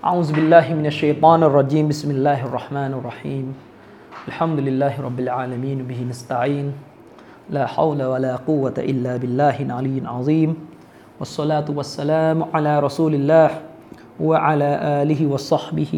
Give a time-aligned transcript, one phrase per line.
[0.00, 1.92] أعوذ بالله من الشيطان الرجيم.
[1.92, 3.52] بسم الله الرحمن الرحيم.
[4.32, 6.72] الحمد لله رب العالمين به نستعين.
[7.52, 10.56] لا حول ولا قوة إلا بالله العلي العظيم.
[11.20, 13.50] والصلاة والسلام على رسول الله
[14.16, 14.70] وعلى
[15.04, 15.92] آله وصحبه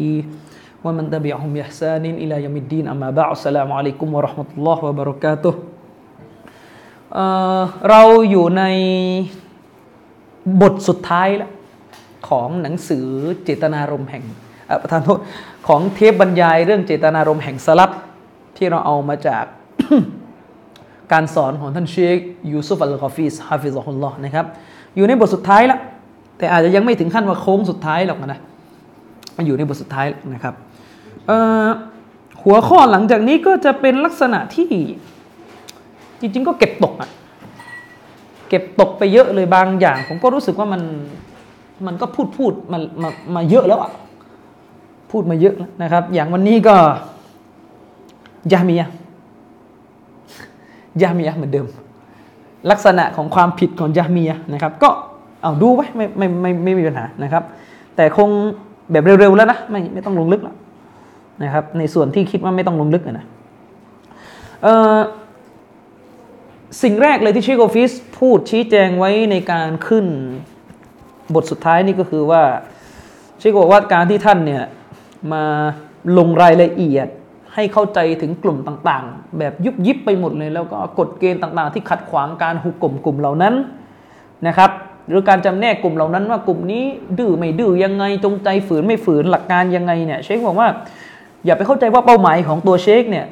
[0.83, 2.91] ومن تبعهم بإحسان إلى يوم الدين.
[2.91, 5.53] أما بعد السلام عليكم ورحمة الله وبركاته.
[7.15, 8.63] آه، เราอยู่ใน
[10.61, 11.52] บทสุดท้ายแล้ว
[12.29, 13.07] ของหนังสือ
[13.43, 14.23] เจตนารมณ์แห่ง
[14.81, 15.19] ประธานโทษ
[15.67, 17.91] ของเทปบรรยายเรื่องเจตนารมณ์แห่งสลับ
[18.57, 19.45] ที่เราเอามาจาก
[21.11, 22.17] การสอนของท่านเชค
[22.51, 24.45] ยูซุฟอัลกอฟีสฮาฟิซฮุลลอฮ์นะครับ
[24.95, 25.79] อยู่ในบทสุดท้ายแล้ว
[26.37, 28.39] แต่อาจจะยังไม่ถึงขั้นว่าโค้งสุดท้ายหรอกนะ
[29.45, 30.53] อยู่ในบทสุดท้ายนะครับ
[32.43, 34.69] หัวข้อหลังจากนี้ก็จะเป็นลักษณะที่
[36.19, 37.09] จริงๆก็เก็บตกอะ
[38.49, 40.81] เก็บตกไปเยอะเลยบางอย่าง ผมก็รู้สึกว่ามัน
[41.87, 43.91] มันก็พูดพูดมามามาเยอะแล้วอะ
[45.11, 46.75] พูดมาเยอะแล้วนะครับ อย่างวันนี้ก็
[48.53, 48.83] ยามีย
[51.01, 51.67] ยามียเหมือนเดิม
[52.71, 54.89] ลักษณะของความผิดของยามียนะครับ ก็
[55.41, 57.43] เอาดูไว้ไม่ไม่ไม่ไม่มีปัญหานะครับ
[57.95, 58.29] แต่คง
[58.91, 60.55] แบบเร็วๆแล้วนะไม่ไม่ต้องลงลึกแล้ว
[61.43, 63.25] นะครับ ในส่วนที่คิดว่าไม่ต้องลงลึกนะ
[64.63, 64.99] เอ่อ
[66.83, 70.05] สิ่งแรกเลยที่เชคโกฟิสพูดชี้แจงไว้ในการขึ้น
[71.33, 72.43] บทสุดท้ายนี่ก็คือว่า
[73.39, 74.63] เชคบอกว่าการที่ท่านเนี่ย
[75.33, 75.43] มา
[76.17, 77.07] ลงรายละเอียด
[77.53, 83.53] ให้เข้าใจถึงกลุ่มต่างๆ แบบยุบยิบไปหมดเลย แล้วก็กฎเกณฑ์ต่างๆ ที่ขัดขวางการหุกกลุ่มกลุ่มเหล่านั้น
[84.47, 84.71] นะครับ
[85.07, 86.83] หรือการจำแนกกลุ่มเหล่านั้นว่ากลุ่มนี้
[87.17, 90.69] ดื้อไม่ดื้อยังไงจงใจฝืนไม่ฝืนหลักการยังไงเนี่ยเชคบอกว่า
[91.45, 93.25] อย่าไปเข้าใจว่าเป้าหมายของตัวเชคเนี่ย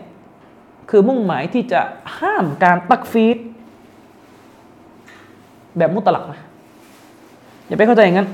[0.90, 1.82] คือมุ่งหมายที่จะ
[2.20, 3.38] ห้ามการตักฟีด
[5.78, 6.42] แบบมุตลักนะ
[7.72, 8.30] อย่าไปเข้าใจอย่างนั้น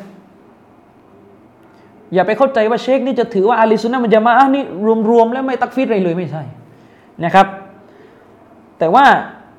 [2.14, 4.64] อย่าไปเข้าใจว่าเชคนี่จะถือว่าอาลีซุนนะมันจะมาอะนี่
[5.10, 6.44] รวมๆแล้วไม่ตักฟีดอะไรเลยไม่ใช่
[7.24, 7.48] นะครับ
[8.80, 9.06] แต่ว่า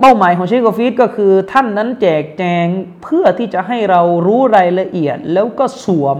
[0.01, 2.67] เป้าหมายของเชคกอฟีดก็คือท่านนั้นแจกแจง
[3.03, 6.19] เพื่อที่จะให้เรารู้รายละเอียด แล้วก็สวม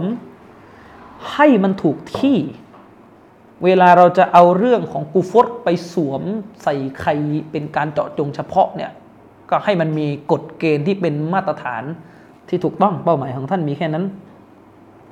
[1.33, 2.37] ให้มันถูกที่
[3.63, 6.21] เวลาเราจะเอาเรื่องของกูฟตไปสวม
[6.63, 7.09] ใส่ใคร
[7.51, 8.91] เป็นการเจาะจงเฉพาะเนี่ย
[9.49, 11.83] ก็ให้มันมีกฎเกณฑ์ที่เป็นมาตรฐาน
[12.49, 14.03] ที่ถูกต้องเป้าหมายของท่านมีแค่นั้น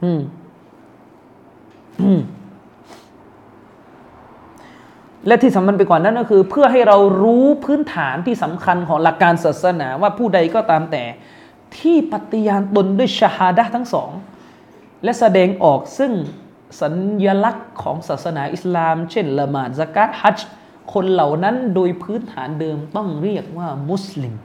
[0.04, 0.22] อืม
[5.28, 11.04] และที่สำคัญไปกว่านั้นก็คือ เพื่อให้เรารู้พื้นฐานที่สำคัญของหลักการศาสนาว่าผู้ใดก็ตามแต่
[11.78, 14.10] ที่ปฏิญาณตนด้วยชาฮาดะทั้งสอง
[15.04, 16.12] และแสดงออกซึ่ง
[16.82, 20.38] สัญญลักษณ์ของศาสนาอิสลาม เช่นละหมาดสกัดฮัจ
[20.94, 24.36] คนเหล่านั้นโดยพื้นฐานเดิมต้องเรียกว่ามุสลิม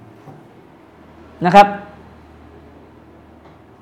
[1.44, 1.66] นะครับ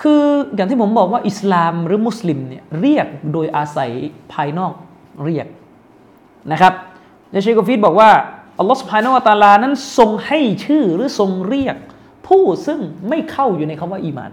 [0.00, 0.22] คือ
[0.54, 3.90] อย่างที่ผมบอกว่าอิสลามหรือมุสลิมเนี่ยเรียกโดยอาศัย
[4.32, 4.72] ภายนอก
[5.24, 5.46] เรียก
[6.52, 6.72] นะครับ
[7.32, 8.10] ในเชคกฟีดบอกว่า
[8.58, 11.76] อัลลอฮฺสุบฮานวตาลานั้นทรงให้ชื่อหรือทรงเรียก
[12.26, 14.30] ผู้ซึ่งไม่เข้าอยู่ในคำว่าอีมาน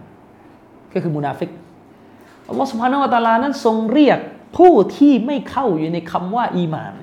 [0.94, 1.50] ก็คือมุนาฟิก
[2.50, 4.20] อัลลอฮฺสุบฮานวตาลานั้นทรงเรียก
[4.58, 6.94] ผู้ที่ไม่เข้าอยู่ในคำว่าอีมาน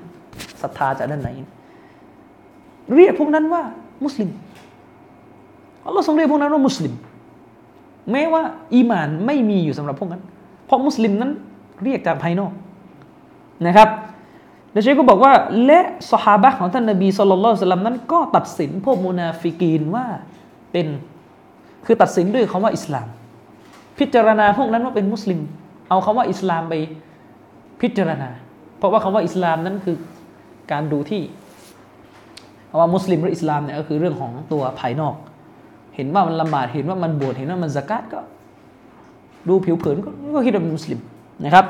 [0.61, 1.29] ศรัทธาจากด้านไหน
[2.95, 3.63] เรียกพวกนั้นว่า
[4.05, 4.29] มุสลิม
[5.85, 6.93] อัลลอฮ์ทรงเรียกพวกนั้นว่ามุสลิม
[8.11, 8.43] แม้ว่า
[8.73, 10.21] อีมานไม่มีอยู่สำหรับพวกนั้น
[10.65, 11.31] เพราะมุสลิมนั้น
[11.83, 12.51] เรียกจากภายนอก
[13.67, 13.89] นะครับ
[14.71, 15.33] แล้วเชคก็บอกว่า
[15.65, 15.79] และ
[16.11, 20.05] สหาบะของท่านนบีสุลต่านนั้นก็ตัดสินพวกมุนาฟิกีนว่า
[20.71, 20.87] เป็น
[21.85, 23.07] คือตัดสินด้วยคำว่าอิสลาม
[23.99, 25.39] พิจารณาพวกนั้นว่าเป็นมุสลิม
[25.89, 26.73] เอาคำว่าอิสลามไป
[27.81, 28.29] พิจารณา
[28.77, 29.97] เพราะว่าคำว่าอิสลามนั้นคือ
[30.71, 31.21] การดูที่
[32.79, 35.15] ว่ามุสลิมหรืออิสลามเนี่ยก็คือเรื่องของตัวภายนอก
[35.95, 38.19] เห็นว่ามันละหมาดเห็นว่ามันบวชเห็นว่ามันสกัดก็
[39.47, 40.09] ดูผิวเผินก็
[40.45, 40.99] คิดว่าเป็นมุสลิม
[41.45, 41.65] นะครับ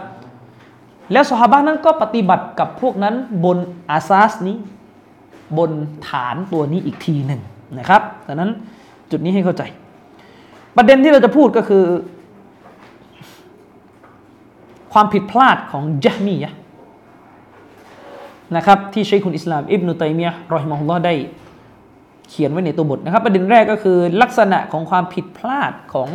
[1.12, 3.57] แล้วสหาบะนั้นก็ปฏิบัติกับพวกนั้นบน
[3.89, 4.57] อาซาสนี้
[5.57, 5.72] บน
[6.07, 7.42] ฐานตัวนี้อีกทีหนึ่ง
[7.80, 8.51] นะครับดังนั้น
[9.12, 9.63] จุดนี้ให้เข้าใจ
[10.75, 11.83] ประเด็นที่เราจะพูดก็คือ
[14.94, 16.54] ความผิดพลาดของยะมียะ
[18.56, 21.13] นะครับที่ชัยคุณอิสลาม อิบนุตัยมียะรอฮิมะฮุลลอฮ์ได้
[22.30, 26.10] เขียนไว้ในตัวบทนะครับ ประเด็นแรกก็คือลักษณะของความผิดพลาดของ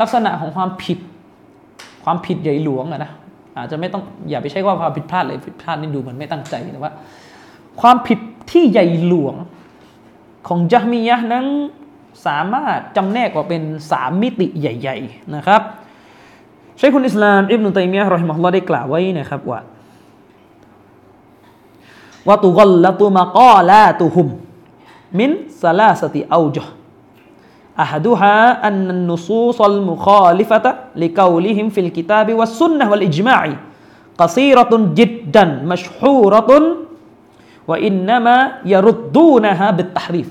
[0.00, 0.98] ลักษณะของความผิด
[2.04, 3.12] ความผิดใหญ่หลวงอะนะ
[3.56, 6.92] อาจจะไม่ต้องอย่าไปใช้ว่าความผิดพลาดเลยผิดพลาดนี่ดูเหมือนไม่ตั้งใจแต่ว่า
[7.80, 8.18] ความผิด
[8.50, 9.34] ที่ใหญ่หลวง
[10.48, 11.46] ของจามียะนั้น
[12.26, 15.62] สามารถจำแนกออกเป็นสามมิติใหญ่ ๆ นะครับ
[16.78, 19.60] ใช้คุณอิสลามอิบนุตัยมียะรอฮิมะฮุลอได้กล่าวไว้นะครับว่า
[22.28, 24.28] ว่าตุกลละตุมะกอลาตุฮุม
[25.18, 25.30] มิน
[25.62, 26.72] ซาลาสติอูจห์
[27.82, 28.34] อาฮดูฮะ
[28.66, 28.76] อัน
[29.08, 30.70] นุซูซัลมุคาลิฟะตะ
[31.02, 33.54] ลิกาลิฮิมฟิลกิตาบิวัสซุนนะวัลอิจมาอี
[34.22, 36.64] กซีรตุนจิดดันมัชฮูรตุน
[37.70, 38.36] วอินนามะ
[38.72, 40.28] ยารุดดูนะฮะบิตฮรีฟ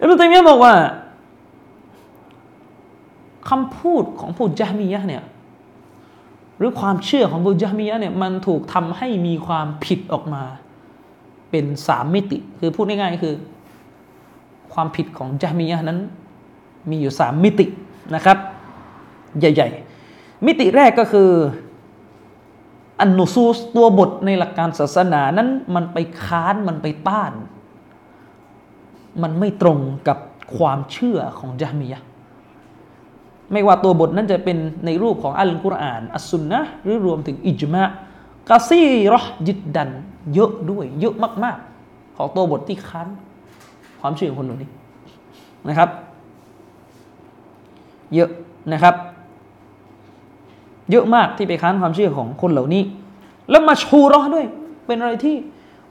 [0.00, 0.74] อิบนุตัยมียะห์บอกว่า
[3.48, 5.24] คำพูดของผู้จามียะเนี่ย
[6.58, 10.42] หรือความเชื่อของผู้จามียะเนี่ยมันถูกทำให้มีความผิดออกมา
[11.54, 13.34] เป็นสามมิติ คือพูดง่ายๆคือ
[14.72, 15.98] ความผิดของจามียะนั้น
[16.90, 17.66] มีอยู่สามมิติ
[18.14, 18.38] นะครับ
[19.38, 19.68] ใหญ่
[20.06, 21.30] ๆ มิติแรกก็คือ
[23.00, 27.32] อันนุซูสตัวบทในหลักการศาสนานั้น มันไปค้านมันไปต้าน
[29.22, 29.78] มันไม่ตรง
[30.08, 30.18] กับ
[30.56, 32.00] ความเชื่อของจามียะ
[33.52, 37.84] ไม่ว่าตัวบทนั้นจะเป็นในรูปของอัลกุรอาน อัสซุนนะหรือรวมถึงอิจมะ
[38.48, 39.90] กาซีรอจิดดัน
[40.34, 43.08] เยอะด้วย เยอะมากๆ ของตัวบทที่ค้าน
[44.00, 44.70] ความเชื่อของคนเหล่านี้
[45.68, 45.90] นะครับ
[48.14, 48.30] เยอะ
[48.72, 48.94] นะครับ
[50.90, 52.82] เยอะมากที่ไปค้านความเชื่อของคนเหล่านี้
[53.50, 54.46] แล้วมาชูรอด้วย
[54.86, 55.36] เป็นอะไรที่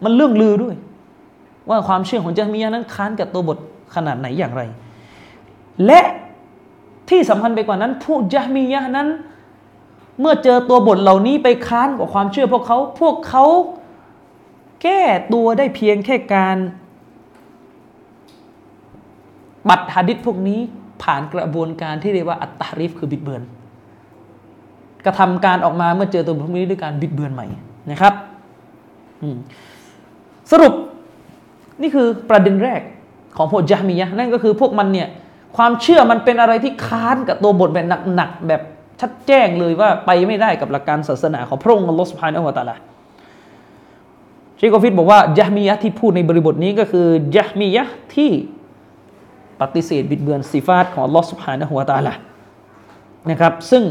[0.03, 0.75] มันเรื่องลือด้วย
[1.69, 3.57] ว่าความเชื่อของจามียะนั้นค้านกับตัวบท
[3.95, 4.61] ขนาดไหนอย่างไร
[5.85, 6.01] และ
[7.09, 9.07] ที่สำคัญไปกว่านั้น พวกยะมียะนั้น
[10.19, 13.45] เมื่อเจอตัวบทเหล่านี้ไปค้านกับความเชื่อพวกเขา พวกเขา
[14.83, 15.01] แก้
[15.33, 16.57] ตัวได้เพียงแค่การ
[19.69, 20.59] บัตรฮะดิษพวกนี้
[21.03, 23.41] ผ่านกระบวนการที่เรียกว่าอัตตาริฟคือบิดเบือน
[25.05, 27.47] กระทำการออกมาเมื่อเจอตัวพวกนี้ด้วยการบิดเบือนใหม่
[27.91, 28.13] นะครับ
[30.51, 30.73] สรุป
[31.81, 32.81] นี่คือประเด็นแรก
[33.37, 35.07] ของพวกยะมียะนั่นก็คือพวกมันเนี่ย
[35.57, 37.85] ความเชื่อมันเป็นอะไรที่ค้านกับตัวบทแบบ
[38.15, 38.61] หนักๆแบบ
[39.01, 42.75] ชัดแจ้งเลยว่าไปไม่ได้กับหลักการศาสนาของพระองค์อัลลอฮฺสุบฮานะฮูวะตาลา
[44.65, 47.83] ชีกอฟิดบอกว่ายะมียะที่พูดในบริบทนี้ก็คือยะมียะ
[48.15, 48.31] ที่
[49.61, 52.13] ปฏิเสธบิดเบือนสิฟาตของอัลลอฮฺสุบฮานะฮูวตาลา
[53.29, 53.83] นะครับซึ่ง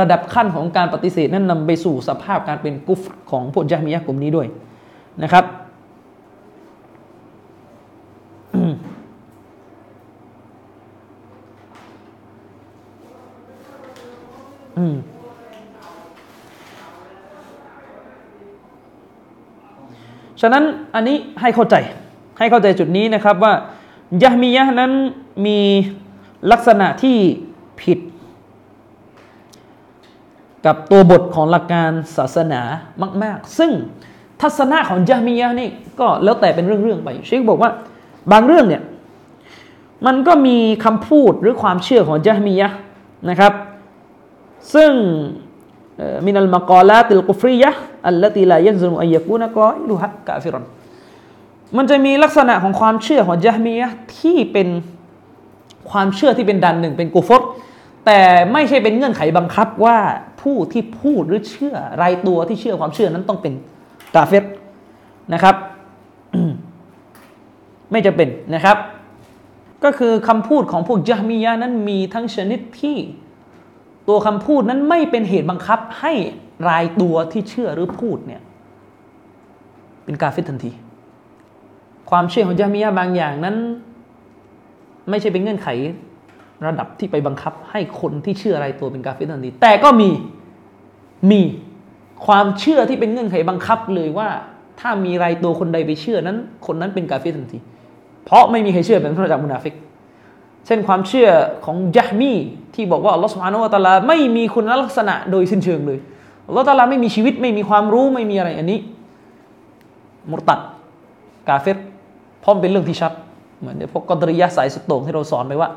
[0.00, 4.46] ระดับขั้นของการปฏิเสธนั้นนำไปสู่สภาพการเป็นกุฟของพวกยะมียะกลุ่มนี้ด้วย
[5.22, 5.44] นะครับ
[8.54, 14.94] อืม
[20.46, 20.64] ฉะนั้น
[20.94, 21.76] อันนี้ให้เข้าใจ
[22.38, 23.52] ให้เข้าใจจุดนี้นะครับว่า
[24.22, 24.92] ยะมียะนั้น
[25.46, 25.58] มี
[26.52, 27.16] ลักษณะที่
[27.80, 27.98] ผิด
[30.66, 32.60] กับตัวบทของหลักการศาสนา
[33.22, 33.70] มาก ๆ ซึ่ง
[34.40, 35.68] ทัศนะของยะมียะนี่
[36.00, 37.70] ก็แล้วแต่เป็นเรื่องๆไปเชคบอกว่า
[38.32, 38.82] บางเรื่องเนี่ย
[40.06, 42.70] มันก็มีคำพูดหรือความเชื่อของยะมียะ
[43.30, 43.52] นะครับ
[44.74, 44.92] ซึ่ง
[46.26, 47.70] มินัลมะกอลาติลกุฟรียะ
[48.08, 50.64] อัลลตีลายันซุมอัยกูนะกออิลุฮะกาฟิรอน
[51.76, 53.88] มันจะมีลักษณะของความเชื่อของยะมียะ
[54.18, 54.68] ที่เป็น
[55.90, 57.42] ความเชื่อที่เป็นดันหนึ่งเป็นกุฟร
[58.06, 58.20] แต่
[58.52, 59.98] ไม่ใช่เป็นเงื่อนไขบังคับว่า
[60.42, 63.52] ผู้ที่พูดหรือเชื่อรายตัวที่เชื่อความเชื่อนั้นต้องเป็น
[64.14, 64.44] กาเฟร
[65.32, 65.56] นะครับ
[67.90, 68.76] ไม่จะเป็นนะครับ
[69.84, 72.96] ก็คือคำพูดของพวกยะมียะนั้นมีทั้งชนิดที่
[74.08, 76.12] ตัวคำพูดนั้นไม่เป็นเหตุบังคับให้
[76.68, 78.42] รายตัวที่เชื่อหรือพูดเนี่ย
[80.04, 80.70] เป็นกาเฟตทันที
[82.10, 83.56] ความเชื่อของจามียะบางอย่างนั้น
[85.10, 85.68] ไม่ใช่เป็นเงื่อนไข
[86.66, 90.10] ระดับที่ไปบังคับให้คนที่เชื่อรายตัวเป็นกาเฟตทันที แต่ก็มี
[91.30, 91.42] มี
[92.26, 94.28] ความเชื่อที่เป็นเงื่อนไขบังคับเลยว่า
[94.80, 97.58] ถ้ามีรายตัวคนใดไปเชื่อนั้น คนนั้นเป็นกาเฟตทันที
[98.24, 99.74] เพราะไม่มีใครเชื่อเป็นพระจากมุนาฟิก
[100.66, 101.28] เช่นความเชื่อ
[101.64, 102.32] ของยะมี
[102.74, 105.98] ที่บอกว่าอัลลอฮฺสุบฮานุวะตาลาไม่มีคุณลักษณะโดยสิ้นเชิงเลย
[106.48, 108.78] อัลลอฮฺตาลาไม่มีชีวิตไม่มีความรู้ไม่มีอะไรอันนี้
[110.30, 110.60] มุตัด
[111.48, 111.78] กาเฟต
[112.44, 113.12] พร้อมเป็นเรื่องที่ชัด
[113.60, 115.68] เหมือนพวกกอดริยะสายสุดโต่งที่เราสอนไปว่า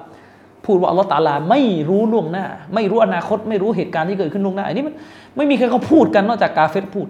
[0.65, 4.96] พูดว่าอัลลอฮฺตาลาไม่รู้ล่วงหน้า ไม่รู้อนาคต ไม่รู้เหตุการณ์ที่เกิดขึ้นล่วงหน้า อันนี้มัน
[5.38, 7.08] ไม่มีใครเขาพูดกันนอกจากกาเฟตพูด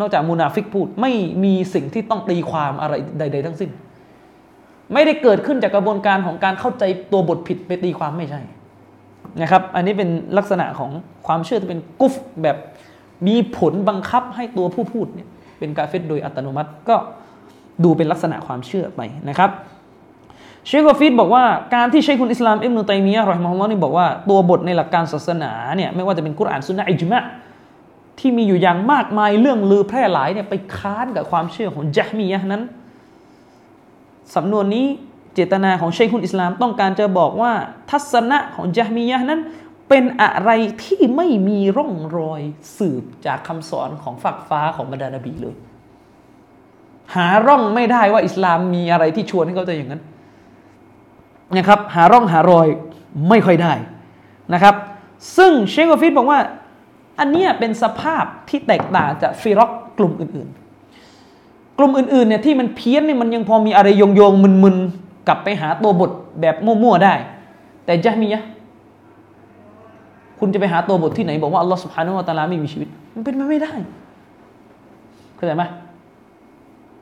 [0.00, 1.12] นอกจากมูนาฟิกพูด ไม่
[1.44, 3.70] มีสิ่งที่ต้องตีความอะไรใด ๆ ทั้งสิ้น
[4.92, 8.40] ไม่ได้เกิดขึ้นจากกระบวนการของการเข้าใจตัวบทผิดไปตีความไม่ใช่
[9.42, 10.90] นะครับ อันนี้เป็นลักษณะของ
[11.26, 12.56] ความเชื่อที่เป็นกุฟแบบ
[13.26, 15.28] มีผลบังคับให้ตัวผู้พูดเนี่ย
[15.58, 16.96] เป็นกาเฟตโดยอัตโนมัติก็
[17.84, 19.50] ดูเป็นลักษณะความเชื่อไปนะครับ
[20.66, 21.44] เชคกอฟิดบอกว่า
[21.74, 27.22] การที่เชคคุณอิสลามอิบนุตัยมียะห์รอฮิมะฮุลลอนี่บอกว่าตัวบทในหลักการศาสนาเนี่ยไม่ว่าจะเป็นกุรอานสุนนะอิจมะ
[28.18, 32.62] ที่มีอยู่อย่างมากมายเรื่องลือแพร่หลายเนี่ยไปค้านกับความเชื่อของจัฮมียะนั้น
[34.36, 34.86] สำนวนนี้
[35.34, 37.52] เจตนาของเชคคุณอิสลามต้องการจะบอกว่า
[37.90, 39.40] ทัศนะของจัฮมียะนั้น
[39.88, 40.50] เป็นอะไร
[40.84, 42.40] ที่ไม่มีร่องรอย
[42.78, 45.56] สืบจากคำสอนของฝักฟ้าของบรรดานบีเลย
[47.14, 50.02] หาร่องไม่ได้ว่าอิสลามมีอะไรที่ชวนให้เขาจะอย่างนั้น
[51.56, 52.66] นะครับหาร่องหารอย
[53.28, 53.72] ไม่ค่อยได้
[54.54, 54.74] นะครับ
[55.36, 56.38] ซึ่งเชคกอฟิดบอกว่า
[57.18, 60.69] อันนี้เป็นสภาพที่แตกต่างจากฟิรอกกลุ่มอื่นๆ
[61.78, 64.32] กลุ่มอื่นๆเนี่ยที่มันเพี้ยนเนี่ยมันยังพอมีอะไรโยงโยง
[64.64, 66.10] มึนๆ กลับไปหาตัวบท
[66.40, 67.14] แบบมั่วๆได้
[67.84, 68.42] แต่จะมีอะ
[70.38, 73.72] คุณจะไปหาตัวบทที่ไหน บอกว่าอัลลอฮฺสุบฮานาอัตะลาไม่มีชีวิต มันเป็นไปไม่ได้
[75.36, 75.64] เข้าใจไหม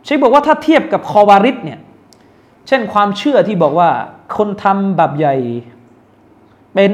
[0.05, 1.79] เชคบอกว่าถ้าเทียบกับคอวาริดเนี่ย
[2.69, 3.89] เช่นความเชื่อที่บอกว่า
[4.37, 5.37] คนทำบาปใหญ่
[6.75, 6.93] เป็น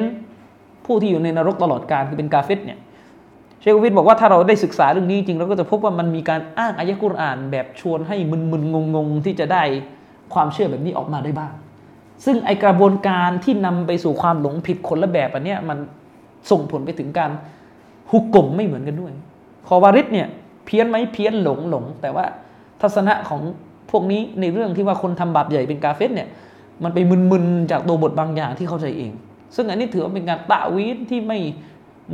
[0.85, 2.79] ผู้ที่อยู่ในนรกตลอดกาลคือเป็นกาเฟตเนี่ย
[3.65, 9.63] เชควิทบอกว่าถ้าเราได้ศึกษาเรื่องนี้จริงเราก็จะพบว่ามันมีการอ้างอายะกุรอานแบบชวนให้มึนๆงงๆ ที่จะได้
[10.35, 11.53] ความเชื่อแบบนี้ออกมาได้บ้าง
[12.25, 15.79] ซึ่งไอกระบวนการที่นำไปสู่ความหลงผิดคนละแบบอันเนี้ยมัน
[16.51, 17.31] ส่งผลไปถึงการ
[18.11, 19.13] ฮุกกลมไม่เหมือนกันด้วย
[19.67, 20.29] คอวาริดเนี่ย
[20.67, 22.25] เพี้ยนไหมเพี้ยนหลงหลง แต่ว่า
[22.81, 23.41] ทัศนะของ
[23.91, 26.29] พวกนี้ในเรื่องที่ว่าคนทำบาปใหญ่เป็นกาเฟสเนี่ย
[26.83, 29.13] มันไปมึนๆจากตัวบทบางอย่างที่เข้าใจเอง
[29.55, 31.39] ซึ่งอันนี้ถือว่าเป็นการตะวีนที่ไม่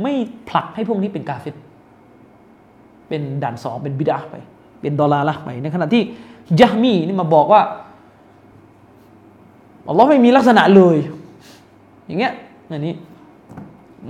[0.01, 0.13] ไม่
[0.49, 1.55] ผลักให้พวกนี้เป็นกาเฟส
[3.07, 4.35] เป็นด่านสองเป็นบิดาไป
[4.81, 6.03] เป็นดอลลาร์ละไป ในขณะที่
[6.59, 7.61] ยะมีนี่มาบอกว่า
[9.87, 10.97] อัลลอฮ์ไม่มีลักษณะเลย
[12.05, 12.33] อย่างเงี้ย
[12.69, 12.93] อันนี้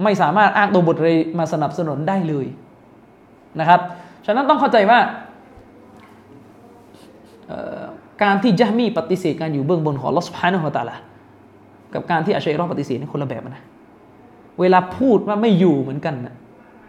[0.04, 2.46] ไม่สามารถอ้างตัวบทเลยมาสนับสนุนได้เลย
[3.60, 3.80] นะครับ
[4.26, 5.00] ฉะนั้นต้องเข้าใจว่า
[8.24, 10.96] การที่ยะมีปฏิเสธการอยู่เบื้องบนของลอสพานะฮุตาละ
[11.94, 13.64] กับการที่อาชัยรอปฏิเสธนี่คนละแบบนะ
[14.62, 16.36] เวลาพูดว่าไม่อยู่เหมือนกันนะ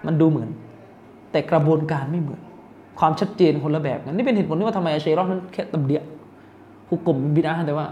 [0.06, 0.48] มันดูเหมือน
[1.32, 2.40] แต่กระบวนการไม่เหมือน
[2.98, 6.00] ความชัดเจนคนละแบบกันนี่เป็นเหตุผลที่ว่าทำไมอาชัยรอนั้นแค่ตำเดีย
[6.88, 7.86] ฮุกกลมบิดาแต่ว่า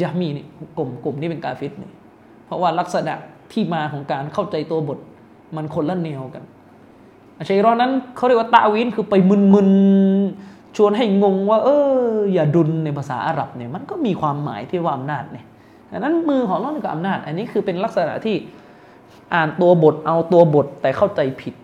[0.00, 1.90] ยะมีนี่ฮุกกลมกลุ่มนี่เป็นกาฟิดนี่
[2.46, 3.14] เพราะว่าลักษณะ
[3.52, 4.98] ที่มาของการเข้าใจตัวบท
[5.56, 6.42] มันคนละแนวกัน
[7.38, 11.68] อาชัยรอนั้นเขาเรียกว่าตาวินคือไปมึนๆชวนให้งงว่า เอ
[12.06, 15.46] ออย่าดุลในภาษาอาหรับเนี่ยมันก็มีความหมายที่ว่าอำนาจเนี่ย
[15.90, 18.36] ดังนั้นมือของเรานี่ก็อำนาจ อันนี้คือเป็นลักษณะที่
[19.34, 21.54] อ่านตัวบทเอาตัวบทแต่เข้าใจผิด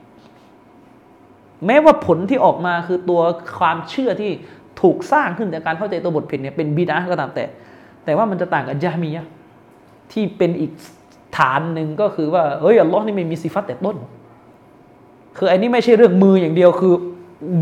[1.66, 3.20] แม้ว่าผลที่ออกมาคือตัว
[3.58, 4.30] ความเชื่อที่
[4.80, 7.44] ถูกสร้างขึ้นจากการเข้าใจตัวบทผิดเนี่ยเป็นบิดาก็ตามแต่
[8.04, 9.26] แต่ว่ามันจะต่างกับยามียะ
[10.12, 10.72] ที่เป็นอีก
[11.36, 13.96] ฐานหนึ่งก็คือว่าเฮ้ยอัลลอฮ์นี่ไม่มีสิฟัตแต่ต้น
[15.38, 16.94] คืออันนี้ไม่ใช่เรื่องมืออย่างเดียวคือ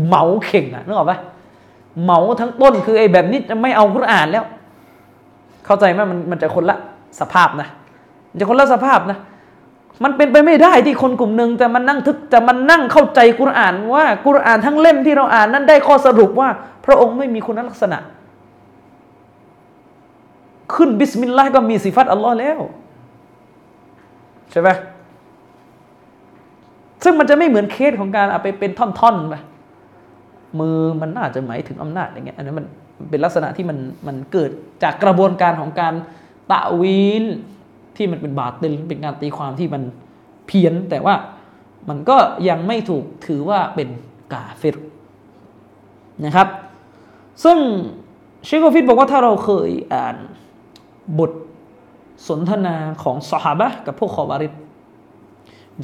[0.05, 1.17] เหมาเข่งอะนึกออกปะ
[2.03, 4.45] เหมาทั้งต้นคือไอ้แบบนี้จะไม่เอาคุรอ่านแล้ว
[5.65, 6.77] เข้าใจไหมมันมันจะคนละ
[7.19, 7.67] สภาพนะ
[8.39, 9.17] จะคนละสภาพนะ
[10.03, 16.49] มันเป็นไปไม่ได้ที่คนกลุ่มหนึ่งจะมันนั่งทึกจะมันนั่งเข้าใจกุรอานว่ากุรอานทั้งเล่มที่เราอ่านนั้นได้ข้อสรุปว่า
[16.85, 17.99] พระองค์ไม่มีคุณลักษณะ
[20.73, 22.59] ขึ้นบิสมิลลาห์ก็มีสิฟัตอัลลอฮ์แล้ว
[24.51, 24.69] ใช่ไหม
[27.03, 29.35] ซึ่งมันจะไม่เหมือนเคสของการเอาไปเป็นท่อนๆไป
[30.59, 32.65] มือมันน่าจะหมายถึงอำนาจอย่างเงี้ยอันนั้นมัน
[33.09, 33.77] เป็นลักษณะที่มัน
[34.07, 34.51] มันเกิด
[34.83, 35.93] จากกระบวนการของการ
[36.51, 37.25] ตะวีล
[37.97, 39.83] ที่มันเป็นบาติลเป็นการตีความที่มัน
[40.47, 41.15] เพี้ยน แต่ว่า
[41.89, 42.17] มันก็
[42.49, 43.87] ยังไม่ถูกถือว่าเป็น
[44.33, 44.77] กาเฟร
[46.25, 46.47] นะครับ
[47.43, 47.57] ซึ่ง
[48.45, 50.15] เชคโกฟิตบอกว่าถ้าเราเคยอ่าน
[51.19, 51.31] บท
[52.27, 54.53] สนทนาของสหบะกับพวกขอบาริด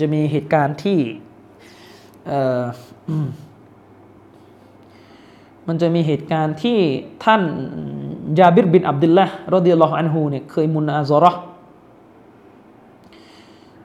[0.01, 0.99] จะมีเหตุการณ์ที่
[5.67, 6.79] มันจะมีเหตุการณ์ที่
[7.25, 7.41] ท่าน
[8.39, 11.31] ยาบิรบินอับดุลละรดิยัลลอฮุอันฮูเนี่ยเคยมุนอาซอระ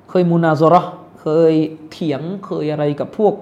[0.09, 0.83] เคยมุนาซอระ
[1.21, 1.55] เคย
[1.91, 3.35] เถียงเคยอะไรกับพวก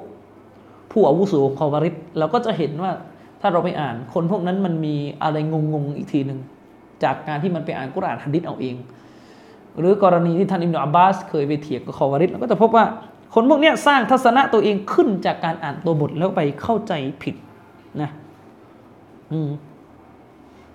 [0.90, 2.92] ผู้อาวุโสของคอวาริดเราก็จะเห็นว่า
[3.40, 6.40] ถ้าเราไปอ่าน คนพวกนั้นมันมีอะไรงงๆอีกทีหนึ่ง
[7.02, 8.76] จากการที่มันไปอ่านกุรอานฮัดดิษเอาเอง
[9.78, 12.84] หรือกรณีที่ท่านอิมนุอับบาส เคยไปเถียงกับคอวาริดเราก็จะพบว่า
[13.34, 16.92] คนพวกนี้สร้างทัศนะตัวเองขึ้นจากการอ่านตัวบทแล้วไปเข้าใจ
[17.22, 17.34] ผิด
[18.02, 18.10] นะ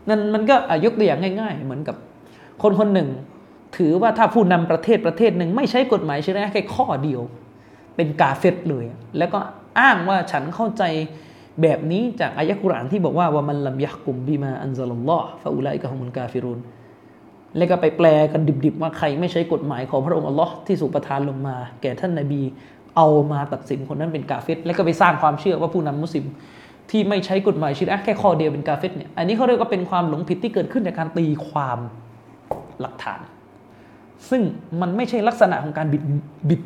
[0.09, 0.55] นั่นมันก็
[0.85, 1.95] ยกตัวอย่างง่าย ๆ เหมือนกับ
[2.63, 3.09] คนคนหนึ่ง
[3.77, 7.21] ถือว่าถ้าผู้นำประเทศประเทศหนึ่งไม่ใช้กฎหมายชริอะแค่ข้อเดียว
[7.95, 8.85] เป็นกาเฟตเลย
[9.17, 9.39] แล้วก็
[9.79, 10.83] อ้างว่าฉันเข้าใจ
[11.61, 16.59] แบบนี้จากอายะกุรานที่บอกว่าว่ามันลำยักกุมบีมาอันซัลลอฮ์ฟาอุลัยกะฮุมุลกาฟิรุน
[17.57, 22.41] แล้วก็ไปแปลกันดิบๆว่าใครไม่ใช้กฎหมายของพระองค์อัลลอฮ์ที่สุประทานลงมา แก่ท่านนาบี
[22.97, 26.25] เอามาตัดสินคนนั้นเป็นกาเฟตแล้วก็ไปสร้างความเชื่อว่าผู้นำมุสลิม
[26.91, 31.79] ที่ไม่ใช้กฎหมายชิดอะแค่ข้อเดียวเป็นกาเฟตเนี่ยอันนี้เขาเรียกว่าเป็นความหลงผิดที่เกิดขึ้นจากการตีความ
[32.81, 33.19] หลักฐาน
[34.29, 34.41] ซึ่ง
[34.81, 36.03] มันไม่ใช่ลักษณะของการบิด
[36.49, 36.61] บิด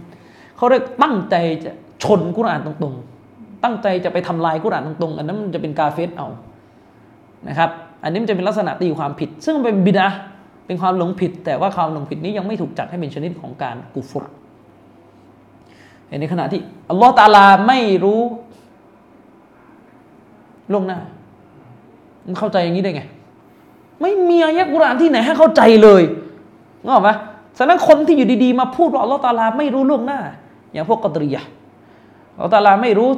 [0.57, 1.71] เขาเรียกตั้งใจจะ
[2.03, 6.27] ชนกุรอานตรงๆ ตั้งใจจะไปทำลายกุรอานตรงๆ อันนั้นมันจะเป็นกาเฟตเอา
[7.47, 7.69] นะครับ
[8.03, 10.07] อันนี้มันจะเป็นลักษณะตีความผิด ซึ่งเป็นบิดา
[10.65, 14.23] เป็นความหลงผิด แต่ว่าความหลงผิดนี้ยังไม่ถูกจัดให้เป็นชนิดของการกุฟร
[16.19, 18.21] ในขณะที่อัลลอฮฺตาลาไม่รู้
[20.71, 20.99] ล่วงหน้า
[22.25, 23.03] มันเข้าใจอย่างนี้ได้ไง
[24.01, 26.03] ไม่มีอายะกุรอานที่ไหนให้เข้าใจเลย
[26.87, 27.09] งอกไหม
[27.57, 30.19] ฉะนั้นคนที่อยู่ดีๆ มาพูดว่าอัลลอฮฺตาลาไม่รู้ล่วงหน้า
[30.73, 31.41] อย่างพวกกอตรียะ
[32.35, 33.09] อัลลอฮฺตาลาไม่รู้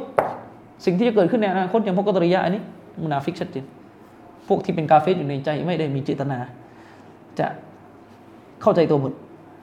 [0.84, 2.62] สิ่งที่จะเกิดขึ้นในอนาคตอย่างพวกกอตรียะอันนี้
[3.02, 3.64] มุนาฟิกชัดเจน
[4.48, 6.38] พวกที่เป็นกาเฟสอยู่ในใจไม่ได้มีเจตนา
[7.38, 7.46] จะ
[8.62, 9.12] เข้าใจตัวบท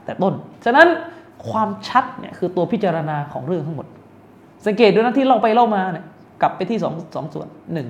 [0.06, 0.34] แต่ต้น
[0.66, 0.88] ฉะนั้น
[1.50, 3.88] ความชัดเนี่ยคือตัวพิจารณาของเรื่องทั้งหมด
[4.66, 6.06] สังเกตด้วยนะที่เล่าไปเล่ามาเนี่ย
[6.42, 7.88] กลับไปที่สองสองส่วนหนึ่ง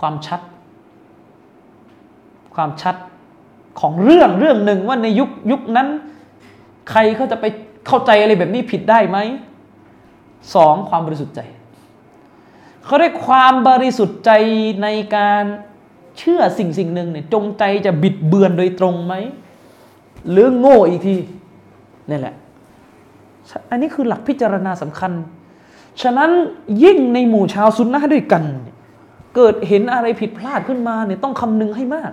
[0.00, 0.40] ความชัด
[2.54, 2.96] ความชัด
[3.80, 5.88] ของเรื่องเรื่องหนึ่งว่าในยุคยุคนั้น
[6.90, 7.44] ใครเขาจะไป
[7.86, 9.18] เข้าใจอะไรแบบนี้ผิดได้ไหม
[10.54, 11.40] สองความบริสุทธิ์ใจ
[12.84, 14.30] เขาเรียกความบริสุทธิ์ใจ
[14.82, 15.44] ในการ
[16.18, 19.14] เชื่อสิ่งสิ่งหนึ่งเนี่ยจงใจจะบิดเบือนโดยตรงไหม
[20.30, 21.16] หรือโง่อีกที
[22.10, 22.34] นี่แหละ
[23.70, 25.12] อันนี้คือหลักพิจารณาสำคัญ
[26.02, 26.30] ฉะนั้น
[26.84, 28.44] ยิ่งในหมู่ชาวซุนนะด้วยกัน
[29.34, 32.12] เกิดเห็นอะไรผิดพลาดขึ้นมาเนี่ยต้องคำนึงให้มาก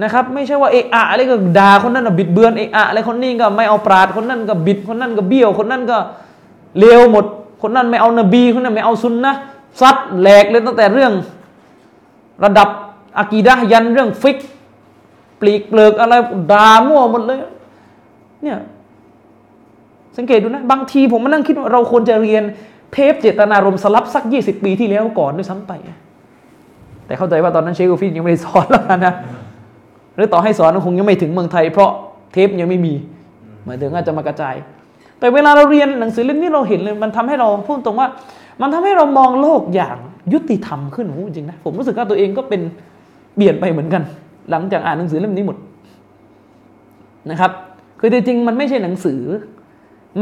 [0.00, 5.98] นะครับไม่ใช่ว่าเอะอะอะไรก็ด่าคนนั้นก็บิดเบือนเอะอะอะไรคนนี้ก็ไม่เอาปราดคนนั้นก็บิดคนนั้นก็เบี้ยว คนนั้นก็
[6.78, 7.24] เลวหมด
[7.62, 9.34] คนนั้นไม่เอานบีคนนั้นไม่เอาซุนนะ
[9.80, 11.12] ซัดแหลกเลยตั้งแต่เรื่อง
[12.44, 12.68] ระดับ
[13.18, 14.38] อากีดะยันเรื่องฟิก
[15.40, 16.14] ปลีกเปลือกอะไร
[16.52, 17.38] ด่ามั่วหมดเลย
[18.42, 18.58] เนี่ย
[20.16, 22.42] สังเกตดูนะ บางทีผมมานั่งคิดว่าเราควรจะเรียน
[22.92, 25.72] เทปเจตนารมสลับสักยี่สิบปีที่แล้วก่อนด้วยซ้ำไป
[27.06, 29.14] แต่เข้าใจว่าตอนนั้นเชคโกฟินยังไม่ได้สอนแล้วนะ
[30.14, 31.90] หรือต่อให้สอนคงยังไม่ถึงเมืองไทย เพราะ
[32.32, 32.94] เทปยังไม่มี
[33.64, 34.54] หมายถึงอาจจะมากระจาย
[35.18, 38.08] แต่เวลาเราเรียนหนังสือเล่มนี้เราเห็นเลยมันทำให้เราพูดตรงว่า
[38.62, 39.96] มันทำให้เรามองโลกอย่าง
[40.32, 42.60] ยุติธรรมขึ้นโอ้จริงนะผมรู้สึกว่าตัวเองก็เป็น
[43.36, 44.02] เปลี่ยนไปเหมือนกัน
[44.50, 45.56] หลังจากอ่านหนังสือเล่มนี้หมด
[47.30, 47.52] นะครับ
[48.00, 49.20] คือจริงๆมันไม่ใช่หนังสือ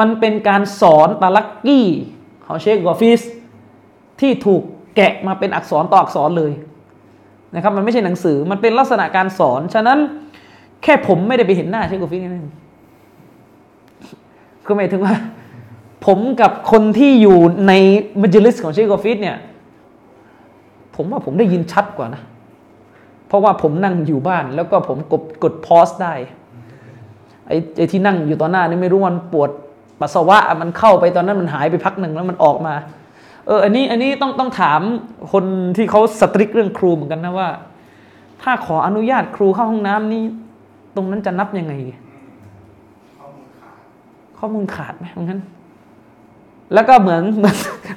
[0.01, 1.87] มันเป็นการสอนตาลักกี้
[2.47, 3.21] ของเชคกอฟิส
[4.21, 4.63] ที่ถูก
[4.97, 6.53] แกะมาเป็นอักษรต่ออักษรเลย
[7.55, 9.99] นะครับมันไม่ใช่หนังสือมันเป็นลักษณะการสอน ฉะนั้น
[10.83, 12.47] แค่ผมไม่ได้ไปเห็นหน้าเชคกอฟิสนั่น
[14.65, 15.15] คือหมายถึงว่า
[16.07, 17.73] ผมกับคนที่อยู่ใน
[18.21, 19.37] มัจลิสของเชคกอฟิสเนี่ย
[20.97, 22.23] ผมว่าผมได้ยินชัดกว่านะ
[23.29, 26.15] เพราะว่าผมนั่งอยู่บ้าน แล้วก็ผมกดกด pause ได้
[27.47, 29.51] ไอ้ไอ้ที่นั่งอยู่ตอนหน้านี่ไม่รู้มันปวด
[30.01, 32.75] ปัสสาวะมันเข้าไปตอนนั้นมันหายไปพักหนึ่งแล้วมันออกมา
[33.51, 34.81] เอออันนี้อันนี้ต้องต้องถาม
[35.33, 35.45] คน
[35.77, 37.49] ที่เขา strict เรื่องครูเหมือนกันนะว่า
[38.43, 40.23] ถ้าขออนุญาตครูเข้าห้องน้ำนี่
[40.97, 41.73] ตรงนั้นจะนับยังไง
[43.19, 43.75] ข้อมูลขาด
[44.39, 45.41] ข้อมูลขาดไหมตรงนั้น
[46.75, 47.23] แล้วก็เหมือน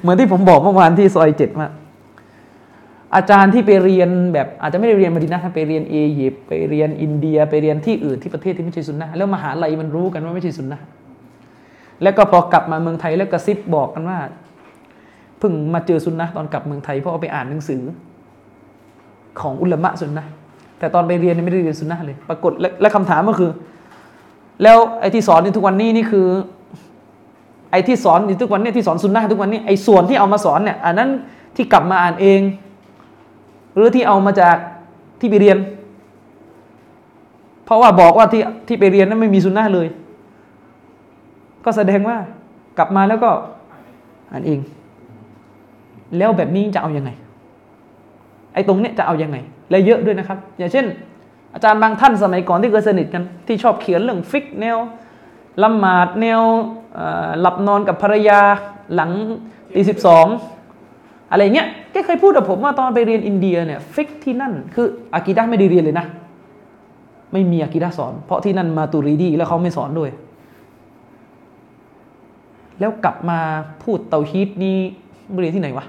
[0.02, 1.68] เหมือนที่ผมบอกเมื่อวานที่ซอยเจ็ดมา
[3.16, 10.80] อาจารย์ที่ไปเรียนแบบอาจจะไม่ได้เรียนมาดินะไปเรียนเอยิปไปเรียนอินเดียไปเรียนที่อื่นที่ประเทศที่ไม่ใช่สุนนะแล้วมหาลัยมันรู้กันว่าไม่ใช่สุนนะ
[12.04, 14.20] แล้วก็พอกลับมาเมืองไทยแล้วกระซิบบอกกันว่า
[15.44, 17.82] พิ่งมาเจอสุนนะตอนกลับเมืองไทยเพราะเอาไปอ่านหนังสือ
[19.42, 20.26] ของอุลามะสุนนะ
[20.80, 22.52] แต่ตอนไปเรียนไม่ได้เรียนสุนนะเลย ปรากฏ
[22.82, 23.52] และคำถามก็คือ
[24.64, 26.28] แล้วไอ้ที่สอนในทุกวันนี้นี่คือ
[27.72, 31.10] ไอ้ที่สอนในทุกวันนี้ที่สอนสุนนะทุกวันนี้ไอ้ส่วนที่เอามาสอนเนี่ยอันนั้น
[31.56, 32.42] ที่กลับมาอ่านเอง
[33.76, 34.58] หรือที่เอามาจาก
[35.20, 35.58] ที่ไปเรียน
[37.66, 39.88] เพราะว่าบอกว่าที่ที่ไปเรียนนั้นไม่มีสุนนะเลย
[41.66, 42.18] ก็แสดงว่า
[42.78, 43.32] กลับมาแล้วก็
[44.32, 44.60] อ่านเอง
[46.18, 47.10] แล้วแบบนี้จะเอาอยัางไง
[48.54, 49.38] ไอ้ตรงเนี้ยจะเอาอยัางไง
[49.70, 50.86] และเยอะด้วยนะครับ อย่างเช่น
[51.54, 54.78] อาจารย์บางท่านสมัยก่อนที่เคยสนิทกันที่ชอบเขียนเรื่องฟิกแนว
[55.64, 56.42] ละหมาดแนว
[57.42, 58.40] หลับนอนกับภรรยา
[58.94, 59.12] หลัง
[59.74, 60.28] ตีสิบสอง
[61.32, 66.06] อะไรเงี้ยแกเคยพูดกับผมว่าตอนไปเรียนอินเดียเนี่ยฟิกที่นั่น คืออากีดะไม่ได้เรียนเลยนะ
[67.34, 70.10] ไม่มีอากีดะสอน เพราะที่นั่นมาตูรีดีแล้วเขาไม่สอนด้วย
[72.80, 73.40] แล้วกลับมา
[73.84, 74.78] พูดเตาฮีตนี่
[75.40, 75.86] เรียนที่ไหนวะ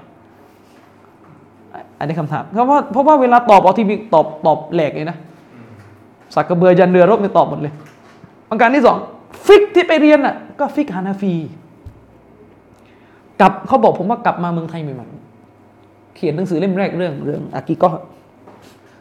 [2.05, 5.17] นนี้คำถามเพราะว่าเพราะว่าเวลาตอบออทีวีตอบตอบแหลกเลยนะ
[6.35, 7.73] สักกระเบือยันเรือรบเนี่ยตอบหมดเลย
[8.49, 8.97] ประการที่สอง
[9.45, 11.33] ฟิกที่ไปเรียนอะก็ฟิกฮานาฟี
[13.41, 15.07] กลับเขาบอกผมว่ากลับมาเมืองไทยใหม่
[16.15, 17.89] เขียนหนังสือเล่มแรกเรื่องเรื่องอากิก็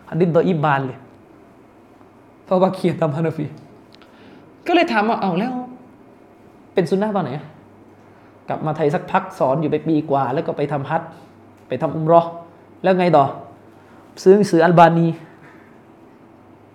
[0.09, 0.99] ฮันดินตออิบานเลย
[2.45, 3.47] เพราะว่าเขียนตามฮานาฟี
[4.67, 5.53] ก็เลยถามว่าเอาแล้ว
[6.75, 7.31] เป็นซุนนะตอนไหน
[8.49, 11.03] กลับมาไทยสักพักสอนอยู่ไปปีกว่า แล้วก็ไปทำฮัท
[11.69, 12.23] ไปทำอุมรอ
[12.85, 13.25] แล้วไงต่อ
[14.23, 15.07] ซื้อหนังสืออัลบานี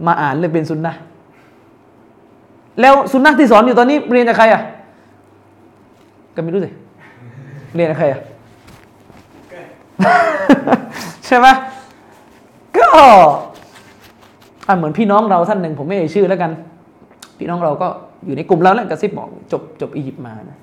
[0.06, 0.94] มาอ่านเลยเป็นสุนนะ
[2.82, 4.62] แล้วสุนนะที่สอนอยู่ตอนนี้เรียนจากใครอะ
[6.36, 6.70] ก็ไม่รู้สิ
[7.76, 8.22] เรียนจากใครอะ
[11.26, 11.48] ใช่ไหม
[12.78, 12.90] ก็
[14.78, 16.52] เหมือนพี่น้องเราท่านหนึ่งผมไม่เอ่ยชื่อแล้วกัน
[17.40, 17.88] พี่น้องเราก็
[18.26, 20.60] อยู่ในกลุ่มเราแล้วกระซิบบอกจบจบอียิปต์มานะ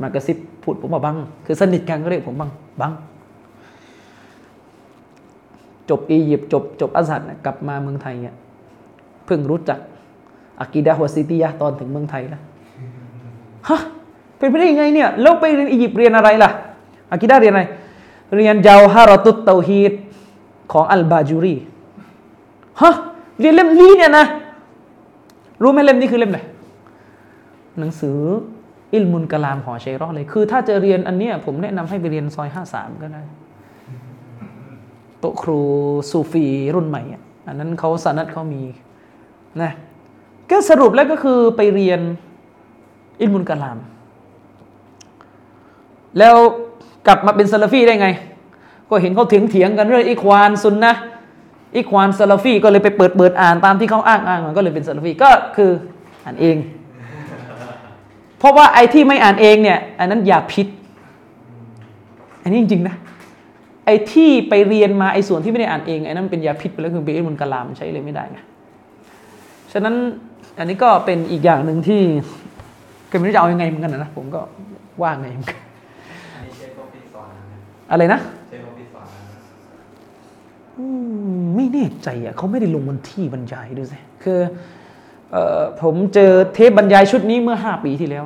[0.00, 1.16] มากระซิบพูดผมว่าบัง
[1.46, 2.92] คือสนิทกันก็เรียกผมบังบัง
[5.90, 8.34] จบอียิปต์จบจบอัสซัดกลับมาเมืองไทยเนี่ย
[9.26, 9.78] เพิ่งรู้จัก
[10.60, 12.42] อากีดะฮวซิตียะตอนถึงเมืองไทยแล้ว
[13.68, 13.80] ฮะ
[14.38, 16.50] เป็นไปได้ยังไงเนี่ยแล้วไปเรียนอียิปต์เรียนอะไรล่ะ
[17.12, 17.62] อากีดะเรียนอะไร
[18.36, 19.92] เรียนเจาฮารตุตเตฮีด
[20.72, 21.56] ของอัลบาจูรี
[22.80, 22.92] ฮะ
[23.40, 24.26] เรียนเล่มนี้เนี่ยนะ
[25.62, 26.38] รู้ไหมเล่มนี้คือเล่มไหน
[27.78, 28.18] หนังสือ
[28.94, 33.22] อิลมุนกะลามของเชรอเลย คือถ้าจะเรียนอันเนี้ยผมแนะนำให้ไปเรียนซอยห้าสามก็ได้
[35.26, 35.60] โตครู
[36.10, 38.62] ซูฟีรุ่นใหม่อะอันนั้นเขาสานัดเขามี
[39.62, 39.72] นะ
[40.50, 42.00] ก็สรุปแล้วก็คือไปเรียน
[43.20, 43.78] อิลมุนกะลาม
[46.18, 46.36] แล้ว
[47.06, 48.08] กลับมาเป็นซาลาฟีได้ไง
[48.88, 50.92] ก็เห็นเขาเถียงเถียงกันเรื่องอิควานซุนนะ
[51.76, 55.70] อิควานซาลาฟีก็เลยไปเปิดเปิดอ่านตามที่เขาอ้างอ้างมันก็เลยเป็นซาลาฟีก็คือ
[56.24, 56.56] อ่านเอง
[58.38, 60.66] เพราะว่าไอ้ที่ไม่อ่านเองเนี่ย อันนั้นอย่าพิษ
[62.42, 62.96] อันนี้จริงๆนะ
[63.86, 68.38] ไอ้ที่ไปเรียนมาไอ้ส่วนที่ไม่ได้อ่านเองไอ้นั้นเป็นยาพิษไปแล้วคือเป็นอิมุนกะลามใช้เลยไม่ได้ไง
[69.72, 69.94] ฉะนั้น
[70.58, 72.02] อันนี้ก็เป็นอีกอย่างหนึ่งที่
[73.10, 74.40] ก็ไม่รู้จะเอายังไงเหมือนกันนะผมก็
[75.02, 75.58] ว่าไงเหมือนกัน
[76.34, 77.58] อันนี้เชฟก็พิสอนนะ
[77.90, 79.22] อะไรนะเชฟก็พิสอนนะ
[80.78, 80.84] อื
[81.38, 84.38] มไม่แน่ใจอะเขาไม่ได้ลงวันที่บรรยายด้วยสิคือ
[85.32, 88.24] เออผมเจอเทปบรรยายชุดนี้เมื่อห้าปีที่แล้ว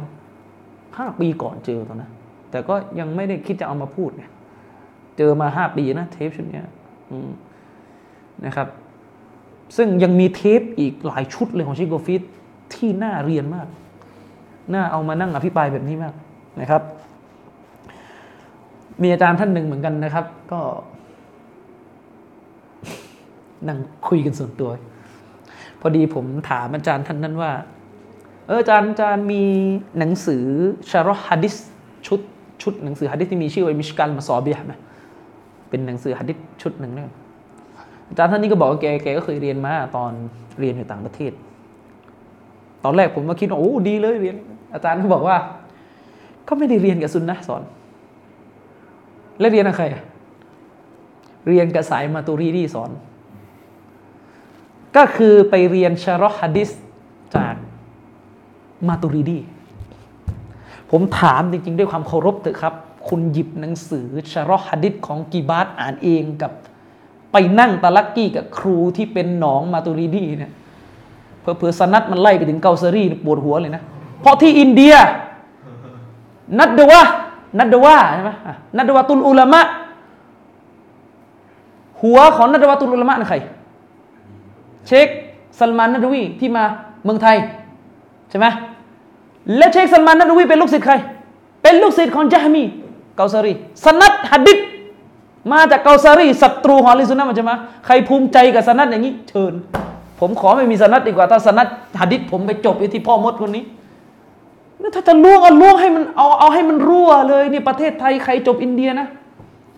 [0.98, 2.12] ห้าปีก่อนเจอตอนนั้น
[2.50, 4.30] แต่ก็ยังไม่ได้คิดจะเอามาพูดเนี่ย
[5.22, 6.62] เจอมาห้าปีนะเทปชุดนี้
[8.46, 8.68] นะครับ
[9.76, 12.22] ซึ่งยังมีเทปอีกหลายชุดเลยของชิโกฟิต
[12.74, 13.66] ที่น่าเรียนมาก
[14.74, 16.14] น่าเอามานั่งอภิปรายแบบนี้มาก
[16.60, 16.82] นะครับ
[19.02, 20.60] มีอาจารย์ท่านหนึ่งเหมือนกันนะครับ ก็
[23.68, 23.78] นั่ง
[24.08, 24.70] คุยกันส่วนตัว
[25.80, 27.52] พอดีผมถามอาจารย์ท่านนั้นว่า
[28.46, 29.42] เอออาจารย์อาจารย์มี
[29.98, 30.44] หนังสือ
[30.90, 31.54] ชารอฮะดิษ
[32.06, 32.20] ชุด
[32.62, 34.74] ชุดหนังสือฮะดิษที่มีชื่อว่ามิชกันมาซอเบียไหม
[35.70, 37.10] เป็นหนังสือฮะดิษชุดหนึ่งเนี่ย
[38.08, 40.12] อาจารย์ท่านนี้ก็บอกว่าแกแกก็เคยเรียนมาตอน
[40.60, 41.32] เรียนอยู่ต่างประเทศ
[42.84, 44.36] ตอนแรกผมก็คิดว่าโอ้ดีเลยเรียน
[44.74, 45.36] อาจารย์ก็บอกว่า
[46.48, 47.62] ก็ไม่ได้เรียนกับซุนนะสอน
[49.38, 49.86] แล้วเรียนกับใคร
[51.48, 52.90] เรียนกับสายมาตุรีดีสอน
[54.96, 56.70] ก็คือไปเรียนชารอฮะดิษ
[57.36, 57.54] จาก
[58.88, 59.38] มาตุรีดี
[60.90, 62.74] ผมถามจริง ๆ ด้วยความเคารพเถอะครับ
[63.10, 66.52] คุณหยิบหนังสือชารอฮะดิษของกีบาตอ่านเองกับ
[67.32, 70.52] ไปนั่งตะลักกี้กับครูที่เป็นหนองมาตุรีดีเนี่ย
[71.40, 73.82] เผื่อๆสนัดมันไล่ไปถึงเกาซารีปวดหัวเลยนะ
[74.20, 74.94] เพราะที่อินเดีย
[76.58, 77.00] นัดดวะ
[77.58, 78.32] นัดดวะใช่ไหม
[78.76, 79.60] นัดดวะตุลอุลามะ
[82.02, 83.36] หัวของนัดดวะตุลอุลามะนั่นใคร
[84.86, 85.08] เชค
[85.58, 86.64] ซัลมานนัดวีที่มา
[87.04, 87.36] เมืองไทย
[88.30, 88.46] ใช่ไหม
[89.56, 90.94] และเชคซัลมานนัดวีเป็นลูกศิษย์ใคร
[91.62, 92.62] เป็นลูกศิษย์ของจาฮมี
[93.20, 93.52] เกาซารี
[93.84, 94.58] สนัดฮัดดิษ
[95.52, 97.54] มาจากเกาซารีศัตรูของลิซุนนะมันจะมา
[97.86, 99.52] ใครภูมิใจกับสนัดอย่างนี้ เชิญ
[100.20, 101.68] ผมขอไม่มีสนัดดีกว่า ถ้าสนัด
[102.00, 103.64] ฮัดดิษผมไปจบอยู่ที่พ่อมดคนนี้
[104.94, 109.06] ถ้าจะล่วงเอาล่วงให้มันเอาเอาให้มันรั่วเลยนี่ประเทศไทยใครจบอินเดียนะ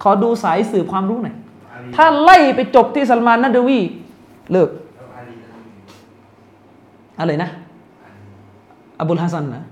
[0.03, 1.35] ขอดูสายสื่อความรู้หน่อย
[1.73, 3.79] อาลีถ้าไล่ไปจบที่ซัลมานนัดวี
[4.53, 5.63] เลิกแล้วอาลีนั่น
[7.19, 7.51] อะไรนะ
[9.01, 9.63] อบุลฮัสซันนะ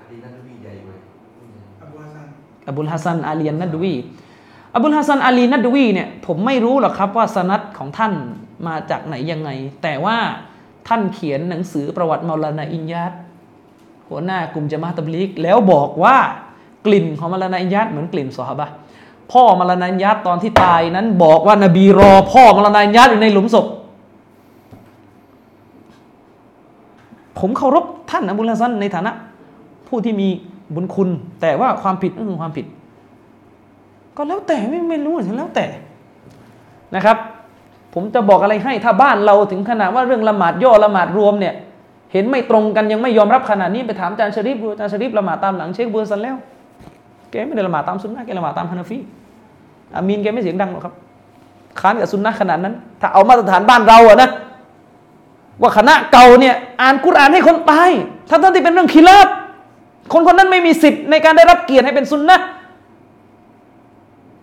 [0.00, 0.98] อาลีนั่นวีใหญ่เว้ย
[1.82, 2.26] อบูฮัสซัน
[2.68, 3.94] อบุลฮัสซันอาลียนนัดวี
[4.74, 8.12] อบุลฮัสซันอาลีนัดวีเนี่ยผมไม่รู้หรอกครับว่าสนัดของท่าน
[8.66, 9.50] มาจากไหนยังไง
[9.82, 10.16] แต่ว่า
[10.88, 13.12] ท่านเขียนหนังสือประวัติมาลานาอินยัด
[14.08, 16.16] หัวหน้ากลุ่มจะมาตบลิก แล้วบอกว่า
[16.86, 18.66] กลิ่นของมาลานาอินยัดเหมือนกลิ่นซอฮาบะ
[19.32, 23.66] พ่อมาลานาอินยัดตอนที่ตายนั้นบอกว่านบีรอ พ่อมาลานาอินยัดอยู่ในหลุมศพ
[27.38, 29.12] ผมเคารพท่านอบุลฮัสซันในฐานะ
[29.88, 30.28] ผู้ที่มี
[30.74, 31.08] บุญคุณ
[31.40, 32.66] แต่ว่าความผิดก็คือความผิด
[34.16, 35.66] ก็แล้วแต่ไม่ไม่รู้ถึงแล้วแต่
[36.94, 37.16] นะครับ
[37.94, 41.54] ผมจะบอกอะไรให้ถ้าบ้านเราถึงขนาดว่าเรื่องละหมาดย่อละหมาดรวมเนี่ย
[42.12, 46.36] เห็นไม่ตรงกันยังไม่ยอมรับขนาดนี้ไปถามอาจารย์ชริฟดูอาจารย์ชริฟละหมาดตามหลังเชคเบูรซันแล้ว
[47.30, 48.98] แกไม่ได้ละหมาดตามซุนนะแกละหมาดตามฮานาฟี
[49.94, 50.94] อามีนแกไม่เสียงดังหรอกครับ
[51.80, 54.30] ค้านกับซุนนะขนาดนั้น ถ้าเอามาตรฐานบ้านเราอะนะ
[55.60, 57.90] ว่าคณะเก่าเนี่ยอ่านกุรอานให้คนตาย
[58.30, 59.28] ทั้งทั้งที่เป็นเรื่องคีลาบ
[60.12, 62.38] คนคนนั้นไม่มีสิทธิ์ในการได้รับเกียรติให้เป็นซุนนะ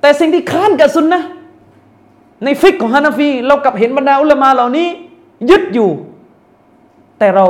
[0.02, 1.22] แต่สิ่งที่ค้านกับซุนนะ
[2.44, 4.88] ในฟิกของฮานาฟี เรากลับเห็นบรรดาอุลามาเหล่านี้
[5.50, 5.90] ยึดอยู่
[7.20, 7.46] แต่เรา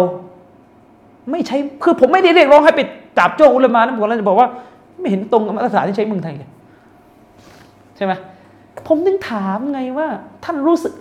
[1.31, 2.81] ไม่ใช้คือผมไม่ได้เรียกร้องให้ไป
[3.17, 4.47] จับโจ้อุลามานะผมกำลังจะบอกว่า
[4.99, 6.49] ไม่เห็นตรงกับมาตรฐานที่ใช้เมืองไทยเลย
[7.95, 8.13] ใช่ไหม
[8.87, 10.07] ผมนึงถามไงว่า
[10.45, 10.93] ท่านรู้สึก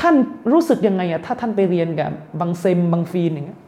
[0.00, 0.14] ท่าน
[0.52, 2.10] รู้สึกยังไงอะถ้าท่านไปเรียนกับ
[2.40, 3.60] บางเซมบางฟีนอย่างเงี้ย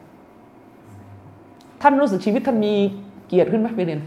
[1.83, 2.73] ท่านรู้สึกชีวิตท่านมี
[3.27, 4.01] เกียรติขึ้นไหมไปเรียน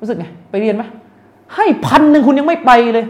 [0.00, 0.82] รู้สึกไงไปเรียนไหม
[1.54, 3.06] ให้พันหนึ่งคุณยังไม่ไปเลย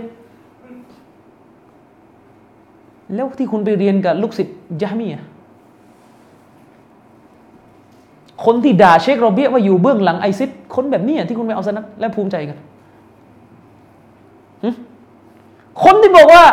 [3.14, 5.24] แล้วที่คุณไปเรียนกับลูกศิษย์ยามีอะ
[8.44, 12.58] คนที่ด่าเชคโรเบียว่าอยู่เบื้องหลังไอซิดคนแบบนี้ที่คุณไปเอาสนักและภูมิใจกัน
[15.84, 16.44] คนที่บอกว่า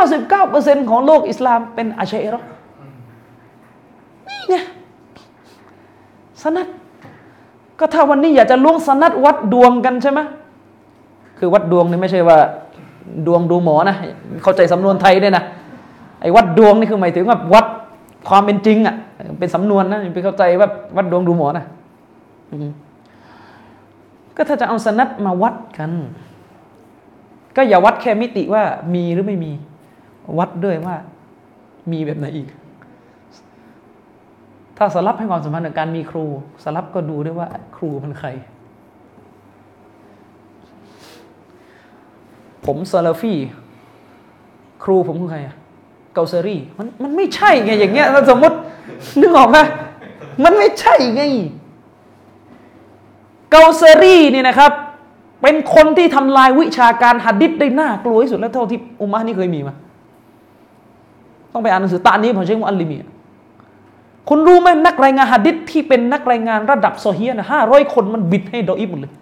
[0.00, 2.40] 99%ของโลกอิสลามเป็นอาชัยรอ
[4.28, 4.56] นี่ไง
[6.42, 6.68] สนัด
[7.78, 10.20] ก็ถ้าวันนี้อยากจะล่วงสนัดวัดดวงกันใช่ไหม
[11.38, 12.38] คือวัดดวงนี่ไม่ใช่ว่า
[13.26, 13.96] ดวงดูหมอนะ
[14.42, 15.44] เข้าใจสำนวนไทยด้วยนะ
[16.20, 17.66] ไอ้วัดดวงนี่คือหมายถึงว่าวัด
[18.28, 18.96] ความเป็นจริงอะ่ะ
[19.38, 21.64] เป็นสำนวนนะไปเข้าใจว่าวัดดวงดูหมอนะ
[24.36, 25.92] ก็ถ้าจะเอาสนัดมาวัดกัน
[27.56, 28.62] ก็อย่าวัดแค่มิติว่า
[28.94, 29.52] มีหรือไม่มี
[30.38, 30.96] วัดด้วยว่า
[31.92, 32.48] มีแบบไหนอีก
[34.78, 36.24] ถ้าสลับให้ความสำคัญกับการมีครู
[36.64, 38.28] สลับก็ดูด้วยว่าครูเป็นใคร
[42.66, 43.34] ผมซาลาฟี
[44.84, 45.54] ครูผมคือใครอะ
[46.14, 48.56] เกาเซรี่มันมันไม่ใช่ไงอย่างเงี้ยสมมติ
[49.20, 49.58] นึกออกไหม
[50.44, 51.22] มันไม่ใช่ไง
[53.50, 54.72] เกาเซรี่นี่นะครับ
[55.42, 59.74] เป็นคนที่ทำลายวิชาการหัดดิษได้น่ากลัวที่สุดแล้วเท่าที่อุมมะนี่เคยมีมา
[61.52, 62.96] ต้องไปอ่านหนังสือตานี้ของเชคมุอัลลิมี
[64.28, 69.12] คุณรู้ไหมนักรายงานหัดดิษที่เป็นนักรายงานระดับโซเฮียนะห้าร้อยคนมันบิดให้ดออิบหมดเลย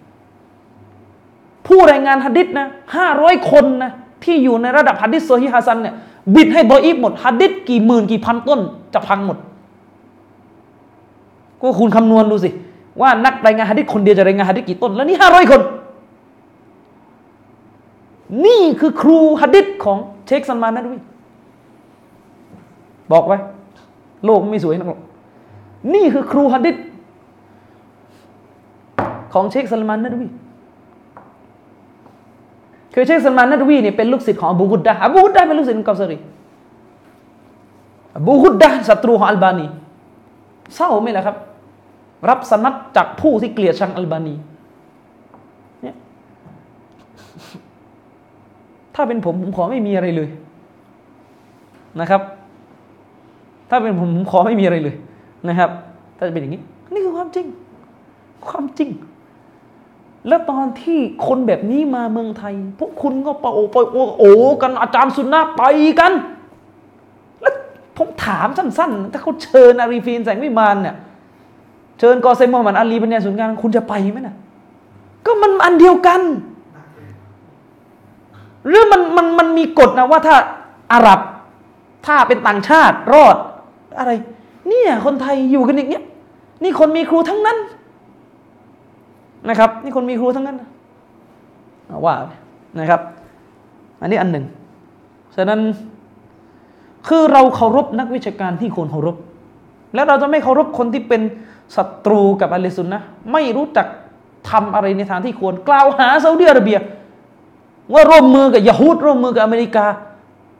[1.67, 3.91] ผู้รายงานหัดดิษนะห้าร้อยคนนะ
[4.23, 5.95] ที่อยู่ในระดับหัดดิษโซฮีฮัสันเนี่ย
[6.35, 8.59] บิดให้ดออิบหมดหัดดิษกี่หมื่นกี่พันต้น
[8.93, 9.37] จะพังหมด
[11.61, 12.49] ก็คุณคำนวณดูสิ
[13.01, 15.61] ว่านักรายงานหัดดิษคนเดียวจะรายงานหัดดิษกี่ต้น แล้วนี่ห้าร้อยคน
[18.45, 21.01] นี่คือครูหัดดิษของเชคซันมานนะด้วย
[23.11, 23.37] บอกไว้
[24.25, 25.01] โลกไม่สวยนักหรอก
[25.93, 26.75] นี่คือครูฮัดดิษ
[29.33, 30.27] ของเชคซัลมานนัดวี
[32.93, 36.17] คือเชคซัลมานนัดวีเนี่ยเป็นลูกศิษย์ของอบูฮุดดาอบูฮุดดาเป็นลูกศิษย์ของกอซารี
[38.17, 39.65] อบูฮุดดาศัตรูของอัลบานี
[40.75, 41.37] เศร้าไหมล่ะครับ
[42.29, 44.35] รับสนัดจากผู้ที่เกลียดชังอัลบานี
[45.81, 45.95] เนี่ย
[48.95, 50.29] ถ้าเป็นผมผมขอไม่มีอะไรเลย
[51.99, 52.21] นะครับ
[53.75, 54.95] ถ้าเป็นผมผมขอไม่มีอะไรเลย
[55.49, 55.69] นะครับ
[56.17, 56.61] ถ้าจะเป็นอย่างนี้
[56.93, 57.45] นี่คือความจริง
[58.47, 58.89] ความจริง
[60.27, 64.23] แล้วตอนที่คนแบบนี้มาเมืองไทย พวกคุณก็ปะโอปะโอโอ
[64.61, 65.63] กันอาจารย์สุนนะไป
[65.99, 66.11] กัน
[67.41, 67.53] แล้ว
[67.97, 70.95] ผมถามสั้นๆ ถ้าเขาเชิญอารีฟีนแสงวิมานเนี่ย
[71.99, 74.35] เชิญกอเซมมูฮัมหมัดอาลีเป็นยาสุนการคุณจะไปไหมนะ
[75.25, 76.21] ก็มันอันเดียวกัน
[78.67, 80.35] หรือมันมันมันมีกฎนะว่าถ้า
[80.93, 81.19] อาหรับ
[82.05, 83.35] ถ้าเป็นต่างชาติรอด
[83.99, 84.11] อะไร
[84.67, 86.03] เนี่ยคนไทยอยู่กันอย่างเงี้ย
[86.63, 87.57] นี่คนมีครูทั้งนั้น
[89.49, 90.57] นะครับ นี่คนมีครูทั้งนั้น
[92.05, 92.15] ว่า
[92.79, 93.01] นะครับ
[94.01, 94.45] อันนี้อันหนึ่ง
[95.35, 95.59] ฉะนั้น
[97.07, 99.15] คือเราเคารพนักวิชาการที่ควรเคารพ
[99.93, 101.21] แล้วเราจะไม่เคารพคนที่เป็น
[101.75, 103.87] ศัตรูกับอะลัยซุนนะไม่รู้จัก
[104.49, 106.79] ทำอะไรในทางที่ควรกล่าวหาซาอุดิอาระเบีย
[107.93, 109.85] ว่าร่วมมือกับยะฮูดร่วมมือกับอเมริกา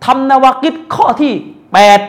[0.06, 1.34] ทำนาวากิดข้อที่
[1.74, 2.00] แปด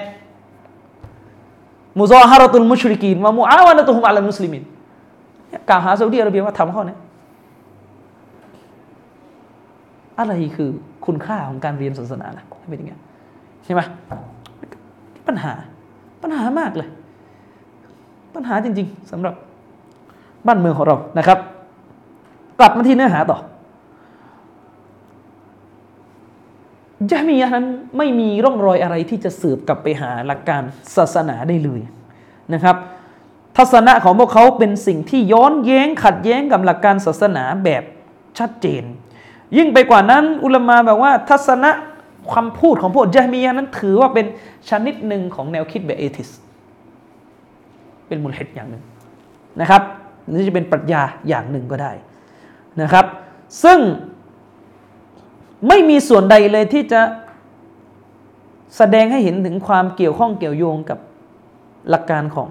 [2.01, 4.63] มุซาฮารตุลมุชริกีนวะมุอาวานะตุฮุมอัลมุสลิมิน
[5.69, 6.97] กล่าวหาซาอุดิอาระเบียว่าทำข้อนี้
[10.19, 10.71] อะไรคือ
[11.07, 12.93] คุณค่าของการเรียนศาสนาล่ะเป็นยังไง
[13.65, 13.81] ใช่ไหม
[15.27, 15.53] ปัญหา
[16.23, 16.89] ปัญหามากเลย
[18.35, 19.35] ปัญหาจริง ๆสำหรับ
[20.47, 21.39] บ้านเมืองของเรานะครับ
[22.59, 23.39] กลับมาที่เนื้อหาต่อ
[27.11, 27.67] ยะมียะนั้น
[27.99, 30.63] ไม่มีร่องรอยอะไรที่จะสืบกลับไปหาหลักการ
[30.97, 31.81] ศาสนาได้เลย
[32.55, 32.77] นะครับ
[33.57, 37.83] ทัศนะของพวกเขาเป็นสิ่งที่ย้อนแย้งขัดแย้งกับหลักการศาสนาแบบ
[38.39, 38.85] ชัดเจน
[39.57, 41.71] ยิ่งไปกว่านั้นอุลามาบอกว่าทัศนะ
[42.35, 44.27] คำพูดของพวกยะมียะนั้นถือว่าเป็น
[44.71, 46.31] ชนิดหนึ่งของแนวคิดแบบเอทิส
[48.09, 48.83] เป็นมุลฮิดอย่างหนึ่ง
[49.61, 49.83] นะครับ
[50.33, 51.93] นี่จะเป็นปรัชญาอย่างหนึ่งก็ได้
[52.83, 53.07] นะครับ
[53.65, 53.79] ซึ่ง
[55.69, 57.01] ไม่มีส่วนใดเลยที่จะ
[58.77, 60.99] แสดงให้เห็นถึงความเกี่ยวข้องเกี่ยวโยงกับ
[61.90, 62.49] หลักการของ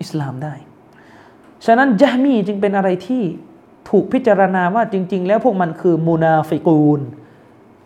[0.00, 0.54] อิสลามได้
[1.66, 3.22] ฉะนั้นยะมีจึงเป็นอะไรที่
[3.90, 7.00] ถูกพิจารณาว่าจริง ๆ แล้วพวกมันคือมูนาฟิกูน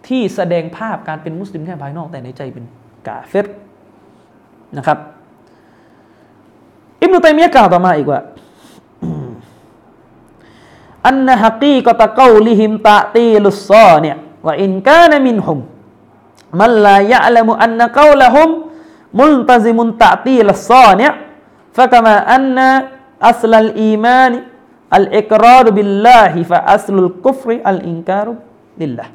[0.06, 2.64] ที่แสดงภาพการเป็นมุสลิมแค่ภายนอกแต่ในใจเป็น
[3.06, 3.46] กาเฟร
[4.76, 4.98] นะครับ
[7.00, 8.20] อิบนุตัยมียะกล่าวต่อมาอีกว่า
[11.08, 15.58] أن حقيقة قولهم تعطيل الصانع وإن كان منهم
[16.60, 18.48] من لا يعلم أن قولهم
[19.20, 24.32] مستلزم تعطيل الصانع فكما أن أصل الإيمان
[24.96, 29.12] الإقرار بالله فأصل الكفر الإنكار بالله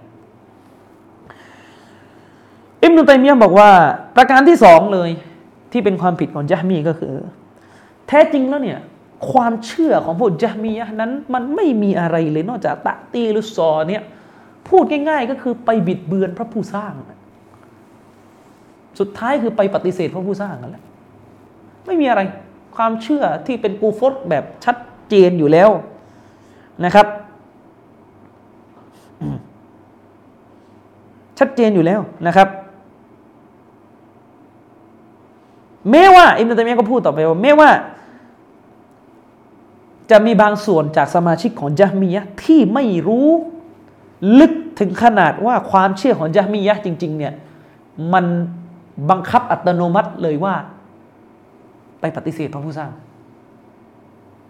[2.83, 3.71] อิบนุตัยมียะห์บอกว่า
[4.15, 5.09] ประการที่สองเลย
[5.71, 7.13] ที่เป็นความผิดของยะฮ์มีก็คือ
[8.07, 8.79] แท้จริงแล้วเนี่ย
[9.31, 14.03] ความเชื่อของพวกยะมียะนั้น มันไม่มีอะไรเลยนอกจากتعطيل الصانع
[14.67, 16.93] พูดง่าย ๆ ก็คือไปบิดเบือนพระผู้สร้าง
[18.99, 20.83] สุดท้ายคือไปปฏิเสธพระผู้สร้างกันแหละ
[21.85, 22.21] ไม่มีอะไร
[22.75, 24.77] ความเชื่อที่เป็นกูฟตแบบชัด
[25.09, 25.69] เจนอยู่แล้ว
[26.85, 27.07] นะครับ
[31.39, 32.47] ชัดเจนอยู่แล้วนะครับ
[35.91, 37.69] แม้ว่าอิมนุตัยมียะก็พูดต่อไปว่าแม้ว่า
[40.11, 43.29] จะมีบางส่วนจากสมาชิกของยะมียะที่ไม่รู้
[44.39, 47.33] ลึกถึงขนาดว่าความเชื่อของยะมียะจริง ๆ เนี่ย
[48.13, 48.25] มัน
[49.09, 50.55] บังคับอัตโนมัติเลยว่า
[51.99, 52.91] ไปปฏิเสธพระผู้สร้าง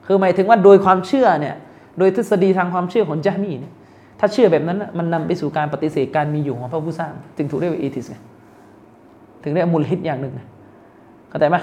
[0.06, 1.56] คือหมายถึงว่าโดยความเชื่อเนี่ย
[1.98, 3.74] โดยทฤษฎีทางความเชื่อของยะมีเนี่ย
[4.20, 8.18] ถ้าเชื่อแบบนั้นมันนำไปสู่การปฏิเสธการมีอยู่ของพระผู้สร้าง จึงถูกเรียกว่าเอทิสไง
[9.44, 10.48] ถึงเรียกมุลฮิดอย่างหนึ่งนะ
[11.30, 11.58] เข้าใจไหม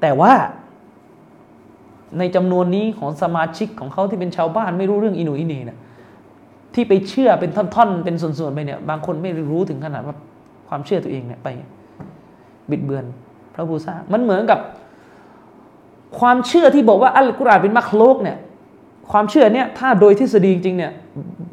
[0.00, 0.32] แต่ว่า
[2.18, 5.78] ในจำนวนนี้ของสมาชิกของเขาที่เป็นชาวบ้านไม่รู้เรื่องอินูอินีนะ
[6.74, 10.16] ที่ไปเชื่อเป็นท่อนๆ เป็นส่วนๆไปเนี่ยบางคนไม่รู้ถึงขนาดว่า
[10.68, 11.48] ความเชื่อตัวเองเนี่ยไป
[12.70, 13.04] บิดเบือน
[13.54, 14.58] พระผู้สร้างมันเหมือนกับ
[16.18, 18.36] ความเชื่อที่บอกว่าอัลกุรอานเป็นมักโลกเนี่ย
[19.10, 20.92] ความเชื่อเนี่ยถ้าโดยทฤษฎีจริงๆเนี่ย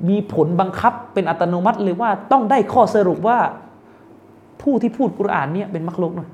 [0.10, 3.38] มีผลบังคับเป็นอัตโนมัติเลยว่าต้องได้ข้อสรุปว่า
[4.62, 6.30] ผู้ที่พูดกุรอานเนี่ยเป็นมักโลกหน่อย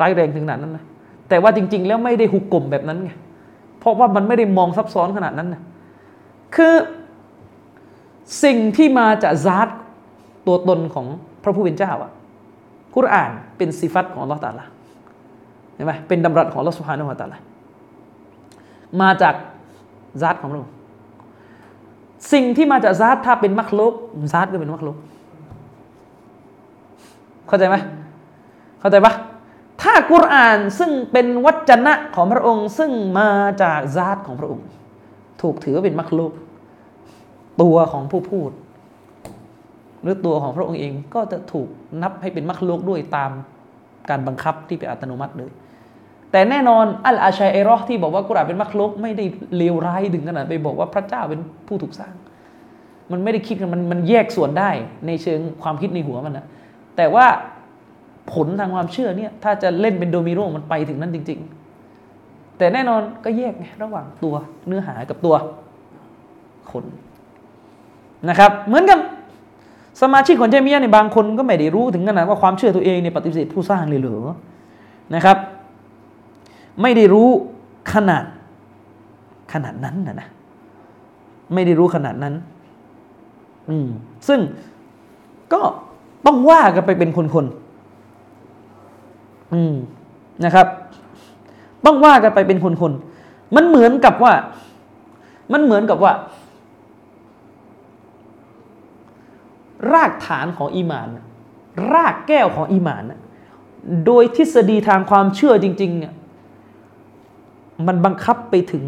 [0.00, 0.84] ร้ายแรงถึงขนาดนั้นนะ
[1.30, 3.10] แต่ว่าจริง ๆ แล้วไม่ได้หุกกลมแบบนั้นไง
[3.78, 5.62] เพราะว่ามันไม่ได้มองซับซ้อนขนาดนั้นนะ
[6.56, 6.74] คือ
[8.44, 9.68] สิ่งที่มาจากซาต
[10.46, 11.06] ตัวตนของ
[11.42, 12.10] พระผู้เป็นเจ้าอะ
[12.94, 14.66] กุรอานเป็นสิฟัตของลอตาละ
[15.74, 17.38] เห็นไหมเป็นดำรัสของลอสุภานุวตาละ
[19.00, 19.34] มาจาก
[20.22, 20.74] ซาตของพระองค์
[22.32, 23.94] สิ่งที่มาจากซาตถ้าเป็นมักลุก
[24.32, 24.96] ซาตก็เป็นมักลุก
[27.48, 27.76] เข้าใจไหม
[28.80, 29.12] เข้าใจปะ
[29.82, 33.30] ถ้ากุรอานซึ่งเป็นวัจนะของพระองค์ ซึ่งมา
[33.62, 34.66] จากซาตของพระองค์
[35.42, 36.32] ถูกถือว่าเป็นมักลุก
[37.62, 38.50] ตัวของผู้พูด
[40.02, 41.68] หรือตัวของพระองค์เองก็จะถูก
[42.02, 43.30] นับให้เป็นมักลุกด้วยตาม
[44.10, 45.50] การบังคับที่เป็นอัตโนมัติเลย
[46.32, 49.24] แต่แน่นอนอัลอาชัยเอรอที่บอกว่ากุรอานเป็นมักลุกไม่ได้
[49.56, 52.14] เลวร้ายถึงขนาดไปบอกว่าพระเจ้าเป็นผู้ถูกสร้าง
[53.12, 54.70] มันไม่ได้คิดมันมันแยกส่วนได้
[55.06, 56.46] ในเชิงความคิดในหัวมันนะ
[56.96, 57.26] แต่ว่า
[58.32, 61.40] ผลทางความเชื่อเนี่ยถ้าจะเล่นเป็นโดมิโนมันไปถึงนั้นจริง
[61.98, 64.34] ๆ แต่แน่นอนก็แยกไงระหว่างตัว
[64.66, 65.34] เนื้อหากับตัว
[66.70, 66.84] คน
[68.28, 69.00] นะครับ เหมือนกัน
[70.02, 74.22] สมาชิกของเจมียในบางคนก็ไม่ได้รู้ถึงขนาดว่าความเชื่อตัวเองในปฏิเสธผู้สร้างเลยเหรือ
[75.14, 75.36] นะครับ
[76.82, 77.28] ไม่ได้รู้
[77.92, 78.24] ขนาด
[79.52, 80.28] ขนาดนั้นนะนะ
[81.54, 82.34] ไม่ได้รู้ขนาดนั้น
[83.70, 83.88] อืม
[84.28, 84.40] ซึ่ง
[85.52, 85.60] ก็
[86.26, 87.69] ต้องว่ากันไปเป็นคนๆ
[89.54, 89.74] อืม
[90.44, 90.66] นะครับ
[91.84, 94.32] ต้องว่ากันไปเป็นคนๆมันเหมือนกับว่า
[95.52, 96.12] มันเหมือนกับว่า
[99.92, 101.08] รากฐานของอีมาน
[101.92, 103.04] รากแก้วของอีมาน
[104.06, 106.14] โดยทฤษฎีทางความเชื่อจริง ๆ เนี่ย
[107.86, 108.84] มันบังคับไปถึง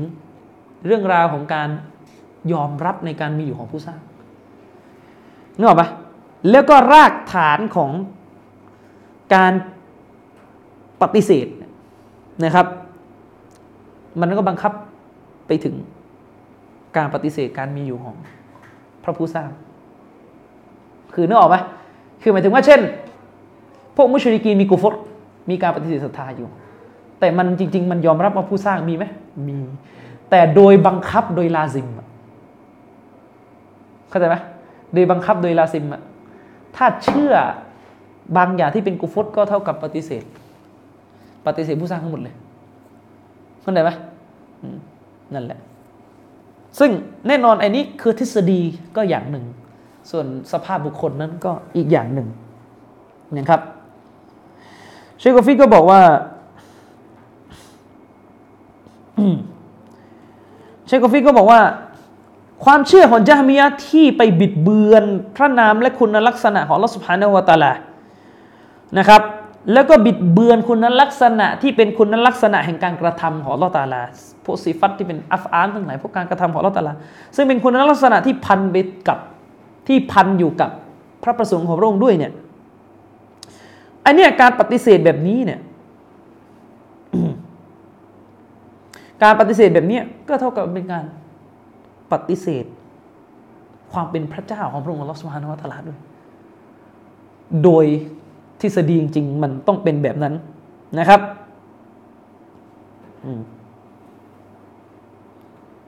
[0.87, 1.69] เรื่องราวของการ
[2.53, 4.01] ยอมรับในการมีอยู่ของผู้สร้าง
[5.57, 5.89] นึกออกปะ
[6.51, 7.93] แล้วก็รากฐานของ
[9.35, 9.53] การ
[11.03, 11.47] ปฏิเสธ
[12.45, 12.67] นะครับ
[14.21, 14.73] มันก็บังคับ
[15.47, 15.75] ไปถึง
[16.97, 18.15] การปฏิเสธการมีอยู่ของ
[19.05, 19.49] พระผู้สร้าง
[21.15, 21.57] คือนึกออกไหม
[22.23, 22.81] คือหมายถึงว่าเช่น
[23.97, 24.95] พวกมุชริกีมีกุฟร
[25.51, 26.49] มีการปฏิเสธศรัทธาอยู่
[27.21, 29.05] แต่มันจริง ๆ มันยอมรับว่าผู้สร้างมีไหม
[29.49, 29.59] มี
[30.31, 31.89] แต่โดยบังคับโดยลาซิม
[34.09, 34.37] เข้าใจไหม
[34.95, 36.03] โดยบังคับโดยลาซิมอะ
[36.77, 37.33] ถ้าเชื่อ
[38.37, 40.25] บางอย่างที่เป็นกุฟรก็เท่ากับปฏิเสธ
[41.47, 42.35] ปฏิเสธผู้สร้างทั้งหมดเลย
[43.63, 43.91] เข้าใจไหม
[45.35, 45.59] นั่นแหละ
[46.79, 46.91] ซึ่ง
[47.29, 48.61] แน่นอนไอ้นี้คือทฤษฎี
[48.97, 49.45] ก็อย่างหนึ่ง
[50.11, 52.29] ส่วนสภาพบุคคลนั้นก็อีกอย่างหนึ่ง
[53.37, 53.61] นะครับ
[55.19, 56.01] เชคกฟิกก็บอกว่า
[60.87, 61.61] เชคกฟิก็บอกว่า
[62.65, 65.05] ความเชื่อของจาฮมียะที่ไปบิดเบือน
[65.37, 67.73] พระนามและคุณลักษณะของอัลลอฮ์สุบฮานะฮูวะตะอาลา
[68.99, 69.23] นะครับ
[69.73, 74.03] แล้วก็บิดเบือนคุณลักษณะที่เป็นคุณลักษณะแห่งการกระทำของอัลลอฮ์ตะอาลา
[74.45, 76.93] พวกสิฟัตที่เป็นอัฟอานทั้งหลายพวกการกระทำของอัลอตาลา
[77.37, 78.77] ซึ่งเป็นคุณลักษณะที่พันไป
[79.09, 79.19] กับ
[79.89, 80.71] ที่พันอยู่กับ
[81.23, 82.33] พระประสงค์ของพระองค์ด้วยเนี่ย
[84.07, 85.61] อันเนี้ยการปฏิเสธแบบนี้เนี่ย
[89.23, 91.05] การปฏิเสธแบบนี้ก็เท่ากับเป็นการ
[92.13, 92.65] ปฏิเสธ
[93.93, 95.99] ความเป็นพระเจ้าของพระองค์ลอสุบฮานะฮูวะตาลาด้วย
[97.65, 97.87] โดย
[98.63, 100.35] ทฤษฎีจริงๆ มันต้องเป็นแบบนั้น
[100.99, 101.21] นะครับ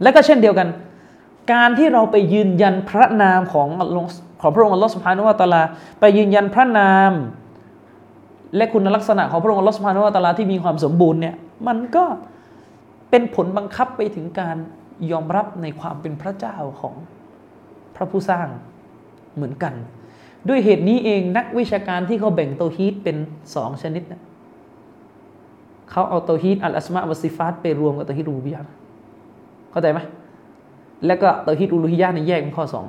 [0.03, 0.69] และก็เช่นเดียวกัน
[1.53, 5.63] การที่เราไปยืนยันพระนามของอัลลอฮ์ของพระองค์อัลลอฮฺสุบฮานะฮูวะตาลา
[6.01, 7.13] ไปยืนยันพระนาม
[8.57, 11.35] และคุณลักษณะของพระองค์อัลลอฮฺสุบฮานะฮูวะตาลาที่มีความสมบูรณ์เนี่ย
[11.67, 12.05] มันก็
[13.11, 14.57] เป็นผลบังคับไปถึงการ
[15.11, 16.95] ยอมรับในความเป็นพระเจ้าของ
[17.97, 18.47] พระผู้สร้าง
[19.35, 19.75] เหมือนกัน
[20.49, 23.17] ด้วยเหตุนี้เองนักวิชาการที่เขาแบ่งเตาฮีดเป็น
[23.55, 24.21] สองชนิดนะ
[25.91, 28.71] เขาเอาเตาฮีดอัลอัสมาอัลซิฟาตไปรวมกับเตาฮีดรูบูบิยะห์
[29.71, 30.01] เข้าใจไหม
[31.07, 32.85] แล้วก็เตาฮีดอุลูฮิยะห์เนี่ยแยกเป็นข้อสอง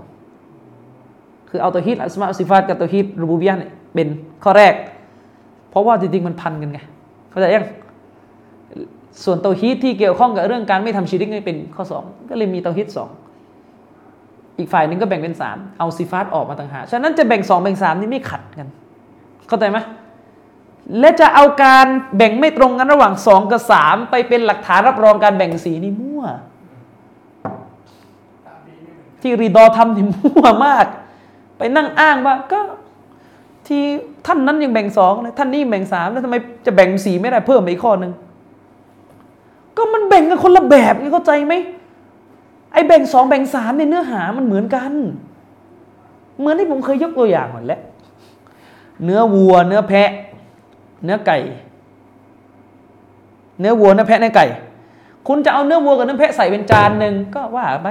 [1.49, 4.07] คือเอาเตาฮีดอัลอัสมาอัลซิฟาตกับเตาฮีดรูบูบิยะห์เนี่ยเป็น
[4.43, 4.73] ข้อแรก
[5.69, 6.79] เพราะว่าจริงๆมันพันกันไง
[7.29, 7.65] เข้าใจยัง
[9.23, 13.09] ส่วนเตาฮีดที่เกี่ยวข้องกับเรื่องการไม่ทำชีริกนี่เป็นข้อสองก็เลยมีเตาฮีดสอง
[14.59, 18.67] อีกฝ่ายนึงก็แบ่งเป็นสามเอาซิฟาตออกมาต่างหากฉะนั้นจะแบ่งสองแบ่งสามนี่ไม่ขัดกัน
[19.47, 19.77] เข้าใจไหม
[20.99, 21.87] และจะเอาการ
[22.17, 26.23] แบ่งไม่ตรงกันระหว่างสองกับสามไปเป็นหลักฐานรับรองการแบ่งสีนี่มั่ว
[29.21, 30.85] ที่รีดอทำนี่มั่วมาก
[31.57, 32.59] ไปนั่งอ้างว่าก็
[33.67, 33.83] ที่
[34.25, 36.35] ท่านนั้นยังแบ่งสองเลยท่านนี่แบ่งสามแล้วทำไม
[36.65, 38.11] จะแบ่งสีไม่ได้เพิ่มอีกข้อหนึ่ง
[39.77, 41.53] ก็มันแบ่งกันคนละแบบนี่เข้าใจไหม
[42.75, 44.91] ไอ้แบ่งสองแบ่งสามในเนื้อหามันเหมือนกัน
[46.39, 47.81] เหมือนที่ผมเคยยกตัวอย่างหมดแล้ว
[49.03, 50.09] เนื้อวัว เนื้อแพะ
[51.03, 51.37] เนื้อไก่
[53.59, 54.45] เนื้อวัวเนื้อแพะเนื้อไก่
[55.27, 57.87] คุณจะเอาเนื้อวัวกับเนื้อแพะใส่เป็นจานหนึ่งก็ว่าไป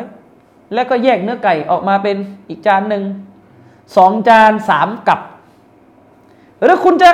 [0.75, 2.17] แล้วก็แยกเนื้อไก่ออกมาเป็น
[2.49, 3.03] อีกจานหนึ่ง
[3.97, 5.21] สองจานสามกับ
[6.63, 7.11] หรือคุณจะ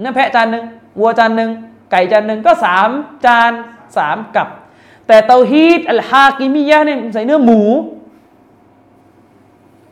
[0.00, 0.64] เนื้อแพะจานหนึ่ง
[1.00, 1.50] วัวจานหนึ่ง
[1.90, 2.88] ไก่จานหนึ่งก็สาม
[3.26, 3.52] จาน
[3.96, 4.48] สามกับ
[5.08, 7.60] แต่เตาฮีดอัลฮากิมิยะเนี่ยผมใส่เนื้อหมู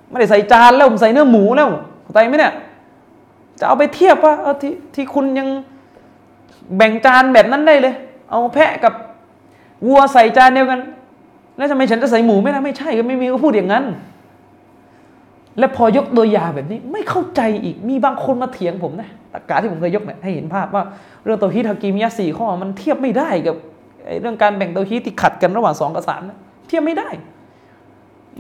[0.08, 1.68] ไม่ได้ใส่จานแล้วผมใส่เนื้อหมูแล้ว
[2.02, 2.54] เข้าใจไหมเนี่ย
[3.58, 5.48] จะเอาไปเทียบว่าเออที่ที่คุณยัง
[6.76, 7.94] แบ่งจานแบบนั้นได้เลย
[8.30, 8.92] เอาแพะกับ
[9.86, 10.80] วัวใส่จานเดียวกัน
[11.56, 13.84] แล้วทำไมฉันจะใส่หมูไม่ได้ไม่ใช่ก็ไม่มีก็พูดอย่างนั้น
[15.58, 20.84] และพอยกตัวอย่างแบบนี้ ไม่เข้าใจอีกมีบางคนมาเถียงผมนะตะกาที่ผมเคยยกเนี่ยให้เห็นภาพว่า
[21.24, 23.56] เรื่องตัวฮีตฮากิมิยะสี่ข้อมันเทียบไม่ได้กับ
[24.20, 27.08] เรื่องการแบ่งเตัวฮีที่ขัดกันระหว่างสองกับสามนะเทียบไม่ได้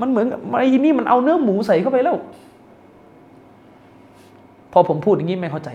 [0.00, 0.26] มันเหมือน
[0.58, 2.16] ไอ้นี่มันเอาเนื้อหมูใส่เข้าไปแล้ว
[4.72, 5.70] พอผมพูดอย่างนี้ไม่เข้าใจ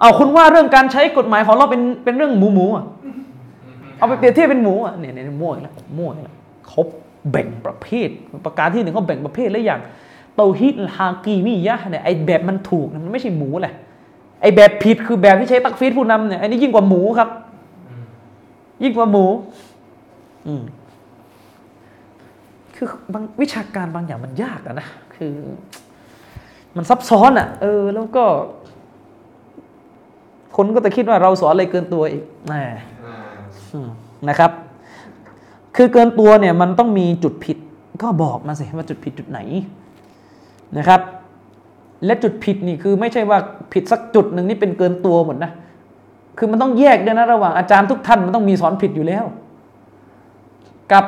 [0.00, 2.84] เอาคุณว่าเรื่องการใช้กฎหมายของเราเป็นเป็นเรื่องหมูหมูอะ
[3.98, 6.24] เอาไปเปรียบเทียบเป็นหมูอะเนี่ยเนี่ยมั่วแล้วมั่วแล้ว
[6.68, 6.80] เขา
[7.30, 8.08] แบ่งประเภท
[8.44, 9.80] ประการที่หนึ่งเขาแบ่งประเภทแล้วอย่าง
[10.34, 13.74] เตาฮีดฮากีมิยะเนี่ยไอแบบมันถูกมันไม่ใช่หมูแหละ
[14.42, 17.28] ไอแบบผิดคือแบบที่ใช้ตักฟีดผู้นำเนี่ยอันนี้ยิ่งกว่าหมูครับ
[18.82, 19.24] ยิ่งกว่าหมู
[20.46, 20.62] อืม
[22.76, 25.34] คือบางวิชาการบางอย่างมันยากอะนะ คือ
[26.76, 28.24] มันซับซ้อนอะ่ะเออ แล้วก็
[30.56, 32.52] คนก็จะคิดว่าเราสอนอะไรเกินตัวอีกแหม
[33.72, 33.88] อืม
[34.28, 34.50] นะครับ
[35.76, 37.58] คือเกินตัวเนี่ย มันต้องมีจุดผิด
[38.02, 39.40] ก็บอกมาสิว่าจุดผิดจุดไหน
[40.78, 41.00] นะครับ
[42.04, 43.38] และจุดผิดนี่คือไม่ใช่ว่า
[43.72, 45.50] ผิดสักจุดหนึ่งนี่เป็นเกินตัวหมดนะ
[46.38, 49.24] คือมันต้องแยกด้วยนะระหว่างอาจารย์ทุกท่านมันต้องมีสอนผิดอยู่แล้ว
[50.92, 51.04] กับ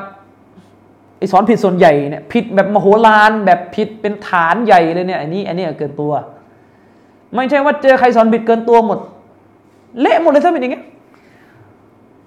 [1.18, 6.12] ไอสอนผิดส่วนใหญ่เนี่ยผิดแบบมโหฬารแบบผิดเป็นฐานใหญ่เลยเนี่ยอันนี้อันนี้เกินตัว
[7.35, 8.99] ไม่ใช่ว่าเจอใครสอนผิดเกินตัวหมด
[10.01, 10.85] เละหมดเลยถ้าเป็นอย่างเงี้ย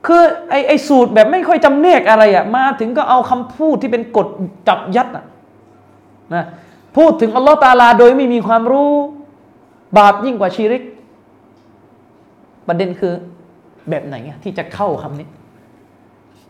[0.08, 4.28] คือไอไอสูตรแบบไม่ค่อยจำเนกอะไรอะ่ะมาถึงก็เอาคำพูดที่เป็นกฎ
[4.68, 5.26] จับยัดอะ
[6.34, 6.44] นะ
[6.98, 8.92] พูดถึงอัลลอฮ์ตาลาโดยไม่มีความรู้
[9.98, 10.84] บาปยิ่งกว่าชีริก
[12.72, 13.14] ประเด็นคือ
[13.90, 15.28] แบบไหนที่จะเข้าคำนี้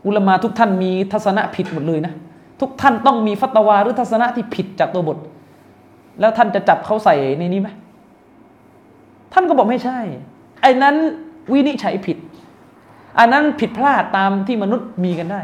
[0.06, 2.14] อุลมาทุกท่านมีทัศนะผิดหมดเลยนะ
[2.62, 5.18] ทุกท่านต้องมีฟัตวาหรือทัศนะที่ผิดจากตัวบท
[6.20, 7.70] แล้วท่านจะจับเขาใส่ในนี้ไหม
[9.34, 10.00] ท่านก็บอกไม่ใช่
[10.62, 10.96] ไอ้นั้น
[11.54, 12.18] วินิจฉัยผิด
[13.20, 15.42] อันนั้นผิดพลาดตามที่มนุษย์มีกันได้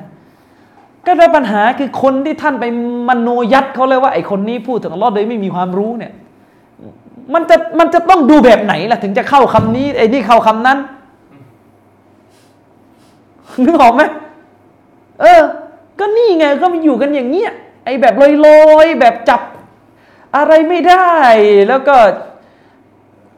[1.05, 2.65] ก็ได้ปัญหาคือคนที่ท่านไป
[3.09, 6.13] มโนยัดเขาเลยว่าไอ้คนนี้พูดถึงอัลลอฮ์โดยไม่มีความรู้เนี่ย
[7.33, 10.77] มันจะมันจะต้องดูแบบไหนล่ะถึงจะเข้าคำนี้ไอ้นี่เข้าคำนั้น
[13.65, 14.01] นึกออกไหม
[15.21, 15.41] เออ
[15.99, 17.51] ก็นี่ไงก็มาอยู่กันอย่างเงี้ย
[17.85, 18.13] ไอ้แบบ
[18.45, 19.41] ลอยๆแบบจับ
[20.35, 21.09] อะไรไม่ได้
[21.67, 21.95] แล้วก็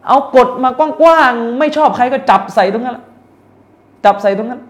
[0.08, 0.70] เอากฎมา
[1.02, 3.06] กว้างๆไม่ชอบใครก็จับใส่ตรงนั้นแหละ
[4.06, 4.62] จับใส่ตรงนั้น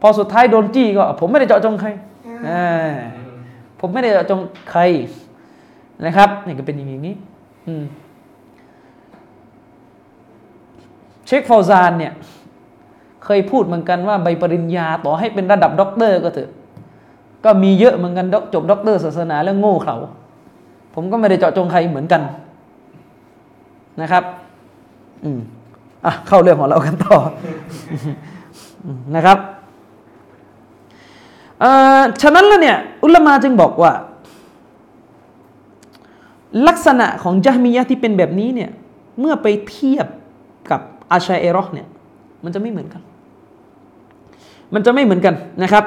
[0.00, 1.88] พอสุดท้ายโดนจี้ก็ ผมไม่ได้เจาะจงใคร
[2.48, 2.92] อ่า
[3.80, 4.40] ผมไม่ได้เจาะจง
[4.70, 4.82] ใคร
[6.06, 7.14] นะครับนี่ก็เป็นอย่างนี้
[11.26, 12.12] เชคฟาวซานเนี่ย
[13.24, 16.50] เคยพูดเหมือนกันว่าใบปริญญาต่อให้เป็นระดับด็อกเตอร์ก็เถอะ
[17.44, 19.96] ก็มีเยอะเหมือนกันจบด็อกเตอร์ศาสนาแล้วโง่เขา
[20.94, 22.22] ผมก็ไม่ได้เจาะจงใครเหมือนกัน
[24.00, 24.24] นะครับ
[25.24, 25.40] อืม
[26.04, 27.16] อะเข้าเรื่องของเรากันต่อ
[29.16, 29.38] นะครับ
[32.22, 33.92] ฉะนั้นแล้วเนี่ย อุลมาจึงบอกว่า
[36.68, 38.70] ลักษณะของจามียะที่เป็นแบบนี้เนี่ย
[39.20, 40.06] เมื่อไปเทียบ
[40.70, 40.80] กับ
[41.12, 41.86] อาชัยเอรอเนี่ย
[42.44, 43.02] มันจะไม่เหมือนกัน
[44.74, 45.84] มันจะไม่เหมือนกันนะครับ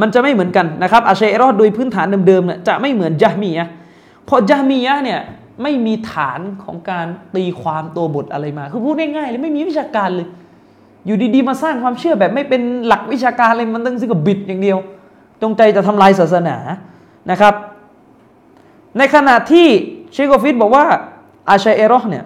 [0.00, 3.68] มันจะไม่เหมือนกันนะครับอาชัยเอรอโดยพื้นฐานเดิมๆเนี่ยจะไม่เหมือนจามียะ
[4.24, 5.20] เพราะจามียะเนี่ย
[5.62, 10.28] ไม่มีฐานของการตีความตัวบทอะไรมา คือพูดง่ายๆเลยไม่มีวิชาการเลย
[11.06, 14.78] อยู่ดีๆมาสร้างความเชื่อแบบไม่เป็นหลักวิชาการเลยมันต้องซึ่งกับบิดอย่างเดียว
[15.42, 16.56] จงใจจะทำลายศาสนา
[17.30, 17.54] นะครับ
[18.98, 19.66] ในขณะที่
[20.12, 20.84] เชโกฟิตบอกว่า
[21.48, 22.24] อาชัยเอรอเนี่ย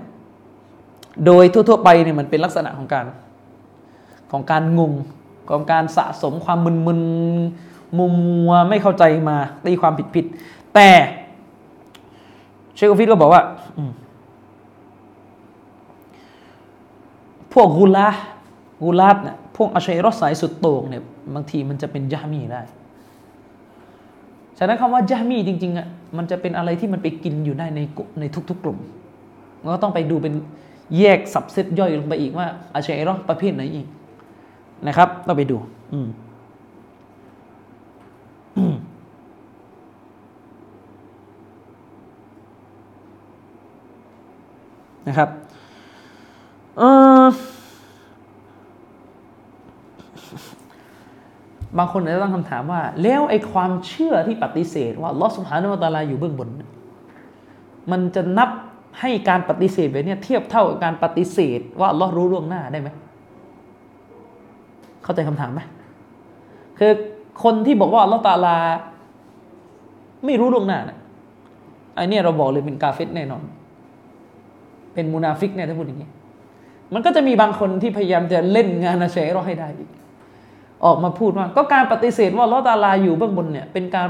[1.27, 3.07] โดยทั่วๆไปเนี่ยมันเป็นลักษณะของการ
[4.33, 4.93] ของการงง
[5.51, 10.89] ของการสะสมความมึนๆมัวมัวไม่เข้าใจมาตีความผิดๆแต่
[12.75, 13.43] เชคฟิดก็บอกว่า
[17.53, 18.09] พวกกุลา
[18.83, 21.03] กุลาดเนี่ยพวกอาชัยรสายสุดโต่งเนี่ย
[21.35, 22.61] บางทีมันจะเป็นยามีได้
[24.59, 25.87] ฉะนั้นคำว่ายามีจริงๆอะ
[26.17, 27.81] มันจะเป็นอะไรที่มันไปกินอยู่ได้ใน
[28.21, 28.79] ในทุก ๆ กลุ่ม
[29.63, 30.35] มันก็ต้องไปดูเป็น
[30.99, 33.87] แยกสับเซตย่อยลงไปอีกว่าอาชัยรอประเภทไหนอีก
[34.87, 35.57] นะครับต้องไปดู
[35.93, 36.09] อืม
[45.09, 45.29] นะครับ
[51.79, 56.49] บางคนอาจจะตั้งคำถามว่า แล้วไอ้ความเชื่อที่ปฏิเสธ ว่าลอสุภานุวตาลาอยู่เบื้องบน
[57.91, 58.51] มันจะนับ
[59.01, 62.89] ให้การปฏิเสธแบบนี้เทียบเท่ากับการปฏิเสธ ว่าลอรู้ล่วงหน้าได้ไหม
[65.03, 65.61] เข้าใจคำถามไหม
[66.79, 66.93] คือ
[67.43, 68.57] คนที่บอกว่าลอตาลา
[70.25, 70.99] ไม่รู้ล่วงหน้านะ
[71.95, 73.43] ไอ้นี่เราบอกเลยเป็นกาเฟตแน่นอน
[74.95, 76.09] เป็นมุนาฟิกเนี่ยถ้าพูดอย่างนี้
[76.95, 79.91] มันก็จะมีบางคนที่พยายามจะเล่นงานอาเชรอให้ได้อีก
[80.85, 84.09] ออกมาพูดว่า ก็การปฏิเสธว่าลอตาลาอยู่เบื้องบนเนี่ยเป็นการ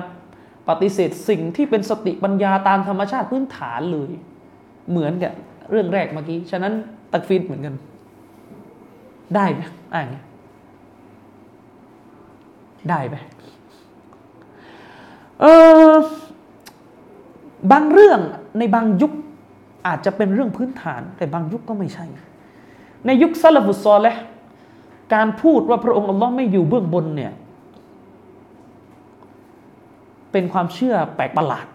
[0.69, 4.11] ปฏิเสธสิ่งที่เป็นสติปัญญาตามธรรมชาติพื้นฐานเลย
[4.91, 5.33] เหมือนกับ
[5.71, 6.73] เรื่องแรกเมื่อกี้ ฉะนั้น
[7.12, 7.75] ตักฟีดเหมือนกัน
[9.35, 9.61] ได้ไหม
[9.95, 10.07] อ่าง
[12.91, 13.17] ได้ไหม
[15.41, 15.45] เอ
[15.91, 15.93] อ
[17.73, 18.21] บางเรื่อง
[18.59, 19.12] ในบางยุค
[19.87, 22.07] อาจจะเป็นเรื่องพื้นฐาน แต่บางยุคก็ไม่ใช่
[23.07, 24.17] ในยุคซาลฟุตซอลและ
[25.15, 27.33] การพูดว่าพระองค์อัลลอฮ์ไม่อยู่เบื้องบนเนี่ย
[30.33, 31.67] เป็นความเชื่อแปลกประหลาด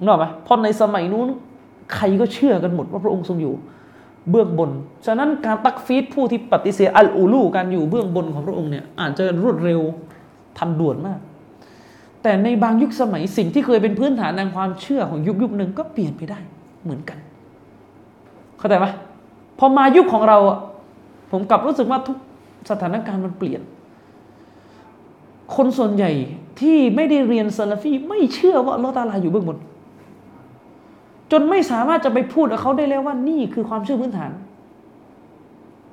[0.00, 1.28] นึกออกไหมเพราะในสมัยนู้น
[1.94, 3.54] ใครก็เชื่อกันหมดว่าพระองค์ทรงอยู่
[4.30, 4.70] เบื้องบน
[5.06, 9.80] ฉะนั้นการตักฟีดผู้ที่ปฏิเสธอัลอูลูการอยู่เบื้องบนของพระองค์เนี่ยอาจจะรวดเร็ว
[10.58, 11.18] ทันด่วนมาก
[12.22, 16.38] แต่ในบางยุคสมัยสิ่งที่เคยเป็นพื้นฐานทางความเชื่อของยุคยุคหนึ่งก็เปลี่ยนไปได้
[16.82, 17.18] เหมือนกัน
[18.58, 18.86] เข้าใจไหม
[19.58, 20.38] พอมายุคของเรา
[21.32, 22.16] ผมกลับรู้สึกว่าทุก
[22.70, 23.60] สถานการณ์มันเปลี่ยน
[25.56, 26.10] คนส่วนใหญ่
[26.60, 29.58] ที่ไม่ได้เรียนซาลาฟีไม่เชื่อว่าลอตาลาอยู่เบื้องบน
[31.32, 34.30] จนไม่สามารถจะไปพูดกับเขาได้แล้วว่านี่คือความเชื่อพื้นฐาน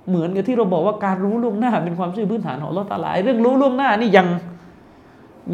[0.08, 4.28] เหมือนกับที่เราบอกว่าการรู้ล่วงหน้าเป็นความเชื่อพื้นฐานของลอตาลาเรื่องรู้ล่วงหน้านี่ยัง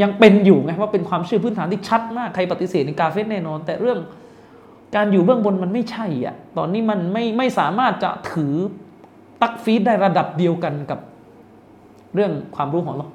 [0.01, 3.99] ยังเป็นอยู่ไงว่าเป็นความเชื่อพื้นฐานที่ชัดมากใครปฏิเสธในกาเฟสแน่นอน แต่เรื่อง
[4.95, 8.55] การอยู่เบื้องบนมันไม่ใช่อะ ตอนนี้มันไม่ไม่สามารถจะถือ
[9.41, 10.99] ตักฟีดได้ระดับเดียวกันกับ
[12.15, 13.07] เรื่องความรู้ของเรา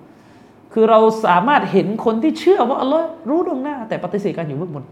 [0.73, 4.85] คือเราสามารถเห็นคนที่เชื่อว่าอัลลอฮ์รู้ดวงหน้า แต่ปฏิเสธการอยู่เบื้องบน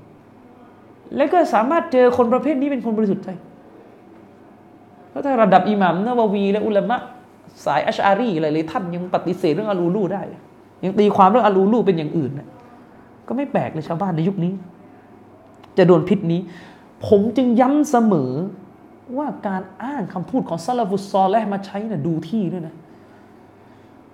[1.17, 3.29] และก็สามารถเจอคนประเภทนี้เป็นคนบริสุทธิ์ใจ
[5.09, 6.97] เพราถ้าระดับอิหมัมนาววีและอุลามะ
[7.65, 10.23] สายอัชอารีอะไรเลยท่านยังปฏิเสธเรื่องอาลูลูได้
[10.85, 12.49] ยังตีความเรื่องอาลูลูเป็นอย่างอื่นนะ
[13.29, 14.53] ก็ไม่แปลกเลยชาวบ้านในยุคนี้
[15.79, 16.41] จะโดนพิษนี้
[17.07, 18.33] ผมจึงย้ำเสมอ
[19.17, 22.75] ว่าการอ้างคำพูดของซาลาฟุซอลและมาใช้นะ่ะดูที่ด้วยนะ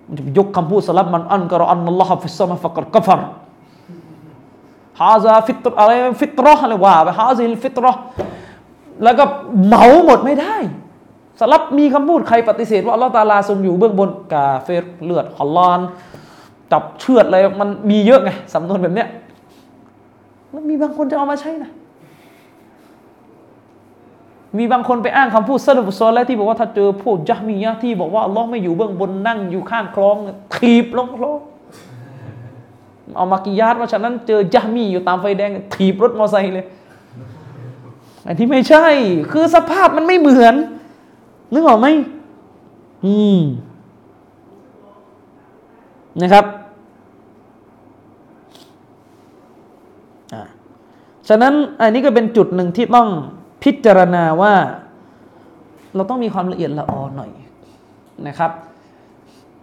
[0.07, 3.21] มันจะยกคำพูดสลับมันอันกรอันนัลลอฮฺฟิสซามาฟักรกัฟร
[5.01, 7.91] ฮาซาฟิตรอะไรฟิตรออะไรว่าไปฮาซิลฟิตรอ
[9.03, 9.23] แล้วก็
[9.65, 10.55] เหมาหมดไม่ได้
[11.39, 15.79] สลับมีคำพูดใครปฏิเสธว่าอัลลอฮ์ตาลาทรงอยู่เบื้องบนกาเฟรเลือดฮอลลอน
[16.71, 19.07] จับเชือดอะไรมันมีเยอะไงสำนวนแบบเนี้ย
[20.51, 21.71] แล้วมีบางคนจะเอามาใช้นะ
[24.57, 30.15] มีบางคนไปอ้างคำพูดซาลฟุซอลแล้วที่บอกว่าถ้าเจอพวกยะมียะที่บอกว่าลลอไม่อยู่เบื้องบนนั่งอยู่ข้างคลอง
[30.55, 31.39] ถีบลงคลอง
[33.15, 36.65] เอามากิยาตว่าฉะนั้นเจอยะมีอยู่ตามไฟแดงถีบรถมอเตอร์ไซค์เลย
[38.25, 38.85] อันที่ไม่ใช่
[39.31, 40.55] คือสภาพมันไม่เหมือน
[41.53, 41.87] นึกออกไหม
[43.05, 43.39] อืม
[46.21, 46.45] นะครับ
[50.33, 50.41] อ่า
[51.29, 53.09] ฉะนั้นอันนี้ก็เป็นจุดหนึ่งที่ต้อง
[53.63, 54.53] พิจารณาว่า
[55.95, 57.31] เราต้องมีความละเอียดละออหน่อย
[58.27, 58.51] นะครับ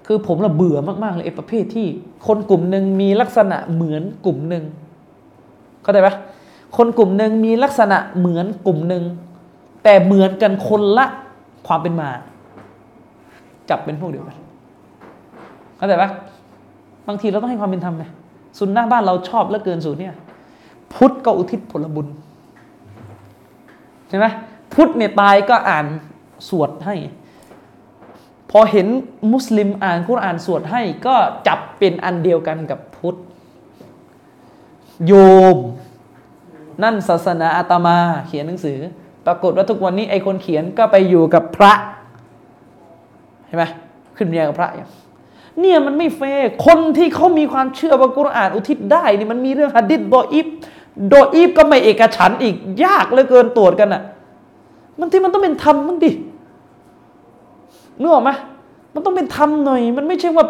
[0.06, 1.86] คือผมละเบื่อมากๆเลยไอ้ประเภทที่
[2.26, 4.64] คนกลุ่มหนึ่งมีลักษณะเหมือนกลุ่มหนึ่ง
[5.82, 6.14] เข้าใจปะ
[6.76, 9.04] คนกลุ่มหนึ่งมีลักษณะเหมือนกลุ่มหนึ่ง
[9.84, 11.06] แต่เหมือนกันคนละ
[11.66, 12.08] ความเป็นมา
[13.70, 14.36] จับเป็นพวกเดียวกัน
[15.76, 16.10] เข้าใจปะ
[17.08, 18.04] บางทีเราต้องให้ความเป็นธรรมไง
[18.58, 20.14] สุนนะบ้านเราชอบเหลือเกินสูตรเนี่ย
[20.94, 22.06] พุทธก็อุทิศผลบุญ
[24.08, 24.26] ใช่ไหม
[24.74, 25.86] พุทธเนี่ยตายก็อ่าน
[26.48, 26.96] สวดให้
[28.50, 28.86] พอเห็น
[29.32, 31.14] มุสลิมอ่านกุรอานสวดให้ ก็
[31.46, 33.16] จับเป็นอันเดียวกันกับพุทธ
[35.06, 35.12] โย
[35.56, 35.58] ม
[36.82, 37.96] นั่นศาสนาอาตมา
[38.26, 38.78] เขียนหนังสือ
[39.26, 41.72] ปรากฏว่าทุกวันนี้ไอคนเขียนก็ไปอยู่กับพระ
[43.46, 43.64] เห็นไหม
[44.16, 44.90] ขึ้นเรียงกับพระอย่าง
[45.60, 46.20] เนี่ยมันไม่เฟ
[46.66, 50.46] คนที่เขามีความเชื่อว่ากุรอานอุทิศได้นี่มันมีเรื่องหัดดิษดออิฟ
[51.08, 54.02] โดออิฟก็ไม่เอกฉันอีกยากเหลือเกินตรวจกันอะ
[54.98, 56.10] มันที่มันต้องเป็นธรรมมั้งดิ
[58.00, 58.30] นึกออกไหม
[58.94, 60.46] มันต้องเป็นธรรมหน่อย มันไม่ใช่ว่า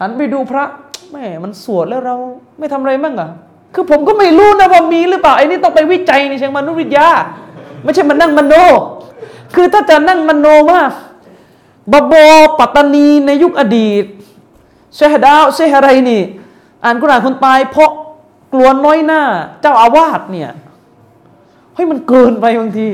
[0.00, 0.64] หันไปดูพระ
[1.10, 2.16] แม่มันสวดแล้วเรา
[2.58, 3.30] ไม่ทำอะไรมั่งอะ
[3.74, 7.08] คือผมก็ไม่รู้นะว่ามีหรือเปล่าไอ้นี่ต้องไปวิจัยในเชิงมนุษยวิทยา
[7.82, 8.54] ไม่ใช่มันนั่งมโน
[9.54, 10.90] คือถ้าจะนั่งมโนมาก
[11.92, 12.14] บาโบ
[12.58, 14.04] ปัตตานีในยุคอดีต
[14.94, 16.22] เชฮดาวเชฮอะไรนี่
[16.84, 17.90] อ่านกุรานคนตายเพราะ
[18.52, 19.22] กลัวน้อยหน้า
[19.60, 20.50] เจ้าอาวาสเนี่ย
[21.74, 22.86] เฮ้ยมันเกินไปบางที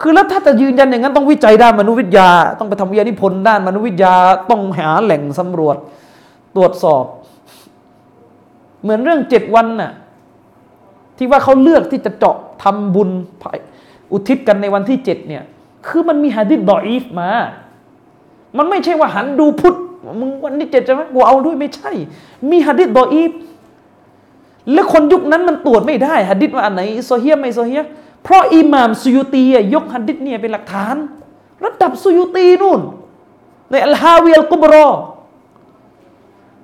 [0.00, 4.14] คือแล้วถ้าจะยืนยันอย่างนั้นต้องวิจัยด้านมนุษยวิทยา ต้องไปทำวิทยานิพนธ์ด้านมนุษยวิทยา
[4.50, 5.76] ต้องหาแหล่งสำรวจ
[6.56, 7.04] ตรวจสอบ
[8.82, 9.92] เหมือนเรื่องเจ็ดวันน่ะ
[11.16, 13.10] ที่ว่าเขาเลือกที่จะเจาะทำบุญ
[14.12, 15.42] อุทิศกันในวันที่เจ็ดเนี่ย
[15.86, 17.30] คือมันมีฮะดิษดออีฟมา
[18.58, 19.76] มันไม่ใช่ว่าหันดูพุทธ
[20.20, 21.90] มึงวันที่เจ็ดใช่ไหมกูเอาด้วยไม่ใช่
[22.50, 23.30] มีฮะดิษดออีฟ
[24.72, 27.82] แล้วคนยุคนั้นมันตรวจไม่ได้ฮะดิษว่าอันไหนโซเฮียไม่โซเฮีย
[28.24, 29.42] เพราะอิหม่ามซุยุตี
[29.74, 30.96] ยกฮะดิษเนี่ยเป็นหลักฐาน
[31.64, 32.80] ระดับซุยุตีนู่น
[33.70, 34.88] ในอัลฮาวีอัลกุบรอ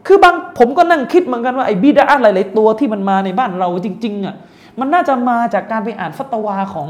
[0.06, 4.34] คือบางผมก็นั่งคิดเหมือนกันว่าไอ้บิดาหลายๆตัวที่มันมาในบ้านเราจริงๆอะ
[4.80, 6.88] มันน่าจะมาจากการไปอ่านฟัตวาของ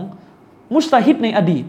[0.75, 1.65] มุสตาฮิดในอดีต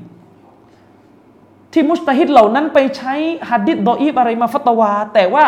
[1.74, 3.14] ที่มุสตาฮิดเหล่านั้นไปใช้
[3.50, 5.46] ฮัดดิษดออีฟอะไรมาฟัตวา แต่ว่า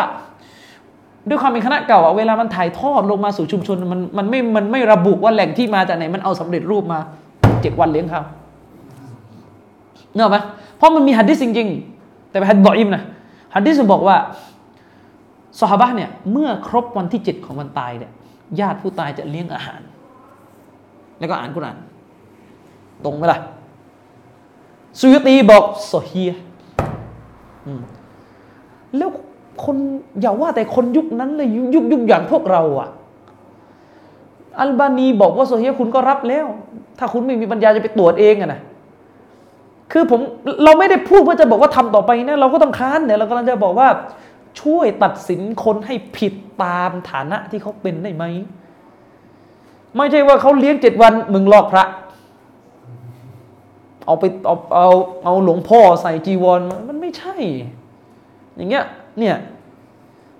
[1.29, 6.99] ด้วยความเป็นคณะเก่าอะเวลามันถ่ายทอดลงมาสู่ชุมชนมันมันไม่มันไม่ระบุว่าแหล่งที่มาจากไหนมันเอาสำเร็จรูปมา
[7.61, 8.25] เจ็ดวันเลี้ยงข้าว
[10.15, 10.37] เนอะไหม
[10.77, 13.03] เพราะมันมีฮัดดิษจริงๆ แต่เป็นฮัดดออีฟนะ
[13.55, 14.17] ฮัดดิษบอกว่า
[15.59, 18.11] สหบะเนี่ยเมื่อครบวันที่เจ็ดของวันตายเนี่ย
[18.59, 19.81] ญาติผู้ตายจะเลี้ยงอาหาร
[21.19, 21.77] แล้วก็อ่านกุราน
[23.05, 23.39] ตรงไหมล่ะ
[24.99, 26.31] สุยตีบอกโซเฮีย
[28.97, 29.09] แล้ว
[29.63, 29.75] คน
[30.21, 32.89] อย่าว่าแต่คนยุคนั้นเลยยุคยุคอย่างพวกเราอะ
[34.59, 36.45] อัลบานีบอกว่าโซเฮียคุณก็รับแล้ว
[36.99, 38.61] ถ้าคุณไม่มีปัญญาจะไปตรวจเองอะนะ
[39.91, 40.21] คือผม
[40.63, 43.89] เราไม่ได้พูดเพื่อจะบอกว่าทำต่อไปนะเราก็ต้องค้านเนี่ยเรากำลังจะบอกว่า
[44.61, 46.33] ช่วยตัดสินคนให้ผิด
[46.63, 48.23] ตามฐานะที่เขาเป็นได้ไหม
[49.97, 51.85] ไม่ใช่ว่าเขาเลี้ยงเจ็ดวันมึงลอกพระ
[54.05, 54.89] เอาไปเอาเอา
[55.23, 57.35] เอาหลวงพ่อใส่จีวรมันไม่ใช่
[58.55, 58.85] อย่างเงี้ย
[59.19, 59.35] เนี่ย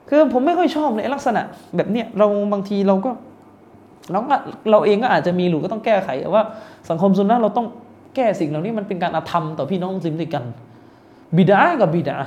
[0.09, 1.41] คือผมไม่ค่อยชอบในลักษณะ
[1.75, 3.11] แบบเนี้ยเราบางทีเราก็
[4.11, 4.35] เราก็
[4.71, 6.43] เราเองก็อาจจะมีหรือก็ต้องแก้ไขว่า
[6.89, 7.67] สังคมสุนนะเราต้อง
[8.15, 10.43] แก้สิ่งเหล่านี้มันเป็นการอาธรรมต่อพี่น้องมุสลิมด้วยกัน
[11.37, 12.17] บิดากับบิดา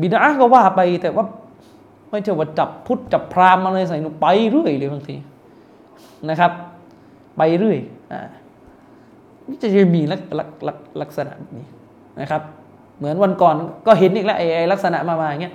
[0.00, 1.24] บิดาก็ว่าไปแต่ว่า
[2.10, 5.16] ไม่ใช่ว่าจับพุทธจับพราหมณ์อะไรใส่หนูไปเรื่อยเลยบางที
[6.28, 6.52] นะครับ
[7.36, 7.78] ไปเรื่อย
[8.12, 8.20] อ่า
[9.62, 10.44] จะมีลักษณะ
[11.02, 11.66] ลักษณะแบบนี้
[12.20, 12.42] นะครับ
[12.98, 13.54] เหมือนวันก่อน
[13.86, 15.54] ก็เห็นอีกแล้วไอ้ลักษณะมามาอย่างเงี้ย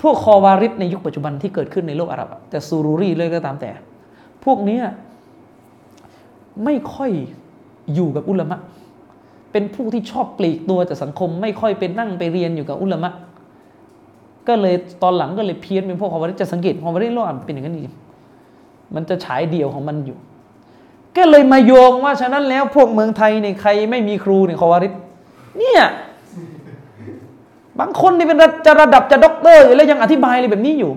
[0.00, 3.70] พวกคอวาริดในยุคปัจจุบันที่เกิดขึ้นในโลกอาหรับแต่ซูรูรีเลยก็ตามแต่
[4.44, 4.78] พวกนี้
[6.64, 7.10] ไม่ค่อย
[7.94, 8.58] อยู่กับอุลามะ
[9.52, 13.10] เป็นผู้ที่ชอบปลีกตัวจากสังคม ไม่ค่อยเป็นนั่งไปเรียนอยู่กับอุลามะ
[14.48, 17.96] ก็เลยตอนหลังก็เลยเพี้ยนเป็นพวกคอวาริดจะสังเกตคอวาริดโลกอาหรับเป็นอย่างนั้นจริง
[18.94, 20.16] มันจะฉายเดี่ยวของมันอยู่
[21.16, 24.92] ก็เลยมาโยงว่าฉะนั้นแล้วพวกเมืองไทยเนี่ยใครไม่มีครูเนี่ยคอวาริด
[25.58, 25.82] เนี่ย
[27.80, 30.92] บางคนนี่เป็นจะระดับจะด็อกเตอร์แล้วยังอธิบายเลยแบบนี้อยู่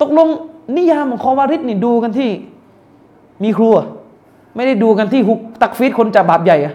[0.00, 0.28] ตกลง
[0.76, 2.30] นิยามของคอวาริดนี่ดูกันที่
[3.42, 3.86] มีครูอะ
[4.56, 6.74] ไม่ได้ดูกันที่ฮุกมตักฟีรคนจะบาปใหญ่อะ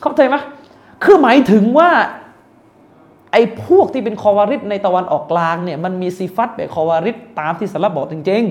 [0.00, 0.36] เข้าใจไหม
[1.04, 1.90] คือหมายถึงว่า
[3.32, 8.42] ไอ้พวกที่เป็นคอวาริดในตะวันออกกลางเนี่ยมันมีซีฟัตแบบคอวาริดตามที่สลับบอกจริง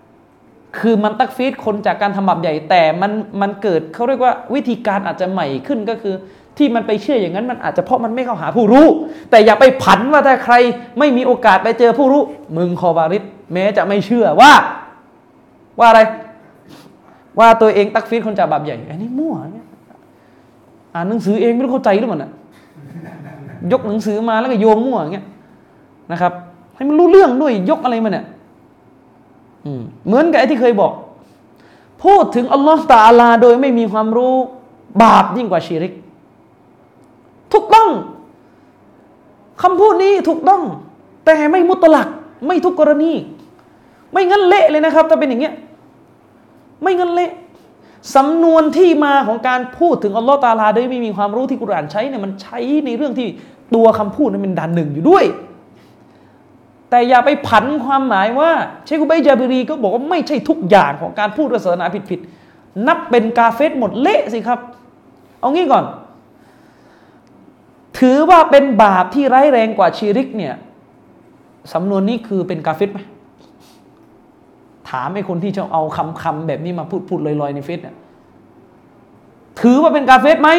[0.00, 6.14] ๆคือมันตักฟีดคนจากการทำบาปใหญ่แต่มันมันเกิดเขาเรียกว่าวิธีการอาจจะใหม่ขึ้นก็คือ
[6.58, 8.86] ที่มันไปเชื่ออย่างนั้นมันอาจจะเพราะมันไม่เข้าหาผู้รู้
[9.30, 10.54] แต่อย่าไปผันว่าถ้าใคร
[10.98, 12.22] ไม่มีโอกาสไปเจอผู้รู้
[12.56, 14.52] มึงคอวาริดแม้จะไม่เชื่อว่า
[15.78, 16.00] ว่าอะไร
[17.38, 19.66] ว่าตัวเองตักฟีดคนจาบาปใหญ่อันนี้มั่วเนี่ย
[20.94, 22.30] อ่านหนังสือเองไม่รู้เข้าใจหรือเปล่าน่ะ
[23.72, 25.26] ยกหนังสือมาแล้วก็โยงมั่วอย่างเงี้ย
[26.12, 26.32] นะครับ
[26.74, 28.24] ให้มันรู้เรื่องด้วยยกอะไรมาเนี่ย
[30.06, 30.92] เหมือนกับไอ้ที่เคยบอก
[32.04, 34.34] พูดถึงอัลลอฮ์ตาอาลาโดยไม่มีความรู้
[35.02, 35.92] บาปยิ่งกว่าชีริก
[37.54, 37.88] ถูกต้อง
[39.62, 40.62] คำพูดนี้ถูกต้อง
[41.26, 42.08] แต่ไม่มุตลัก
[42.46, 43.12] ไม่ทุกกรณี
[44.12, 45.54] ไม่งั้นเละเลยนะครับ ถ้าเป็นอย่างเงี้ย
[46.82, 47.30] ไม่งั้นเละ
[48.16, 53.28] สำนวนที่มาของการพูดถึงอัลลอฮ์ตาลาโดยไม่มีความรู้ที่กุรอานใช้เนี่ยมันใช้ในเรื่องที่
[53.74, 55.24] ตัวคำพูดนั้นเป็นด่านหนึ่งอยู่ด้วย
[56.90, 58.50] แต่อย่าไปผันความหมายว่า
[58.84, 64.58] เชคุบัยจาบิรีก็บอกว่าไม่ใช่ทุกอย่างของการพูดศาสนาผิดๆนับเป็นกาเฟสหมดเละสิครับ
[65.40, 65.84] เอางี้ก่อน
[68.04, 70.54] ถือว่าเป็นบาปที่ร้ายแรงกว่าชีริกเนี่ย
[71.72, 73.00] สำนวนนี้คือเป็นกาเฟสไหม
[74.90, 77.96] ถามไอ้คนที่จะเอาคำคำแบบนี้มาพูดพูดลอยๆในเฟซเนี่ย
[79.60, 80.50] ถือว่าเป็นกาเฟสไหม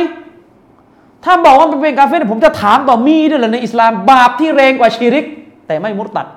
[1.24, 5.26] ถ้าบอกว่ามันเป็นกาเฟสผมจะถามต่อมีด้วยเหรอในอิสลาม บาปที่แรงกว่าชีริก
[5.68, 6.28] แต่ไม่มุตตัด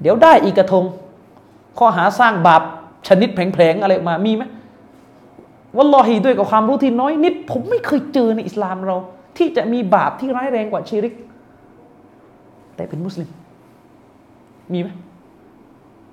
[0.00, 0.84] เดี๋ยวได้อีกกระทง
[1.78, 2.62] ข้อหาสร้างบาป
[3.08, 4.44] ชนิดแผลงๆอะไรมามีไหม
[5.76, 8.96] วัลลอฮีด้วยกับความรู้ที่น้อยนิด ผมไม่เคยเจอในอิสลามเรา
[9.40, 11.14] ที่จะมีบาปที่ร้ายแรงกว่าชีริก
[12.76, 13.30] แต่เป็นมุสลิม
[14.72, 14.88] มีไหม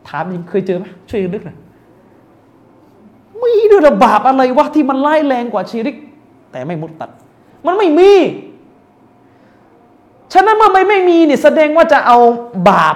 [0.08, 1.58] ถามจริงเคยเจอไหมช่วยนึกหน่อย
[3.42, 5.96] มีด้วยระบาปอะไรวะที่มันไล่แรงกว่าชีริก
[6.52, 7.10] แต่ไม่มุตตัด
[7.66, 8.12] มันไม่มี
[10.34, 12.18] ฉะนั้นเมื่อไม่ไม่มีเนี่ยแสดงว่าจะเอา
[12.70, 12.96] บาป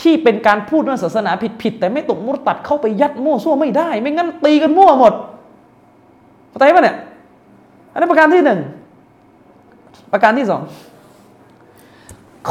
[0.00, 1.30] ที่เป็นการพูดเรื่องศาสนา
[1.62, 5.14] ผิดๆแต่ไม่ตกมุตตัดเข้าไปยัดมั่วซั่วไม่ได้ ไม่งั้นตีกันมั่วหมด
[6.48, 6.96] เข้าใจปะเนี่ย
[7.92, 8.60] อันนี้ประการที่หนึ่ง
[10.12, 10.62] ประการที่สอง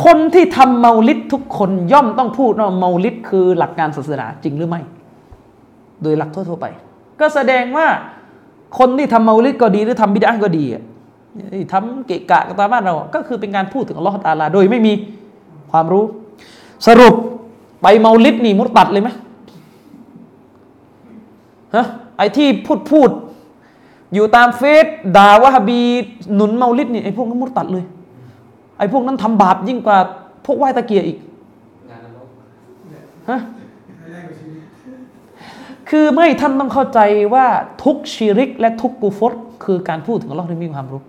[0.03, 4.81] คนที่ทำเมาลิดทุกคนย่อมต้องพูดว่าเมาลิดคือหลักการศาสนาจริงหรือไม่
[6.03, 6.65] โดยหลักทั่วๆไป
[7.19, 7.87] ก็แสดงว่า
[8.79, 10.65] คนที่ทำเมาลิดก็ดีหรือทำบิดาก็ดี
[11.73, 14.93] ทำเกะกะกับตามบ้านเรา ก็คือเป็นการพูดถึงอัลลอฮฺตาลา โดยไม่มี
[15.71, 16.03] ความรู้
[16.87, 17.15] สรุป
[17.81, 19.09] ไปเมาลิดนี่มุตตัดเลยไหม
[21.75, 21.85] ฮะ
[22.17, 23.09] ไอที่พูดพูด
[24.13, 24.85] อยู่ตามเฟซ
[25.17, 25.79] ด่าว่าฮบี
[26.35, 27.85] หนุนเมาลิดนี่ไอ้พวกนั้นมุตตัดเลย
[28.77, 29.97] ไอ้พวกนั้นทำบาปยิ่งกว่า
[30.45, 31.17] พวกไหว้ตะเกียอีก
[31.89, 32.27] งานนรก
[33.29, 33.39] ฮะ
[35.89, 36.99] คือไม่ท่านต้องเข้าใจ
[37.33, 37.45] ว่า
[37.83, 39.33] ทุกชีริก และทุกกูฟต
[39.63, 41.01] คือการพูดถึงอัลลอฮ์ที่มีความรู้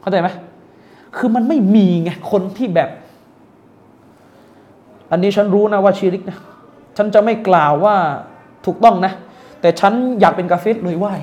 [0.00, 0.28] เข้าใจไหม
[1.16, 2.90] คือมันไม่มีไงคนที่แบบ
[5.10, 6.38] อันนี้ฉันรู้นะว่าชีริกนะ
[6.96, 7.96] ฉันจะไม่กล่าวว่า
[8.66, 9.12] ถูกต้องนะ
[9.60, 11.14] แต่ฉันอยากเป็นกาเฟสเลยไหว้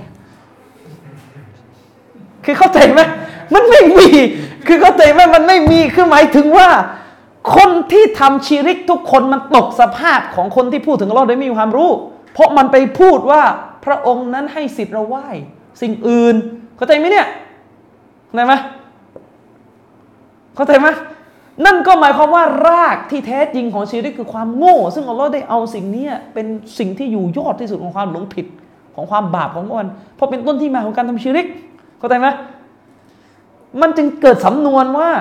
[2.46, 3.02] คือเข้าใจไหม
[3.54, 4.08] มันไม่มี
[4.68, 6.70] คือเข้าใจไหมมันไม่มีคือหมายถึงว่า
[7.56, 11.90] คนที่ทำชีริกทุกคนมันตกสภาพของคนที่พูดถึงอัลลอฮ์โดยไม่มีความรู้
[12.34, 13.42] เพราะมันไปพูดว่า
[13.86, 15.28] พระองค์นั้นให้สิทธิ์เราไหว้
[15.82, 16.36] สิ่งอื่น
[16.78, 17.28] เข้าใจไหมเนี่ย
[18.28, 18.54] เข้าใจไหม
[20.56, 20.88] เข้าใจไหม
[21.66, 26.48] นั่นก็หมายความว่ารากที่แท้จริงของชีริกคือความโง่ ซึ่งอัลลอฮ์ได้เอาสิ่งนี้เป็น
[26.80, 28.46] สิ่งที่อยู่ยอดที่สุดของความหลงผิด
[28.96, 31.46] ของความบาปของมันเพราะเป็นต้นที่มาของการทำชีริก
[32.02, 32.28] เข้าใจไหม
[33.82, 35.12] มันจึงเกิดสำนวนว่า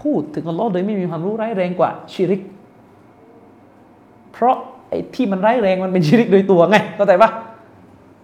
[0.00, 2.40] พูดถึงอัลลอฮ์โดยไม่มีความรู้ร้ายแรงกว่าชิริก
[4.32, 4.56] เพราะ
[4.88, 7.30] ไอ้ที่มันร้ายแรงมันเป็นชิริกโดยตัวไงเข้าใจปะ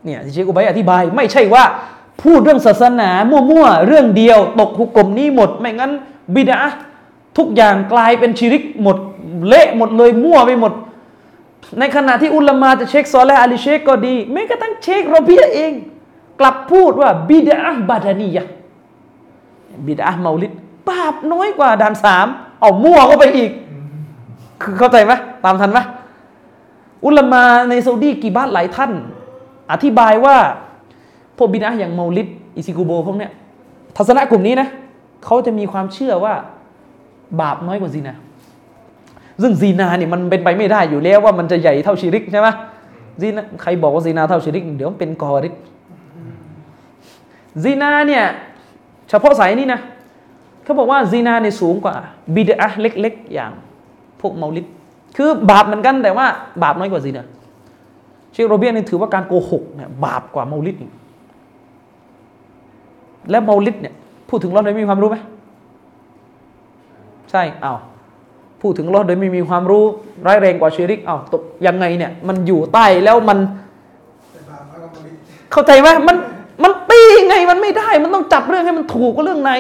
[0.05, 1.65] เนี่ยที่เชคอุบัยอธิบาย ไม่ใช่ว่า
[2.23, 5.93] พูดเรื่องศาสนา มั่วๆ เรื่องเดียว ตกหุกกลมนี้หมด ไม่งั้น
[6.35, 6.59] บิดา
[7.39, 8.97] ทุกอย่างกลายเป็นชิริกหมด
[9.47, 10.73] เละหมดเลยมั่วไปหมด
[11.79, 15.73] ในขณะที่อุลามาจะเช็คซอลและอาลีเชคก็ดีแม้กระทั่งเชคโรเบียเอง
[16.41, 17.59] กลับพูดว่าบิดา
[17.89, 18.47] บาดานียะ
[19.87, 20.53] บิดาเมาลิด
[20.89, 22.27] บาปน้อยกว่าด่านสาม
[22.61, 23.51] เอามั่วเข้าไปอีก
[24.63, 25.13] คือเข้าใจไหม
[25.45, 25.79] ตามทันไหม
[27.05, 28.91] อุลามาในซาอุดีกี่บ้านหลายท่าน
[29.73, 30.37] อธิบายว่า
[31.37, 33.31] พวกบิดาอย่างเมาลิดอิซิกูโบพวกเนี้ย
[33.97, 34.69] ทัศนะกลุ่มนี้นะ
[35.25, 36.35] เขาจะมีความเชื่อว่า
[37.41, 38.17] บาปน้อยกว่าซินา
[39.43, 42.49] ซึ่งซีนาเนี่ยมันเป็นไปไม่ได้อยู่แล้วว่ามันจะใหญ่เท่าชิริกใช่ไหม
[43.21, 45.55] ซีนาใครบอกว่าซีนาเท่าชิริก เดี๋ยวมันเป็นกอริก
[47.63, 48.25] ซีนาเนี่ย
[49.09, 49.81] เฉพาะสายนี้นะ
[50.65, 51.95] เขาบอกว่าซีนาเนี่ยสูงกว่า
[52.35, 53.53] บิดอะเล็กๆ อย่าง
[54.21, 54.67] พวกเมาลิด
[55.17, 56.27] คือบาปเหมือนกันแต่ว่า
[56.63, 57.25] บาปน้อยกว่าซีนา
[58.33, 60.77] เชคโรเบียนี่ถือว่าการโกหกเนี่ยบาปกว่าเมาลิด
[63.31, 63.95] และเมาลิดเนี่ย
[64.29, 65.17] พูดถึงเราโดยมีความรู้ไหม
[67.31, 67.75] ใช่เอ้า
[68.63, 69.85] พูดถึงเราโดยไม่มีความรู้
[70.27, 73.39] ร้ายแรงกว่าชิริกเอ้าตกยังไงเนี่ยมันอยู่ใต้แล้วมัน
[75.53, 76.17] เข้าใจไหมมัน
[77.29, 79.53] ไงมันไม่ได้ มันต้องจับเรื่องให้มันถูกก็เรื่องไหน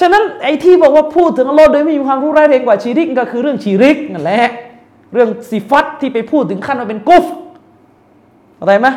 [0.00, 4.42] ฉะนั้นไอ้ที่บอกว่าพูดถึงอัลลอฮ์โดยไม่มีความรู้ร้ายแรงกว่าชีริกก็คือเรื่องชีริกนั่นแหละ
[5.12, 7.24] เรื่องสิฟัตที่ไปพูดถึงขั้นว่าเป็นกุฟ
[8.56, 8.88] เข้าใจไหม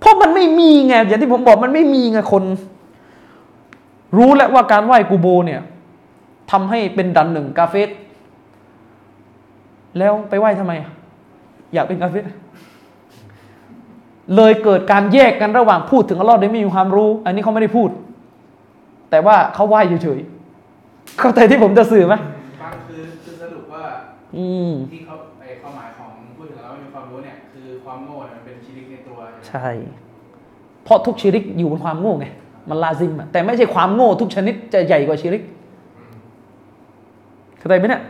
[0.00, 2.44] เพราะมันไม่มีไงอย่างที่ผมบอกมันไม่มีไงคน
[4.16, 5.60] รู้แล้วว่าการไหว้กูโบเนี่ย
[6.50, 7.90] ทำให้เป็นดันหนึ่งกาเฟส
[9.98, 10.90] แล้วไปไหว้ทำไมอะ
[11.74, 12.24] อยากเป็นกาเฟส
[14.36, 17.90] เลยเกิดการแยกกันระหว่างพูดถึงอัลลอฮ์โดยไม่มีความรู้ อันนี้เขาไม่ได้พูด
[19.10, 22.14] แต่ว่าเขาไหว้เฉยๆเข้าใจที่ผมจะสื่อไหม
[22.62, 23.84] ฟังคือคือสรุปว่า
[24.36, 29.18] อืมที่เขาไอความหมายของพูดถึงแล้วไม่มีความรู้เนี่ยคือความโง่เนี่ยมันเป็นชีวิตในตัว
[29.48, 29.66] ใช่
[30.84, 32.26] เพราะทุกชิริกอยู่บนความโง่ไง
[32.70, 35.42] มันลาซิมอะแต่ไม่ใช่ความโง่ทุกชนิดจะใหญ่กว่าชิริก
[37.58, 38.02] เข้าใจไหมเนี่ย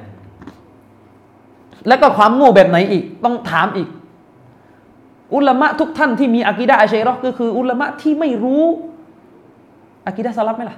[1.89, 3.89] แล้วก็ความโง่แบบไหนอีกต้องถามอีก
[5.35, 8.65] อุลามะทุกท่านที่มีอากีดะอาชัยราะห์ก็คืออุลามะที่ไม่รู้
[10.07, 10.77] อากีดะสลับไหมล่ะ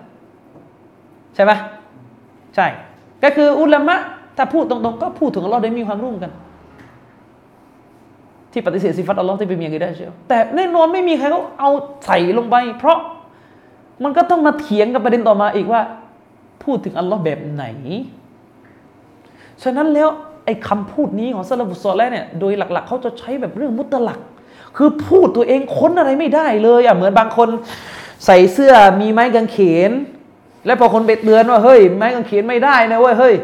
[1.35, 1.53] ใช่ไหม
[2.55, 2.67] ใช่
[3.25, 3.97] ก็คืออุลามะ
[4.37, 6.33] ถ้าพูดตรงๆ ก็พูดถึงอัลลอฮ์โดยมีความรู้เหมือนกัน
[8.53, 11.71] ที่ปฏิเสธสิฟัตอัลลอฮ์ที่เป็นมีอากีดะห์อาชัยเราะห์แต่แน่นอนไม่มีใครเขาเอา
[12.07, 12.99] ใส่ลงไป เพราะ
[14.05, 15.81] มันก็ต้องมาเถียงกับประเด็นต่อมาอีกว่า
[16.65, 17.65] พูดถึงอัลลอฮ์แบบไหน
[19.63, 20.09] ฉะนั้นแล้ว
[20.45, 24.19] ไอ้คำพูดนี้ของซาลาฟุตซอลแลเนี่ยโดยหลัก ๆเขาจะใช้แบบเรื่องมุตลัก
[24.77, 27.49] คือพูดตัวเองค้นอะไรไม่ได้เลยอะเหมือนบางคน
[28.27, 29.59] ใส่เสื้อมีไม้กางเข
[29.91, 29.93] น
[30.67, 33.35] แล้วพอคนไปเตือนว่าเฮ้ย ไม้กางเขนไม่ได้นะเว้ยเฮ้ย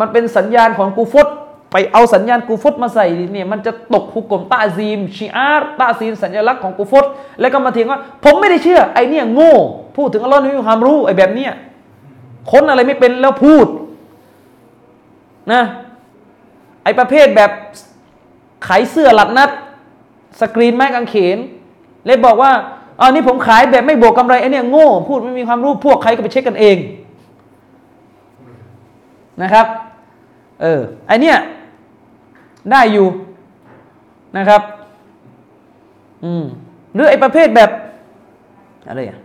[0.00, 1.28] มันเป็นสัญญาณของกูฟต
[1.72, 7.04] ไปเอาสัญญาณกูฟตมาใส่เนี่ยมันจะตกฮุกกลมตาซีมชีอาร์ตาซีมสัญลักษณ์ของกูฟต
[7.40, 9.54] แล้วก็มาเถียงว่า ผมไม่ได้เชื่อไอเนี่ยโง่
[9.96, 11.52] พูดถึงอัลลอฮ์ไม่มีความรู้ไอแบบเนี้ย
[12.50, 13.66] ค้นอะไรไม่เป็นแล้วพูด
[15.52, 15.62] นะ
[16.84, 17.50] ไอประเภทแบบ
[18.66, 19.50] ขายเสื้อหลัดนัด
[20.40, 21.38] สกรีนไม้กางเขน
[22.06, 22.52] เลยบอกว่า
[23.00, 26.76] อ๋อนี่ผมขายแบบไม่บวกกำไรไอเนี่ยโง่พูดไม่มีความรู้พวกใครก็ไปเช็คกันเอง
[29.42, 29.66] นะครับ
[30.62, 31.38] เออไอเนี่ย
[32.70, 33.06] ได้อยู่
[34.36, 34.62] นะครับ
[36.24, 36.44] อืม
[36.94, 37.70] หรือไอประเภทแบบ
[38.88, 39.18] อะไรอะ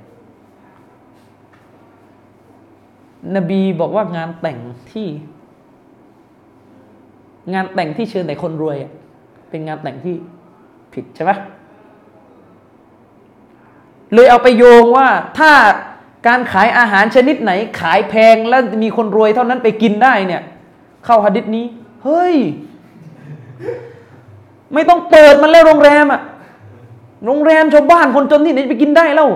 [3.36, 4.60] นบีบอกว่างานแต่ง
[4.91, 5.07] ที่
[7.53, 8.78] งานแต่งที่เชิญแต่คนรวย
[9.49, 10.16] เป็นงานแต่งที่
[11.00, 11.32] ผิดใช่ไหม
[14.14, 15.08] เลยเอาไปโยงว่า
[15.39, 15.52] ถ้า
[16.28, 20.41] การขายอาหารชนิดไหน ขายแพงแล้วมีคนรวยเท่านั้นไปกินได้เนี่ย
[21.06, 21.66] เข้าหะดิษนี้
[22.04, 22.36] เฮ้ย
[24.74, 26.22] ไม่ต้องเปิดมันแล้วโรงแรมอะ
[27.26, 29.28] โรงแรมชาวบ้านคนจนที่ไหนไปกินได้เล่า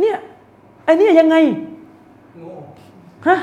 [0.00, 0.16] เนี่ย
[0.84, 1.36] ไอ้เนี่ยยังไง
[3.26, 3.36] ฮะ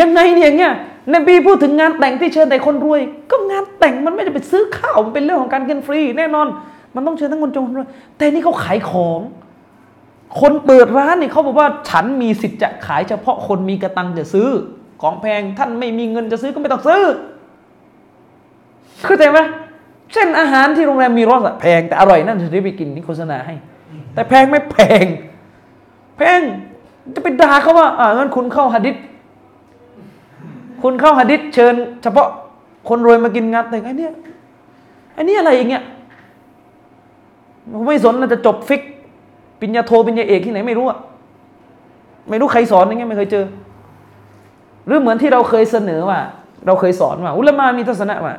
[0.00, 0.74] ยังไงเนี่ยอย่างเงี้ย
[1.12, 3.00] นบีพูดถึงงานแต่งที่เชิญแต่คนรวย
[3.30, 6.46] ก็งานแต่งมันไม่ได้ไปซื้อข้าวมันเป็นเรื่องของการกินฟรี แน่นอน
[6.94, 9.20] มันต้องเชิญทั้งคนจนคนรวยแต่นี่เขาขายของ
[10.40, 14.48] คนเปิดร้านนี่เขาบอกว่าฉันมีสิทธิ์จะขายเฉพาะคนมีกระตังจะซื้อ
[15.02, 17.02] ของแพงท่านไม่มีเงินจะซื้อก็ไม่ต้องซื้อ
[19.06, 19.38] เข้าใจไหม
[20.12, 23.54] เช่นอาหารที่โรงแรมมีรสอะแพงแต่อร่อยนั่นจะได้ไปกินนี่โฆษณาให้
[24.14, 25.04] แต่แพงไม่แพง
[26.16, 26.40] แพง
[27.14, 28.94] จะไปด่าเขาว่าอ่างั้นคุณเข้าหะดิษ
[30.86, 32.28] คุณเข้าหะดิษเชิญ เฉพาะ
[32.88, 34.08] คนรวยมากินงานแต่งไอ้นี่
[35.14, 35.82] ไอ้นี่อะไรอย่างเงี้ย
[37.72, 38.82] ผมไม่สนนะจะจบฟิก
[39.60, 40.98] ปิญญาโทปิญญาเอกที่ไหนไม่รู้อะ
[42.28, 43.44] ไม่รู้ใครสอนอย่างเงี้ยไม่เคยเจอ
[44.86, 46.20] หรือเหมือนที่เราเคยเสนอว่า
[46.66, 48.34] เราเคยสอนว่า อุลามามีทัศนะว่า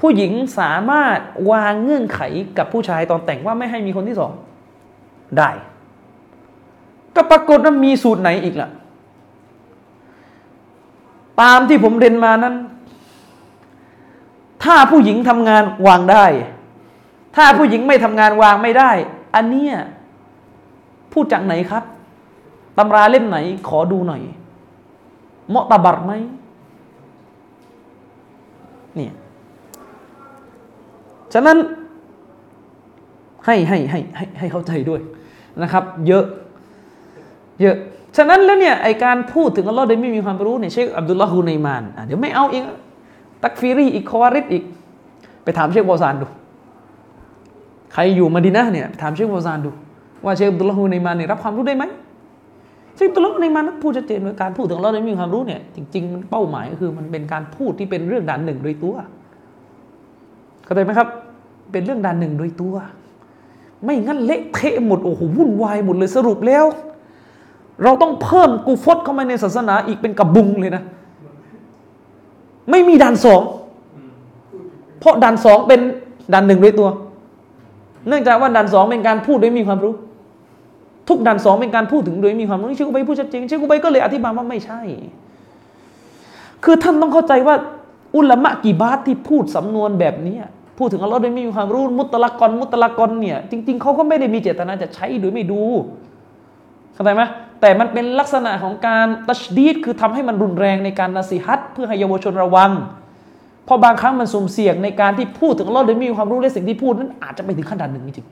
[0.00, 1.18] ผู้หญิงสามารถ
[1.50, 2.20] วางเงื่อนไข
[2.58, 4.32] กับผู้ชายตอนแต่งว่าไม่ให้มีคนที่สอง
[5.38, 5.50] ได้
[7.16, 8.70] ก็ปรากฏว่ามีสูตรไหนอีกล่ะ
[11.40, 12.54] ตามที่ผมเรียนมานั้น
[14.64, 16.26] ถ้าผู้หญิงทำงานวางได้
[17.36, 18.90] ถ้าผู้หญิงไม่ทำงานวางไม่ได้
[19.34, 19.74] อันเนี้ย
[21.12, 21.84] พูดจากไหนครับ
[22.78, 24.22] ตำราเล่มไหน ขอดูหน่อย
[25.48, 26.12] เหมาะตาบัตไหม
[28.96, 29.12] เนี่ย
[31.34, 31.58] ฉะนั้น
[33.46, 35.00] ให้ให้ให้ให้ให้เข้าใจด้วย
[35.62, 36.24] นะครับ เยอะ
[37.60, 37.76] เยอะ
[38.16, 42.64] ฉะนั้นแล้วเนี่ยไอการพูดถึงอัลลอฮ์โดยไม่มีความรู้เนี่ยเชคอับดุลลาฮูนัยมานอะเดี๋ยวไม่เอาอีก
[43.42, 44.64] ตักฟิรีอีกคอวาริดอีก
[45.44, 46.26] ไปถามเชคบอซานดู
[47.92, 49.70] ใครอยู่มาดีนะเนี่ยถามเชคบอซานดู
[50.24, 51.84] ว่าเชคอับดุลลาฮูนัยมานเนี่ยรับความรู้ได้ไหม
[52.96, 58.94] เชคอับดุลลาฮูนัยมานนั้นพูดชัดเจนว่าการพูดถึงอัลลอฮ์โดยไม่มีความรู้เนี่ยจริงๆมันเป้าหมายก็คือมันเป็นการพูดที่เป็นเรื่องด่านหนึ่งโดยตัว
[60.64, 61.08] เข้าใจไหมครับ
[61.72, 62.74] เป็นเรื่องด่านหนึ่งโดยตัว
[63.84, 66.64] ไม่งั้นเละเทะหมดโอ้โหวุ่นวายหมดเลยสรุปแล้ว
[67.84, 70.82] เราต้องเพิ่มกูฟตเข้ามาในศาสนาอีกเป็นกระบุงเลยนะ
[72.70, 73.42] ไม่มีด่านสอง
[75.00, 75.80] เพราะด่านสองเป็น
[76.32, 76.88] ด่านหนึ่งโดยตัว
[78.08, 79.94] เนื่องจากว่าด่านสองเป็นการพูดโดยมีความรู้
[81.08, 84.80] ทุกด่านสองเป็นการพูดถึงโดยมีความรู้เชคกุบัยพูดชัดเจนเชคกุบัยก็เลยอธิบายว่าไม่ใช่
[86.64, 87.56] คือท่านต้องเข้าใจว่า
[88.16, 90.36] อุลามะกีบาทที่พูดสำนวนแบบนี้
[90.78, 95.60] พูดถึงอัลลอฮ์โดยไม่มีความรู้มุตตะละกอนมุตตะละกอนเนี่ยจริง ๆเขาก็ไม่ได้มีเจตนาจะใช้โดยไม่ดู
[96.94, 97.22] เข้าใจไหม
[97.60, 102.70] แต่มันเป็นลักษณะของการตัชดีดคือทำให้มันรุนแรงในการนาซีฮัตเพื่อให้เยาวชนระวัง
[103.64, 108.26] เพราะบางครั้งมันสุ่มเสี่ยงในการที่พูดถึงอัลอฮ์โดยไม่มีความรู้และสิ่งที่พูดนั้นอาจจะไปถึงขั้นดันหนึ่งจริง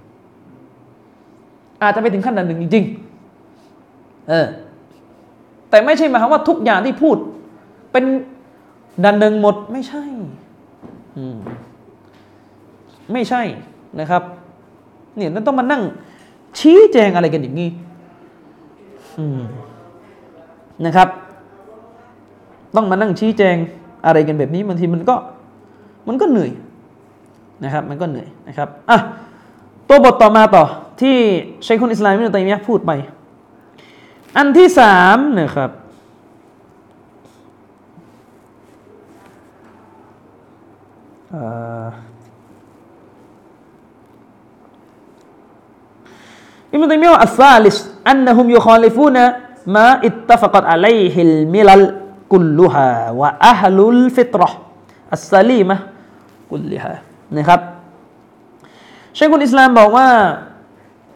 [1.83, 2.85] อาจจะไปถึงขั้นดันหนึ่งจริง
[4.29, 4.47] เออ
[5.70, 7.16] แต่ไม่ใช่หมายความว่าทุกอย่างที่พูด
[7.93, 8.05] เป็น
[9.05, 10.05] ดันหนึ่งหมดไม่ใช่
[11.16, 11.37] อืม
[13.12, 13.43] ไม่ใช่
[14.01, 14.22] นะครับ
[15.16, 15.83] เนี่ยนั่นต้องมานั่ง
[16.59, 17.68] ชี้แจงอะไรกันอย่างนี้
[20.87, 21.09] นะครับ
[22.77, 23.57] ต้องมานั่งชี้แจง
[24.07, 25.17] อะไรกันแบบนี้บางทีมันก็
[26.09, 26.51] มันก็เหนื่อย
[27.64, 28.99] นะครับ มันก็เหนื่อยนะครับอะ
[29.89, 30.64] ตัวบทต่อมาต่อ
[31.01, 31.17] ที่
[31.67, 32.93] ชัยคุนอิสลามมินตัยมียพูดไป
[34.37, 35.71] อันที่สามนะครับ
[41.35, 41.87] อ่า
[46.77, 47.77] อิมตัยมียะอัลซาลิส
[48.11, 49.24] อันนะฮุมยุคอลิฟูนะ
[49.77, 51.85] มาอิตตะฟกัดอะลัยฮิลมิลัล
[52.33, 54.59] กุลลุฮาวะอะฮลุลฟิตรห์
[55.14, 55.77] อัสซาลีมะ
[56.51, 56.93] กุลลิฮา
[57.37, 57.61] นะครับ
[59.14, 60.09] เชคุนอิสลามบอกว่า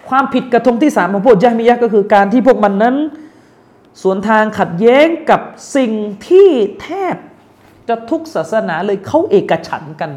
[0.09, 2.97] ความผิดกระทงที่สามของพวกญะฮ์มียะฮ์ก็คือการที่พวกมันนั้น
[4.03, 5.41] สวนทางขัดแย้งกับ
[5.77, 5.93] สิ่ง
[6.29, 6.49] ที่
[6.83, 7.17] แทบ
[7.89, 10.11] จะทุกศาสนาเลยเขาเอกฉันกัน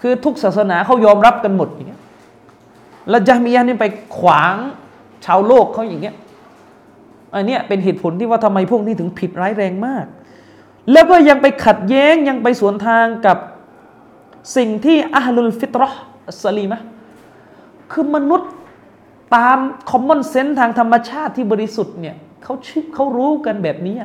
[0.00, 2.02] คือทุกศาสนาเขายอมรับกันหมดอย่างเงี้ย
[3.10, 3.86] แล้วยะมียะนี่ไป
[4.18, 4.54] ขวาง
[5.24, 6.14] ชาวโลกเขาอย่างเงี้ย
[7.34, 10.06] อันเนี้ยเป็นเหตุผลที่ว่าทำไมพวกนี้ถึงผิดร้ายแรงมาก
[10.92, 13.38] แล้วก็ยังไปขัดแย้งยังไปสวนทางกับ
[14.56, 16.02] สิ่งที่อัลลุลฟิตรห์
[16.42, 16.80] สลีมะ
[17.92, 18.50] คือมนุษย์
[19.36, 19.58] ตาม
[19.90, 23.96] คอมมอนเซนส์ทางธรรมชาติที่บริสุทธิ์เนี่ยเขาชื่อเขารู้กันแบบนี้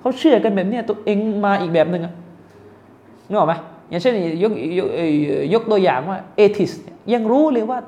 [0.00, 2.02] เขาเชื่อกันแบบนี้ตัวเองมาอีกแบบหนึ่ง
[3.28, 3.54] นึกออกไหม
[3.88, 4.88] อย่างเช่นยกยก
[5.54, 6.72] ยกตัวอย่างว่าเอทิส
[7.12, 7.78] ยังรู้เลยว่า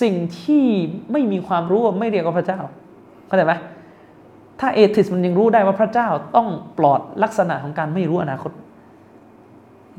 [0.00, 0.64] สิ่งที่
[1.12, 2.60] ไม่มีความรู้ไม่เรียกว่าพระเจ้า
[3.26, 3.54] เข้าใจไหม
[4.60, 8.52] ถ้าเอทิสมันยังรู้ได้ว่าพระเจ้าต้องปลอดลักษณะของการไม่รู้อนาคต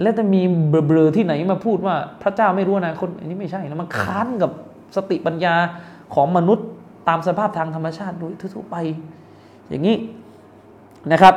[0.02, 4.52] แล้วจะมีเบลอที่ไหนมาพูดว่าพระเจ้าไม่รู้อนาคตอันนี้ไม่ใช่นะมันค้านกับ
[4.96, 5.56] สติปัญญา
[6.16, 6.68] ของมนุษย์
[7.08, 8.76] ตามสภาพทางธรรมชาติโดยทั่วไป
[9.70, 9.98] อย่างนี้
[11.12, 11.36] นะครับ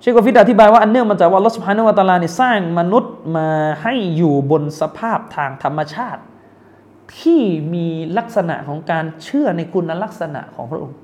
[0.00, 3.48] เชคกฟิดอธิบายว่าอันเนื่องมาจากว่าลอสพานวตาลาเนี่ยสร้างมนุษย์มา
[3.82, 6.22] ให้อยู่บนสภาพทางธรรมชาติ
[7.20, 7.42] ที่
[7.74, 7.86] มี
[8.18, 10.98] ลักษณะของการเชื่อในคุณลักษณะของพระองค์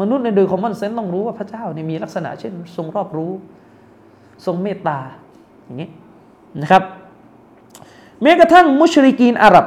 [0.00, 3.32] มนุษย์ในโดยคอมมอนเซนส์ต้องรู้ว่าพระเจ้าเนี่ยมีลักษณะเช่น ทรงรอบรู้
[4.46, 4.98] ทรงเมตตา
[5.64, 5.88] อย่างนี้
[6.62, 6.82] นะครับ
[8.22, 9.66] แม้กระทั่งมุชริกีนอาหรับ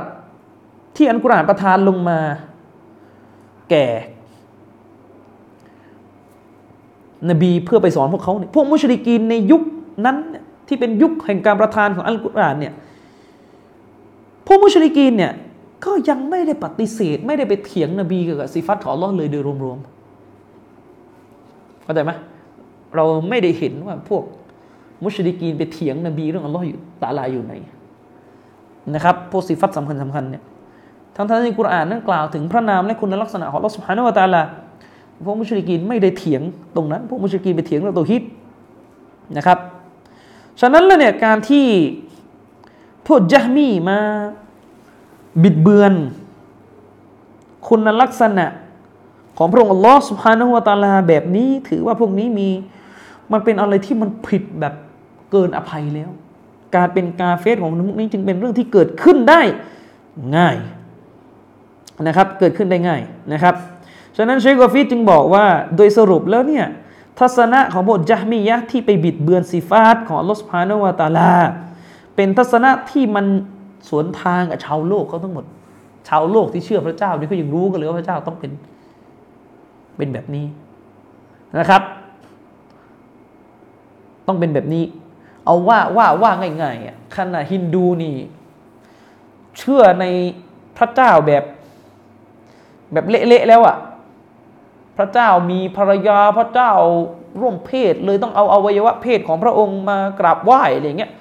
[0.96, 2.20] ที่อันกุรานประทานลงมา
[3.70, 3.86] แก่
[7.30, 9.62] นบีเพื่อไปสอนพวกเขาเนี่ยพวกมุชริกีนในยุค
[10.06, 10.18] นั้น
[10.68, 12.74] ที่เป็นยุคแห่งการประทานของอัลกุรอานเนี่ย
[14.46, 15.34] พวกมุชริกีนเนี่ย
[15.86, 22.12] ก็ยังไม่ได้ปฏิเสธ ไม่ได้ไปเถียงนบีเกี่ยวกับสิฟัตของอัลอฮ์เลยโดยรวมๆเข้าใจไหม
[22.96, 24.24] เราไม่ได้เห็นว่าพวก
[25.04, 27.54] มุชริกีนไปเถียงนบีเรื่องอัลลอฮ์อยู่ตาลาอยู่ไหน
[28.96, 30.44] นะครับพวกสิฟัตสำคัญสำคัญเนี่ย
[31.16, 34.42] ทั้งทั้งที่กุรอานนั้นกล่าวถึงพระนามและคุณลักษณะของอัลลอฮ์สุฮานาวตาลา
[35.26, 36.42] พวกมุชริกีนไม่ได้เถียง
[36.76, 38.24] ตรงนั้น พวกมุชริกีนไปเถียงเรื่องตัวฮิต
[39.38, 39.58] นะครับ
[40.62, 41.66] ฉะนั้นแล้วเนี่ยการที่
[43.08, 44.00] พวกยะมีมา
[45.44, 45.94] บิดเบือน
[47.68, 48.46] คุณลักษณะ
[49.38, 52.50] ของพระองค์อัลลอฮ์สุบฮานะฮุวาตาลาแบบนี้ ถือว่าพวกนี้มี
[53.32, 54.74] มันเป็นอะไรที่มันผิดแบบ
[55.32, 56.10] เกินอภัยแล้ว
[56.76, 59.42] การเป็นกาเฟสของมุกนี้จึงเป็นเรื่องที่เกิดขึ้นได้
[60.38, 60.56] ง่าย
[62.08, 63.02] นะครับ เกิดขึ้นได้ง่าย
[63.34, 63.56] นะครับ
[64.18, 65.46] ฉะนั้นเชคกอฟีจึงบอกว่า
[65.76, 66.66] โดยสรุปแล้วเนี่ย
[67.20, 71.34] ทัศนะของบทจามียะที่ไปบิดเบือนสีฟาตของอัลลอฮ์สุบฮานะฮุวาตาลา
[72.16, 73.26] เป็นทัศนะที่มัน
[73.90, 75.46] สวนทางกับชาวโลกเขาทั้งหมด
[76.10, 78.52] ชาวโลกที่เชื่อพระเจ้านี่ก็ยังรู้กันเลยว่าพระเจ้าต้องเป็น
[79.98, 80.46] เป็นแบบนี้
[81.60, 81.82] นะครับ
[84.28, 84.84] ต้องเป็นแบบนี้
[85.46, 88.16] เอาว่าว่าว่าง่ายๆอะขณะฮินดูนี่
[89.58, 90.06] เชื่อใน
[90.78, 91.44] พระเจ้าแบบ
[92.94, 93.78] แบบเละๆแล้วอะ
[94.98, 96.72] พระเจ้ามีภรรยาพระเจ้า
[97.42, 101.12] ร่วมเพศเลยต้องเอาอวัยวะเพศของพระองค์มากราบไหว้อะไรเงี้ย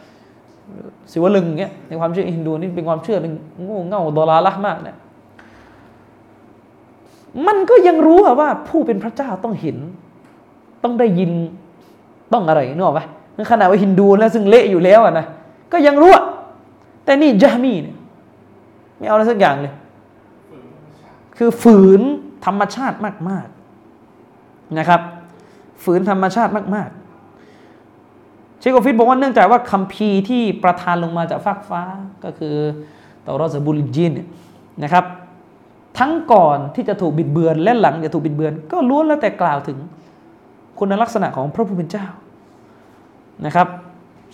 [1.11, 3.35] สิวลึงเงี้ยในความเชื่อฮินดูนี่เป็นความเชื่อหนึ่ง
[3.65, 4.97] โง่เง่าดอลาละมากเนี่ย
[7.47, 9.77] มันก็ยังรู้อะว่าผู้เป็นพระเจ้าต้องเห็น
[10.83, 11.31] ต้องได้ยิน
[12.33, 13.01] ต้องอะไรนึกออกไหม
[13.51, 15.27] ขนาดว่าฮินดูแล้วซึ่งเละอยู่แล้วอะนะ
[15.73, 16.25] ก็ยังรู้อะ
[17.05, 17.97] แต่นี่จามีเนี่ย
[18.99, 19.75] ไม่เอาอะไรสักอย่างเลย
[21.39, 22.01] คือฝืน
[22.47, 22.97] ธรรมชาติ
[23.29, 23.47] มาก
[24.13, 25.01] ๆ นะครับ
[25.83, 27.02] ฝืนธรรมชาติมาก ๆ
[28.63, 31.83] เชคโกฟิตบอกว่าเนื่องจากว่าคัมภีร์ที่ประทานลงมาจากฟากฟ้า
[32.25, 32.55] ก็คือ
[33.25, 34.13] ตารอสบุลจิน
[34.83, 35.05] นะครับ
[35.99, 39.79] ทั้งก่อนที่จะถูกบิดเบือนและหลังจะถูกบิดเบือน ก็ล้วนแล้วแต่กล่าวถึง
[40.79, 42.07] คุณลักษณะของพระผู้เป็นเจ้า
[43.47, 43.69] นะครับ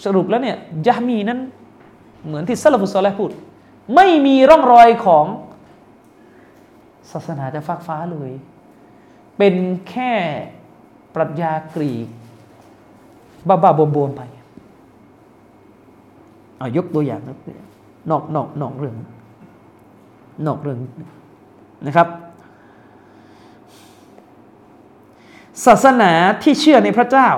[0.05, 0.57] สรุปแล้วเนี่ย
[0.87, 1.39] ยามีนั้น
[2.27, 3.31] เหมือนที่ซาลฟุสซอลและพูด
[3.95, 5.27] ไม่มีร่องรอยของ
[7.11, 8.31] ศาสนาจะฟากฟ้าเลย
[9.39, 9.55] เป็น
[9.89, 10.13] แค่
[11.15, 12.09] ปรัชญากรีก
[13.49, 14.23] บ้าบ้าบวมบวมไป
[16.59, 17.37] เอายกตัวอย่างนะ
[18.11, 18.95] นอกนอกนอกเรื่อง
[20.47, 20.79] นอกเรื่อง
[21.87, 22.09] นะครับ
[25.67, 27.29] ศาสนาที่เชื่อในพระเจ้า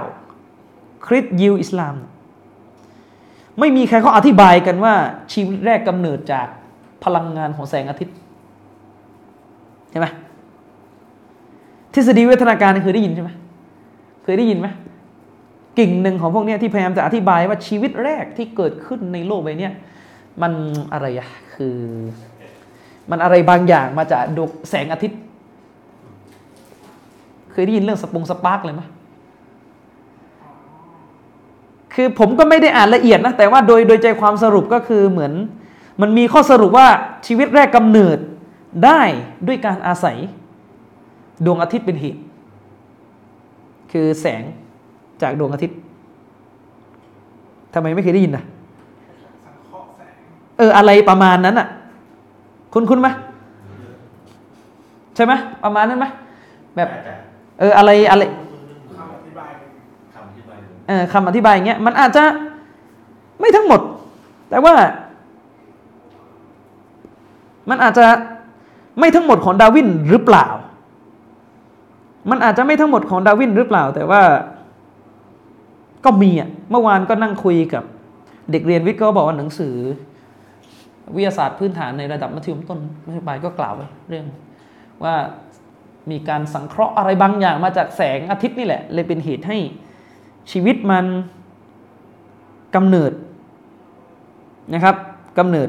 [1.07, 1.95] คริสต์ยิวอิสลาม
[3.59, 4.95] ไม่มีใครเขาอธิบายกันว่า
[5.33, 6.47] ชีวิตแรกกำเนิดจาก
[7.05, 8.17] พลังงานของแสงอาทิตย์
[9.91, 10.07] ใช่ไหม
[11.95, 13.31] ทฤษฎีวิวัฒนาการเคยได้ยินใช่ไหม
[14.25, 14.69] เคยได้ยินไหม
[15.81, 19.69] กิ่งหนึ่งของพวกนี้ที่พยายามจะอธิบายว่าชีวิตแรกที่เกิดขึ้นในโลกใบนี้
[20.43, 20.53] มัน
[20.93, 21.77] อะไรอะคือ
[23.11, 25.19] มันอะไรบางอย่างมาจากดวงแสงอาทิตย์
[27.53, 28.83] เคยได้ยินเรื่องสปง spark เลยไหม
[31.95, 35.33] คือผมก็ไม่ได้อ่านละเอียดนะ แต่ว่าโดยโดยใจความสรุปก็คือเหมือน
[36.01, 36.89] มันมีข้อสรุปว่า
[37.27, 38.19] ชีวิตแรกกำเนิด
[38.85, 39.01] ได้
[39.47, 40.17] ด้วยการอาศัย
[41.45, 42.23] ดวงอาทิตย์เป็นเหตุ
[43.93, 44.43] คือแสง
[45.23, 45.79] จากดวงอาทิตย์
[47.75, 48.45] ทำไมไม่เคยได้ยินนะ
[49.45, 50.13] สังเคราะห์แสง
[50.59, 51.69] เอออะไรประมาณนั้นอะ
[52.75, 53.09] คุณคุณไหม
[55.15, 55.33] ใช่ไหม
[55.65, 56.07] ประมาณนั้นไหม
[56.77, 56.89] แบบ
[57.59, 58.23] เอออะไรอะไร
[58.97, 59.51] คำอธิบาย
[60.15, 60.51] คำที่ไป
[60.89, 62.25] เออคำอธิบายอย่างเงี้ยมันอาจจะ
[63.41, 63.81] ไม่ทั้งหมด
[64.51, 64.75] แต่ว่า
[67.71, 68.07] มันอาจจะ
[68.99, 70.47] ไม่ทั้งหมดของดาวินหรือเปล่า
[72.31, 74.23] มันอาจจะไม่ทั้งหมดของดาวินหรือเปล่า แต่ว่า
[76.05, 77.85] ก็มีอะเมื่อวานก็นั่งคุยกับ
[78.51, 79.75] เด็กเรียนวิทย์ก็บอกว่าหนังสือ
[81.17, 84.27] วิทยาศาสตร์พื้นฐานในระดับมัธยมต้นมัธยมปลายก็กล่าวไว้เรื่อง
[85.05, 85.15] ว่า
[86.11, 89.59] มีการสังเคราะห์อะไรบางอย่างมาจากแสงอาทิตย์นี่แหละ เลยเป็นเหตุให้
[90.53, 91.07] ชีวิตมัน
[92.75, 93.13] กำเนิด
[94.75, 94.97] นะครับ
[95.39, 95.69] กำเนิด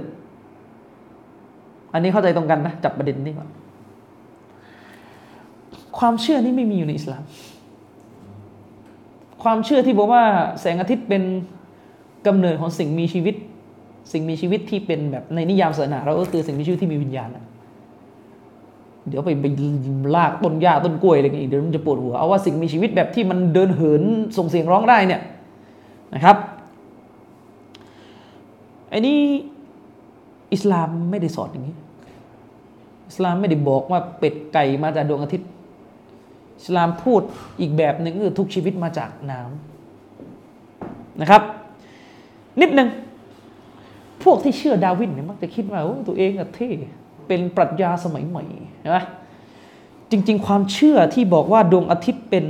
[1.93, 3.49] อันนี้เข้าใจตรงกันนะจับประเด็นนี้ก่อน
[5.97, 7.23] ความเชื่อนี่ไม่มีอยู่ในอิสลาม
[9.43, 10.23] ความเชื่อที่บอกว่า
[10.61, 11.23] แสงอาทิตย์เป็น
[12.27, 13.35] กำเนิดของสิ่งมีชีวิต
[14.11, 17.29] สิ่งมีชีวิตที่เป็นแบบในนิยามศาสนาเราก็คือสิ่งมีชีวิตที่มีวิญญาณ
[19.07, 19.45] เดี๋ยวไปไป
[20.15, 24.03] ลากต้นหญ้าต้นกล้วยอะไรอย่างงี้ยเดี๋ยวมันจะปวดหัวเอาว่าสิ่งมีชีวิตแบบที่มันเดินเหิน
[24.37, 25.21] ส่งเสียงร้องได้เนี่ย
[26.13, 26.37] นะครับ
[28.89, 29.17] ไอ้นี่
[30.53, 31.75] อิสลามไม่ได้สอนอย่างนี้
[33.07, 35.49] อิสลามไม่ได้บอกว่าเป็ดไก่มาจากดวงอาทิตย์
[36.65, 37.21] สลามพูด
[37.59, 41.41] อีกแบบหนึ่งคือทุกชีวิตมาจากน้ำนะครับ
[42.61, 42.89] นิดหนึ่ง
[44.23, 46.69] พวกที่เชื่อดาวินเนี่ยมักจะคิดว่าโอ้ตัวเองอะเท่
[47.27, 48.43] เป็นปรัชญาสมัยใหม่
[48.81, 48.97] ใช่ไหม
[50.11, 52.45] จริง ๆ ความเชื่อที่บอกว่าดวงอาทิตย์เป็น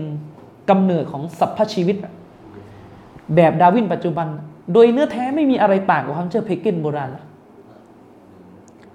[0.69, 1.95] กำเนิดของสรรพชีวิต
[3.35, 4.27] แบบดาวินปัจจุบัน
[4.73, 7.09] โดยเนื้อแท้ไม่มีอะไรต่างกับความเชื่อเพเกนโบราณ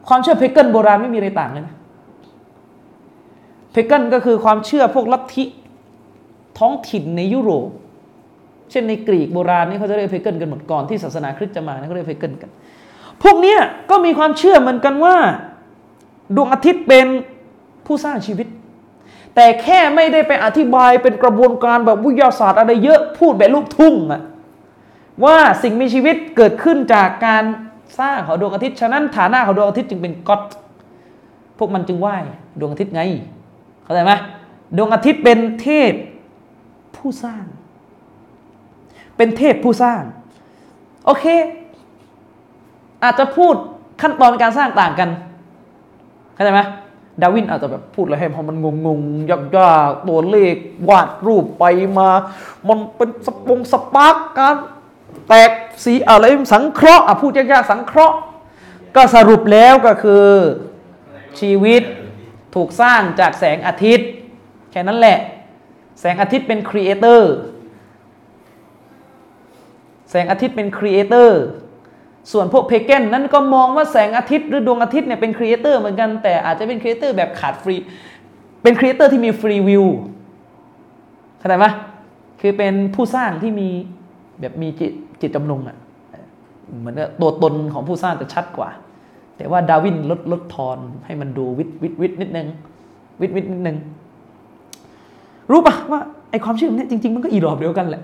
[0.09, 1.75] ความเชื่อเพเกนโบราณไม่มีอะไรต่างเลยนะ
[3.77, 5.45] พเกนก็คือความเชื่อพวกลัทธิ
[6.59, 7.69] ท้องถิ่นในยุโรป
[8.71, 12.51] เช่นในกรีกโบราณนี่เขาจะเรียกเพเกนกันหมดก่อนที่ศาสนาคริสต์จะมาเขาเรียกเพเกนกัน
[13.23, 13.59] พวกเนี้ย
[13.91, 15.17] ก็มีความเชื่อเหมือนกันว่า
[16.37, 17.07] ดวงอาทิตย์เป็น
[17.87, 18.47] ผู้สร้างชีวิต
[19.35, 24.23] แต่แค่ไม่ได้ไปอธิบายเป็นกระบวนการแบบวิทยาศาสตร์อะไรเยอะพูดแบบลูกทุ่งอะ
[25.25, 27.45] ว่าสิ่งมีชีวิตเกิดขึ้นจากการ
[28.01, 30.43] สร้างของดวงอาทิตย์ ฉะนั้นฐานะของดวงอาทิตย์จึงเป็นก็อด
[31.59, 32.17] พวกมันจึงไหว้
[32.61, 33.03] ดวงอาทิตย์ไง
[33.87, 34.13] เข้าใจไหม
[34.77, 35.93] ดวงอาทิตย์เป็นเทพ
[36.97, 37.45] ผู้สร้าง
[39.17, 40.03] เป็นเทพผู้สร้าง
[41.05, 41.25] โอเค
[43.03, 43.55] อาจจะพูด
[44.03, 45.11] ขั้นตอนการสร้างต่างกัน
[46.35, 46.61] เข้าใจไหม
[47.21, 49.01] ดาร์วินอาจจะแบบพูดอะไรให้พอมันงงง
[49.31, 50.55] ยากยากๆตัวเลข
[50.89, 51.65] วาดรูปไป
[51.99, 52.11] มา
[52.69, 54.57] มันเป็นสปง spark การ
[55.29, 55.51] แตก
[55.85, 58.17] สีอะไรสังเคราะห์อะพูดยากๆสังเคราะห์
[58.97, 60.27] ก็สรุปแล้วก็คือ
[61.41, 61.83] ชีวิต
[62.57, 64.09] ถูกสร้างจากแสงอาทิตย์
[64.71, 65.19] แค่นั้นแหละ
[66.01, 67.33] แสงอาทิตย์เป็น creator
[70.11, 71.41] แสงอาทิตย์เป็น creator
[72.33, 77.77] ส่วนพวก pagan นั้นก็มองว่าแสงอาทิตย์หรือดวงอาทิตย์เนี่ยเป็น creator เหมือนกันแต่อาจจะเป็น creator แบบขาดฟรี
[78.63, 79.85] เป็น creator ที่มี free will
[81.39, 81.67] เข้าใจไหม
[82.41, 83.69] คือเป็นผู้สร้างที่มี
[84.41, 85.77] แบบมีจิตจิตจำนงอะ่ะ
[86.81, 88.71] เหมือนกับตัวตนของผู้สร้างจะชัดกว่า
[89.37, 92.49] แต่ว่าดาร์วินลดลดทอนให้มันดูวิทวิทวิทนิดนึง
[93.21, 93.77] วิทวิทนิดนึง
[95.51, 96.01] รู้ปะว่า
[96.31, 98.03] ไอความเชื่อเนี่ยจริง ๆ มันก็อีหลอบเดียวกันแหละ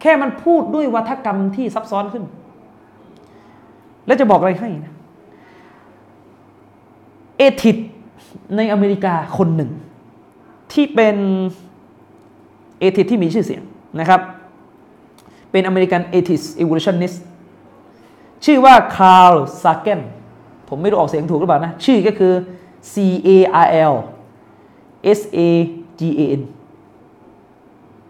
[0.00, 2.24] แค่มันพูดด้วยวัฒกรรมที่ซับซ้อนขึ้น
[4.06, 4.92] แล้วจะบอกอะไรให้นะ
[7.38, 7.76] เอทิด
[8.56, 9.70] ในอเมริกาคนหนึ่ง
[10.72, 11.16] ที่เป็น
[12.78, 13.62] เอทิดที่มีชื่อเสียง
[14.00, 14.20] นะครับ
[15.50, 17.12] เป็นอเมริกันเอทิสอิว l u ชันนิส
[18.44, 20.00] ชื่อว่าคาร์ลซาเกน
[20.74, 22.32] ผมไม่รู้ออกเสียงถูกหรือเปล่านะ ชื่อก็คือ
[22.92, 22.94] C
[23.26, 23.28] A
[23.64, 23.94] R L
[25.18, 25.38] S A
[26.00, 26.42] G A N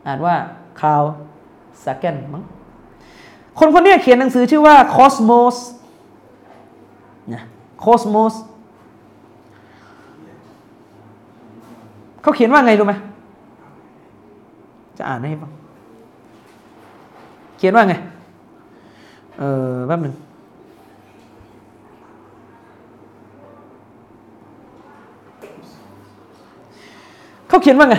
[0.07, 0.35] อ่านว่า
[0.81, 1.05] คาร์ล
[1.85, 2.43] ซาเกนมั้ง
[3.59, 5.57] คนคนนี้เขียนหนังสือชื่อว่า Cosmos
[7.35, 7.43] นะ
[7.85, 8.35] Cosmos
[12.23, 12.95] เขาเขียนว่าไงรู้ไหม
[14.99, 15.53] จะอ่านให้ฟัง
[17.59, 17.95] เขียนว่าไง
[19.39, 19.43] เอ
[19.73, 20.15] อแป๊บหนึ่ง
[27.55, 27.97] เขาเขียนว่าไง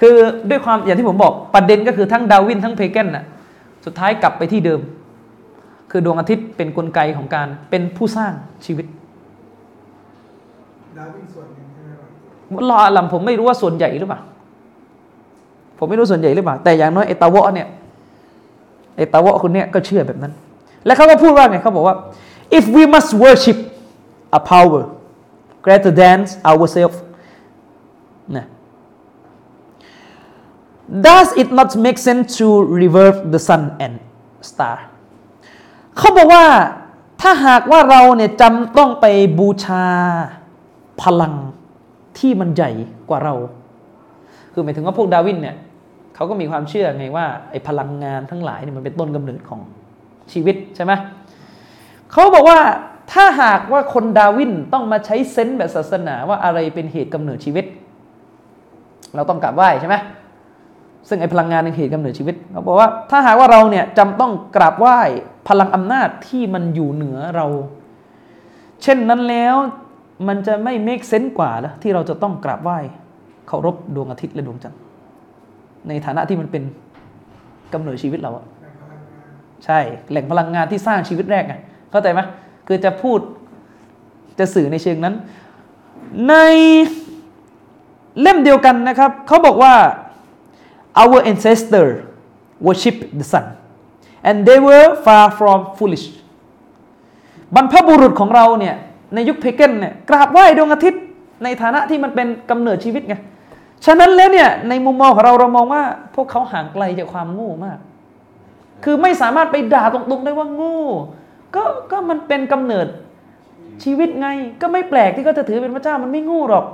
[0.00, 0.14] คือ
[0.50, 3.24] ด้วยความอย่างที่ผมบอกประเด็นก็คือทั้งดาวินทั้งเพเกนน่ะ
[3.84, 4.80] สุดท้ายกลับไปที่เดิม
[5.90, 8.32] คือดวงอาทิตย์เป็นนกลไกของการเป็นผู้สร้าง
[8.64, 8.86] ชีวิต
[10.98, 12.06] ดาวินส่วนหนึ่งใช่ไหมครั
[12.58, 14.20] บลลออลัมผมไม่รู้ว่าส่วนใหญ่หรือเปล่า
[15.78, 17.68] ผมไม่รู้ส่วนใหญ่หรือเปล่าแต่อย่างน้อยไอตาวะเนี่ย
[18.96, 20.32] ไอตาวะคนเนี้ยก็เชื่อแบบนั้น
[20.86, 21.96] แล้วเขาก็พูดว่าไงเขาบอกว่า
[22.58, 23.58] if we must worship
[24.38, 24.82] a power
[25.64, 26.18] greater than
[26.50, 26.98] ourselves
[28.36, 28.46] นะ
[31.06, 32.46] does it not make sense to
[32.80, 33.94] revert the sun and
[34.50, 34.76] star
[35.96, 36.44] เขาบอกว่า
[37.20, 39.06] ถ้าหากว่าเราเนี่ยจำต้องไป
[39.38, 39.86] บูชา
[41.02, 41.34] พลัง
[42.18, 42.70] ที่มันใหญ่
[43.08, 43.34] กว่าเรา
[44.52, 45.56] คือหมายถึงว่าพวกดาวินเนี่ย
[46.14, 49.60] เขาก็มีความเชื่อไงว่าไอ้พลังงานทั้งหลายเนี่ยมันเป็นต้นกำเนิดของ
[50.32, 50.92] ชีวิตใช่ไหม
[52.12, 52.60] เขาบอกว่า
[53.12, 57.64] ถ้าหากว่าคนดาวินต้องมาใช้เซนส์แบบศาสนาว่าอะไรเป็นเหตุกำเนิดชีวิต
[59.16, 59.96] เราต้องกราบไหว้ใช่ไหม
[61.08, 64.98] ซึ่งไอ้พลังงานในเหตุกำเนิดชีวิตเขาบอกว่าถ้าหากว่าเราเนี่ยจำต้องกราบไหว้
[65.48, 67.46] พลังอำนาจที่มันอยู่เหนือเรา
[68.82, 69.56] เช่นนั้นแล้ว
[70.28, 72.78] มันจะไม่ make sense กว่าแล้วที่เราจะต้องกราบไหว้
[73.48, 74.80] เคารพดวงอาทิตย์และดวงจันทร์
[75.88, 76.62] ในฐานะที่มันเป็น
[77.72, 79.28] กำเนิดชีวิตเราอะแบ่งพลังงาน
[79.64, 79.78] ใช่
[80.10, 81.54] แหล่งพลังงานที่สร้างชีวิตแรกไง
[81.90, 82.20] เข้าใจไหม
[82.68, 83.20] คือจะพูด
[84.38, 85.14] จะสื่อในเชิงนั้น
[86.28, 86.34] ใน
[88.22, 89.74] เล่มเดียวกันนะครับเขาบอกว่า
[91.02, 91.86] our ancestor
[92.66, 93.46] worship the sun
[94.28, 96.06] and they were far from foolish
[97.54, 98.74] บรรพบุรุษของเราเนี่ย
[99.14, 101.02] ในยุคเพเกนเนี่ยกราบไหว้ดวงอาทิตย์
[101.44, 103.14] ในฐานะที่มันเป็นกำเนิดชีวิตไง
[103.86, 105.82] ฉะนั้นแล้วเนี่ยในมุมมองของเราเรามองว่า
[106.14, 107.78] พวกเขาห่างไกลจากความโง่มาก
[108.84, 110.80] คือไม่สามารถไปด่าตรงๆได้ว่าโง่
[111.54, 112.86] ก็ก็มันเป็นกำเนิด
[113.84, 114.28] ชีวิตไง
[114.60, 116.66] ก็ไม่แปลกที่เขาจะถือเป็นพระเจ้ามันไม่โง่หรอก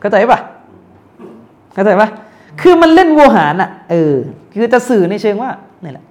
[0.00, 0.40] เข้าใจปะ
[1.74, 2.08] เข้าใจปะ
[2.60, 4.14] คือมันเล่นโวหารอะ เออ
[4.50, 5.50] คือจะสื่อในเชิงว่า
[5.84, 6.04] นี่แหละ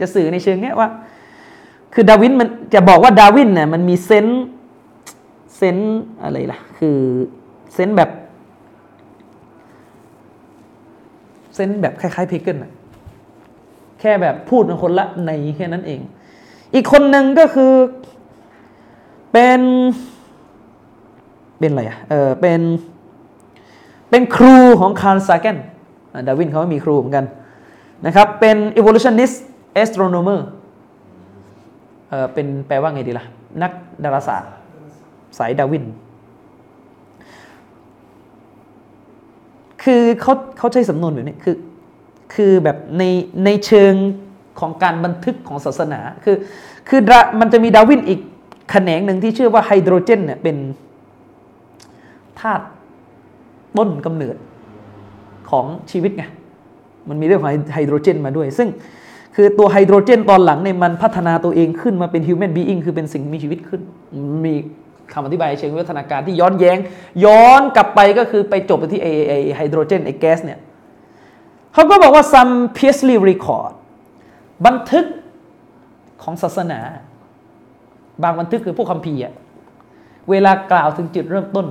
[0.00, 0.88] จะสื่อในเชิงเนี้ยว่า
[1.94, 4.26] คือดาร์วินมันจะบอกว่าดาร์วินเนี่ยมันมี sense
[5.56, 5.78] sense
[6.22, 6.98] อะไรล่ะ คือ
[7.74, 8.10] sense แบบ
[11.54, 12.72] sense แบบคล้ายๆ pagan น่ะ
[14.00, 16.00] แค่แบบพูดเป็นคนละนัยแค่นั้นเอง
[16.74, 17.72] อีกคนหนึ่งก็คือ
[19.32, 19.60] เป็น
[21.58, 22.60] เป็นอะไรอะเออเป็น
[24.10, 25.56] เป็นครูของคาร์ลซาเกน
[26.28, 27.26] ดาวินเขาก็มีครูเหมือนกัน
[28.06, 29.36] นะครับเป็น evolutionist
[29.82, 30.40] astronomer
[32.08, 33.26] เออเป็นแปลว่าไงดีล่ะ
[33.62, 33.72] นัก
[34.04, 34.52] ดาราศาสตร์
[35.38, 35.84] สายดาวิน
[39.82, 41.56] คือเขาเขาใช้สำนวนแบบนี้คือ
[42.34, 43.02] คือแบบใน
[43.44, 43.94] ในเชิง
[44.60, 46.36] ของการบันทึกของศาสนา คือ
[46.88, 47.00] คือ
[47.40, 48.20] มันจะมีดาวินอีก
[48.70, 50.56] แขนงหนึ่งที่ชื่อว่าไฮโดรเจนเนี่ยเป็น
[52.40, 52.64] ธาตุ
[53.76, 54.36] ต้นกำเนิด
[55.50, 56.24] ของชีวิตไง
[57.08, 58.68] มันมีเรื่องของไฮโดรเจนมาด้วย ซึ่ง
[59.36, 63.80] คือตัวไฮโดรเจนตอนหลังเนี่ยมันพัฒนาตัวเองขึ้นมาเป็นฮิวแมนบีอิงคือเป็นสิ่งมีชีวิตขึ้น
[64.44, 64.54] มี
[65.12, 66.78] คำอธิบายเชิงวิวัฒนาการที่ย้อนแย้ง
[67.24, 70.58] ย้อนกลับไปก็คือไปจบไปที่ไอไอไฮโดรเจนไอแก๊สเนี่ย
[71.74, 73.72] เขาก็บอกว่า some Pearsley record
[74.66, 75.04] บันทึก
[76.22, 76.80] ของศาสนา
[78.22, 79.34] บางบันทึกคือพวกคัมภีร์อะ
[80.30, 81.66] เวลากล่าวถึงจุดเริ่มต้น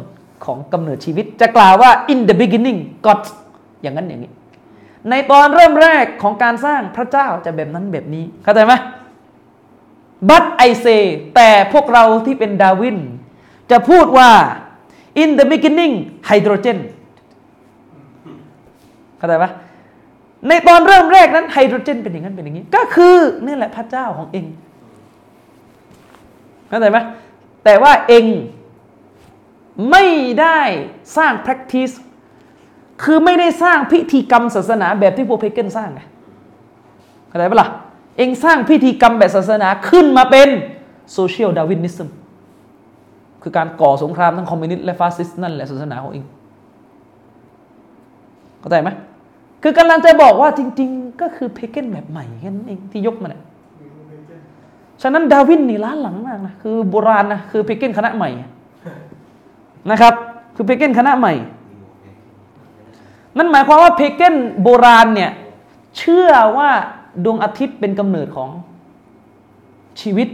[0.46, 3.20] ของกำเนิดชีวิต จะกล่าวว่า in the beginning God
[3.82, 4.32] อย่างนั้นอย่างนี้
[5.10, 8.74] ในตอนเริ่มแรกของการสร้างพระเจ้าจะแบบนั้นแบบนี้ เข้าใจไหม
[10.30, 11.02] but I say
[11.36, 12.98] แต่พวกเราที่เป็นดาวิน
[13.72, 14.30] จะพูดว่า
[15.22, 15.94] in the beginning
[16.30, 16.78] hydrogen
[19.18, 19.46] เข้าใจไหม
[20.48, 24.46] ในตอนเริ่มแรกนั้นไฮโดรเจนเป็นอย่างนั้นเป็นอย่างนี้ ก็คือนี่แหละพระเจ้าของเอง
[26.70, 26.98] เข้าใจไหม
[27.64, 28.26] แต่ว่าเอง
[29.92, 30.06] ไม่
[30.42, 30.60] ได้
[31.18, 31.94] สร้าง practice
[33.04, 36.02] คือไม่ได้สร้างพิธีกรรมศาสนาแบบที่พวกเพเกนสร้างไง
[37.28, 37.70] เข้าใจปะล่ะ
[38.18, 40.50] เองสร้างพิธีกรรมแบบศาสนาขึ้นมาเป็น
[41.14, 42.10] Social Darwinism
[43.42, 46.26] คือการก่อสงครามทั้งคอมมิวนิสต์และฟาสซิสต์นั่นแหละศาสนาของเอง
[48.60, 48.90] เข้าใจไหม
[49.64, 53.44] คือกำลังจะบอกว่าจริง ๆ ก็คือ pagan แบบใหม่แค่นั้นเองที่ยกมาเนี่ย
[55.02, 58.30] ฉะนั้นดาร์วินนี่ล้าหลังมากนะคือโบราณนะคือ pagan คณะใหม่
[59.92, 60.14] นะครับ
[60.56, 61.34] คือ pagan คณะใหม่
[63.38, 65.32] นั่นหมายความว่า pagan โบราณเนี่ย
[65.98, 66.70] เชื่อว่า
[67.26, 68.50] ดวงอาทิตย์เป็นกำเนิดของ
[70.02, 70.28] ชีวิต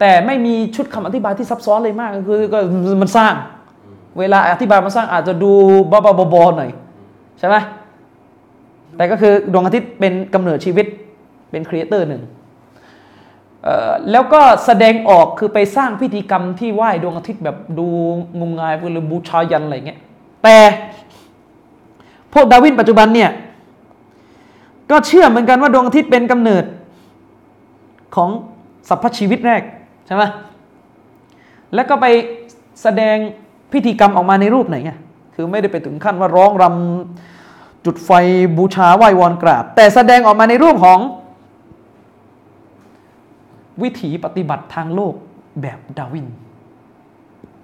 [0.00, 2.58] แต่ไม่มีชุดคำอธิบายที่ซับซ้อนเลยมากก็คือก็
[3.02, 3.34] มันสร้าง
[4.18, 5.52] เวลาอธิบายมันสร้างอาจจะดู
[5.90, 6.70] บ้าๆบอๆหน่อย
[7.38, 7.56] ใช่ไหม
[8.96, 10.86] แต่ก็คือดวงอาทิตย์เป็นกำเนิดชีวิต
[11.50, 12.22] เป็นครีเอเตอร์หนึ่ง
[14.10, 17.86] แล้วก็แสดงออกคือไปสร้างพิธีกรรมที่ไหว้ดวงอาทิตย์แบบดู
[18.38, 20.00] งมงายหรือบูชายันอะไรเงี้ย
[20.42, 20.56] แต่
[22.32, 23.30] พวกดาวินปัจจุบันเนี่ย
[24.90, 26.64] ก็เชื่อเหมือนกันว่าดวงอาทิตย์เป็นกำเนิด
[28.16, 28.30] ของ
[28.88, 29.62] สรรพชีวิตแรก
[30.06, 30.22] ใช่ไหม
[31.74, 32.06] แล้วก็ไป
[32.82, 33.16] แสดง
[33.72, 34.92] พิธีกรรมออกมาในรูปไหนไง
[35.34, 38.10] คือไม่ได้ไปถึงขั้นว่าร้องรำจุดไฟ
[38.58, 40.98] บูชาไหว้วอนกราบ แต่แสดงออกมาในรูปของ
[43.82, 45.14] วิถีปฏิบัติทางโลก
[45.62, 46.26] แบบดาวิน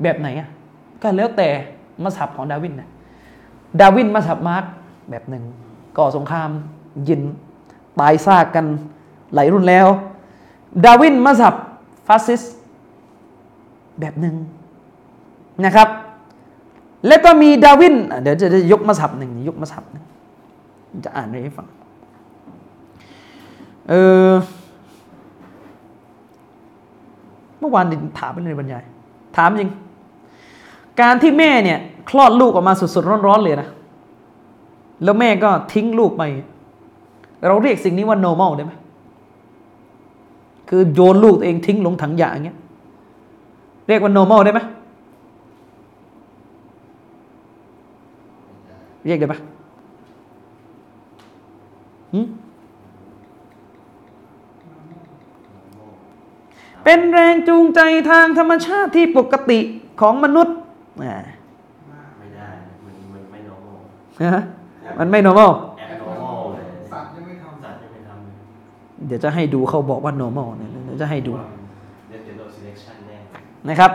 [0.03, 0.49] แบบไหนอะ
[1.03, 1.49] ก็แล้วแต่
[2.03, 2.89] มาสับของดาวินนะ
[3.81, 4.65] ดาวินมาสับมาร์ก
[5.11, 5.45] แบบหนึ่ง
[5.99, 6.51] ก่อสงคราม
[7.09, 7.23] ยิน
[8.01, 8.67] ตายซากกัน
[9.35, 9.87] หลายรุ่นแล้ว
[10.85, 11.55] ดาวินมาสับ
[12.07, 12.43] ฟาสซิส
[14.01, 14.35] แบบหนึ่ง
[15.65, 15.89] นะครับ
[17.07, 20.05] แล้วก็มีดาวินเดี๋ยวจะยกมาสับหนึ่งยกมาสับหนึ่ง
[21.05, 21.67] จะอ่านให้ฟัง
[23.89, 23.95] เอ
[24.29, 24.31] อ
[27.61, 27.85] เมื่อวาน
[28.19, 28.83] ถามไปในบรรยาย
[29.37, 29.71] ถามจริง
[31.01, 31.79] การที่แม่เนี่ย
[32.09, 33.69] คลอดลูกออกมาสดๆร้อนๆเลยนะ
[35.05, 36.23] แล้วแม่ก็ทิ้งลูกไป
[37.47, 38.73] เราเรียกสิ่งนี้ว่า normal ได้ไหม
[40.69, 42.59] คือโยนลูกตัวเองทิ้งลงถังหยาอย่างเงี้ย
[43.89, 44.61] เรียกว่า normal ได้ไหม
[49.07, 49.35] เรียกได้ไหม
[52.13, 52.27] หืม
[56.91, 59.61] เป็นแรงจูงใจทางธรรมชาติที่ปกติ
[60.01, 60.57] ของมนุษย์
[61.05, 61.19] อ่า
[62.19, 62.49] ไม่ได้
[62.85, 63.79] มันมันไม่ normal
[64.21, 64.43] นะฮะ
[64.99, 71.33] มันไม่ normal แอบ normal เลยสัตว์ยังไม่ทำสัตว์ยังไม่ทำเลยเดี๋ยวจะให้ดูเขาบอกว่า normal เนี่ยเดี๋ยวจะให้ดู
[72.09, 73.19] เดี๋ยวเดี๋ยวเรา selection แน่
[73.69, 73.91] นะครับ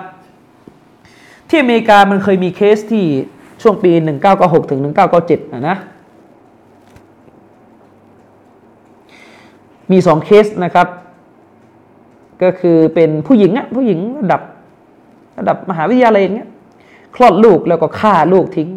[1.49, 3.06] ที่อเมริกามันเคยมีเคสที่
[3.61, 3.91] ช่วงปี
[4.32, 4.80] 1996ถึง
[5.18, 5.78] 1997นะนะ
[9.91, 10.88] มีสองเคสนะครับ
[12.45, 14.41] ก็คือเป็นผู้หญิงอะผู้หญิงระดับ
[15.40, 16.49] ระดับมหาวิทยาลัยอย่างเงี้ย
[17.15, 18.70] คลอดลูกแล้วก็ฆ่าลูกทิ้ง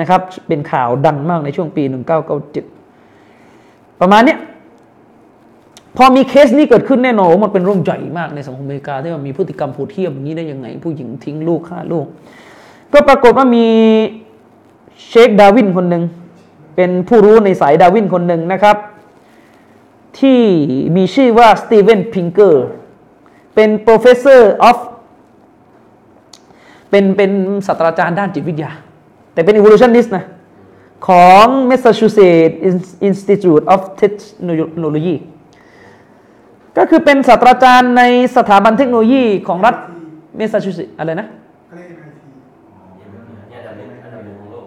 [0.00, 1.82] นะครับ เป็นข่าวดังมากในช่วงปี
[3.12, 4.38] 1997 ประมาณเนี้ย
[5.96, 12.06] พอมีเคสนี้เกิดขึ้นแน่นอนมันเป็นเรื่องใหญ่มากในสังคมอเมริกาที่ว่ามีพฤติกรรมโหดเหี้ยมอย่างนี้ได้ยังไง ผู้หญิงทิ้งลูกฆ่าลูก
[12.92, 13.66] ก็ปรากฏว่ามี
[15.08, 16.02] เชคดาวินคนหนึ่ง
[16.76, 18.76] เป็นผู้รู้ในสายดาวินคนหนึ่งนะครับ
[20.20, 20.40] ที่
[20.96, 22.66] มีชื่อว่าสตีเวนพิงเกอร์
[23.54, 24.78] เป็น professor of
[26.90, 27.30] เป็นเป็น
[27.66, 28.70] ศาสตราจารย์ด้านจิตวิทยา
[29.32, 30.24] แต่เป็น evolutionist นะ
[31.08, 35.16] ของ Massachusetts Institute of Technology
[36.76, 38.02] ก็คือเป็นศาสตราจารย์ใน
[38.36, 39.76] สถาบันเทคโนโลยีของรัฐ
[40.36, 41.26] เมสซาชูเซตส์อะไรนะ
[41.66, 42.18] เขาเรียก MIT
[43.50, 44.66] เนี่ยอันดับหนึ่งอันดับหนึ่งของโลก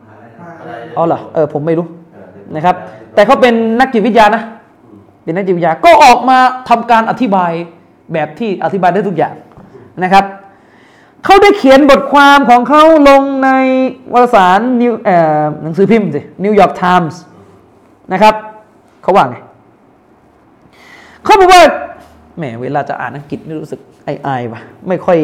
[0.00, 2.74] มหาลัยมหาอะไรลัยอ๋อเหรอเออผมไม่รู้เออนะครับ
[3.14, 4.42] แต่เขาเป็นนักจิตวิทยานะ
[5.26, 6.38] เป็นนักจิตวิทยาก็ออกมา
[6.68, 7.52] ทำการอธิบาย
[8.12, 9.34] แบบที่อธิบายได้ทุกอย่าง
[10.02, 10.24] นะครับ
[11.24, 13.50] เขาได้เขียนบทความของเขาลงใน
[14.12, 14.92] วารสารนิว
[15.62, 17.20] หนังสือพิมพ์สินิวยอร์กไทมส์
[18.12, 18.34] นะครับ
[19.02, 19.36] เขาว่าไง
[21.24, 21.62] เขาบอกว่า
[22.36, 25.18] แหมเวลาจะอ่านอังกฤษนี่รู้สึกอายๆว่ะไม่ค่อย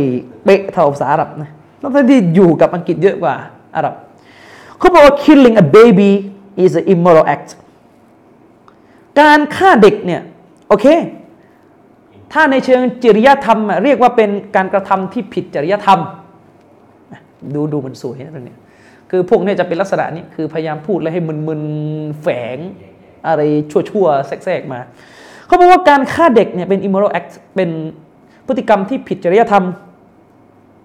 [0.44, 1.50] เป๊ะเท่าภาษาอาหรับนะ
[1.80, 3.34] ทั้งที่อยู่กับอังกฤษเยอะกว่า
[3.76, 3.94] อาหรับ
[4.78, 6.10] เขาบอกว่า killing a baby
[6.62, 7.50] is an immoral act
[9.20, 10.22] การฆ่าเด็กเนี่ย
[10.68, 10.86] โอเค
[12.32, 16.00] ถ้าในเชิงจริยธรรมเรียกว่าเป็นการกระทำที่ผิดจริยธรรม
[17.54, 18.58] ดูดูมันสวยนะตรงเนี้ย
[19.10, 22.26] คือพวกนี้จะเป็นลักษณะนี้คือพยายามพูดแล้วให้มึนๆแฝ
[22.56, 22.58] ง
[23.26, 23.40] อะไร
[23.72, 24.80] ชั่วๆแทรกๆมา
[25.46, 27.70] เขาบอกว่าการฆ่าเด็กเนี่ยเป็น immoral act เป็น
[28.46, 29.64] พฤติกรรมที่ผิดจริยธรรม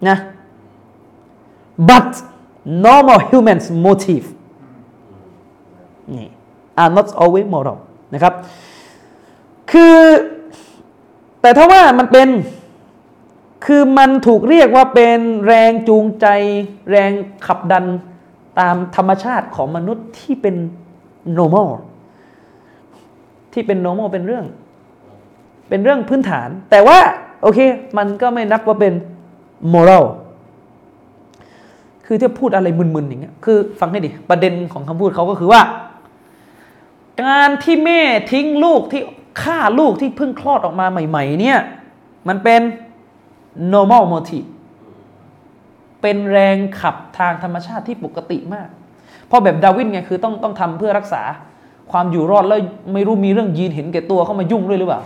[0.09, 0.17] นะ
[1.89, 2.09] but
[2.85, 4.27] normal humans motive
[6.15, 6.29] นี่
[6.81, 7.77] are not always moral
[8.13, 8.33] นะครับ
[9.71, 9.95] คือ
[11.41, 12.29] แต่ถ้าว่ามันเป็น
[13.65, 16.25] คือมันถูกเรียกว่าเป็นแรงจูงใจ
[16.91, 17.11] แรง
[17.45, 17.85] ขับดัน
[18.59, 20.55] ตามธรรมชาติของมนุษย์ที่เป็น
[21.37, 21.69] normal
[23.53, 24.45] ที่เป็น normal เป็นเรื่อง
[25.69, 26.97] เป็นเรื่องพื้นฐาน แต่ว่า
[27.41, 27.59] โอเค
[27.97, 28.93] มันก็ไม่นับว่าเป็น
[29.73, 30.05] moral
[32.05, 35.61] คือที่พูดอะไรมึนๆอย่างเงี้ยคือฟังให้ดีประเด็นของคำพูดเขาก็คือว่า
[37.23, 39.01] การที่แม่ทิ้งลูกที่
[39.43, 41.59] ฆ่าลูกที่เพิ่งคลอดออกมาใหม่ ๆ เนี่ย
[42.27, 42.61] มันเป็น
[43.73, 44.47] normal motive
[46.01, 48.67] เป็นแรงขับทางธรรมชาติที่ปกติมาก
[49.27, 51.23] เพราะแบบดาวินไงคือต้องต้องทำเพื่อรักษา
[51.91, 52.59] ความอยู่รอดแล้ว
[52.93, 55.01] ไม่รู้มีเรื่องยีนเห็นแก่ตัวเข้ามายุ่งด้วยหรือเปล่า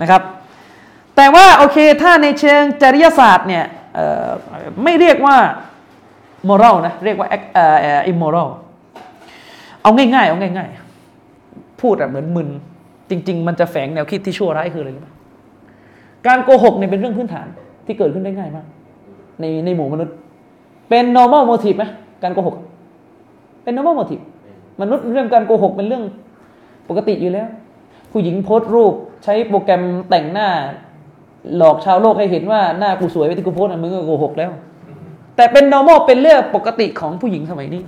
[0.00, 0.22] นะครับ
[1.16, 3.64] แต่ว่าโอเคถ้าในเชิงจริยศาสตร์เนี่ย
[4.84, 5.36] ไม่เรียกว่า
[6.48, 7.28] moral นะเรียกว่า
[8.12, 8.48] immoral
[9.82, 10.79] เอาง่ายๆเอาง่ายๆ
[11.80, 12.48] พูดแบบเหมือนมึน
[13.10, 15.08] จริง ๆ มันจะแฝงแนวคิดที่ชั่วร้ายคืออะไรรู้ไหม
[16.26, 17.46] การโกหกเนี่ยเป็นเรื่องพื้นฐาน
[17.86, 18.66] ที่เกิดขึ้นได้ง่ายมาก
[19.40, 20.14] ในในหมู่มนุษย์
[20.88, 21.84] เป็น normal motive ไหม
[22.22, 22.56] การโกหก
[23.62, 24.22] เป็น normal motive
[24.80, 26.04] มนุษย์เรื่องการโกหกเป็นเรื่อง
[26.88, 27.48] ปกติอยู่แล้ว
[28.12, 28.94] ผู้หญิงโพสต์รูป
[29.24, 30.48] ใช้โปรแกรมแต่งหน้า
[31.56, 34.50] หลอกชาวโลกให้เห็นว่าหน้ากูสวยไปที่กูโพสต์อะมึงก็โกหกแล้ว
[35.36, 37.82] แต่เป็น normal เป็นเรื่องปกติของผู้หญิงสมัยนี้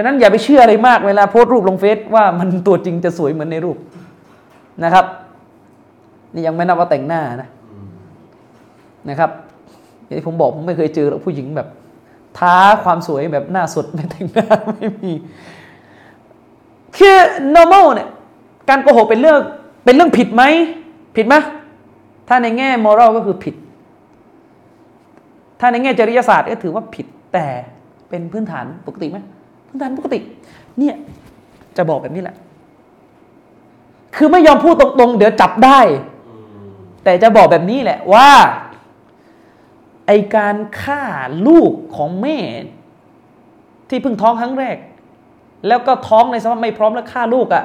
[0.00, 3.76] ฉะนั้นอย่าไปเชื่ออะไรมากเวลาโพสต์รูปลงเฟซว่ามันตัวจริงจะสวยเหมือนในรูป
[4.84, 5.04] นะครับ
[6.34, 7.48] นี่ยังไม่นับว่าแต่งหน้านะ
[9.08, 9.30] นะครับ
[10.04, 11.68] อย่างที่ผมบอกผมไม่เคยเจอหรอกผู้หญิงแบบ
[12.38, 14.46] ท้าความสวยแบบหน้าสดไม่แต่งหน้า
[14.76, 15.12] ไม่มี
[16.98, 17.16] คือ
[17.54, 18.08] normal เนี่ย
[18.68, 19.40] การโกหกเป็นเรื่อง
[19.84, 20.42] เป็นเรื่องผิดไหม
[21.16, 21.34] ผิดไหม
[22.28, 23.54] ถ้าในแง่ moral ก็คือผิด
[25.60, 27.46] ถ้าในแง่จริยศาสตร์ก็ถือว่าผิดแต่
[28.08, 29.18] เป็นพื้นฐานปกติไหม
[29.68, 30.18] พื้นฐานปกติ
[30.78, 30.94] เนี่ย
[31.76, 32.36] จะบอกแบบนี้แหละ
[34.16, 35.80] คือไม่ยอมพูดตรงๆ เดี๋ยวจับได้
[37.04, 38.30] แต่จะบอกแบบนี้แหละว่า
[40.06, 41.02] ไอการฆ่า
[41.46, 42.38] ลูกของแม่
[43.88, 44.76] ที่เพิ่งท้องครั้งแรก
[45.66, 47.64] แล้วก็ท้องในสภาพไม่พร้อมแล้วฆ่าลูกอะ่ะ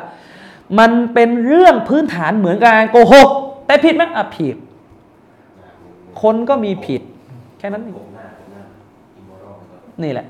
[0.79, 3.29] มันเป็นเรื่องพื้นฐานเหมือนการโกหก
[3.65, 4.55] แต่ผิดไหมอะผิด
[6.21, 7.01] คนก็มีผิด
[7.59, 7.95] แค่นั้นเอง
[10.03, 10.27] นี่แหละ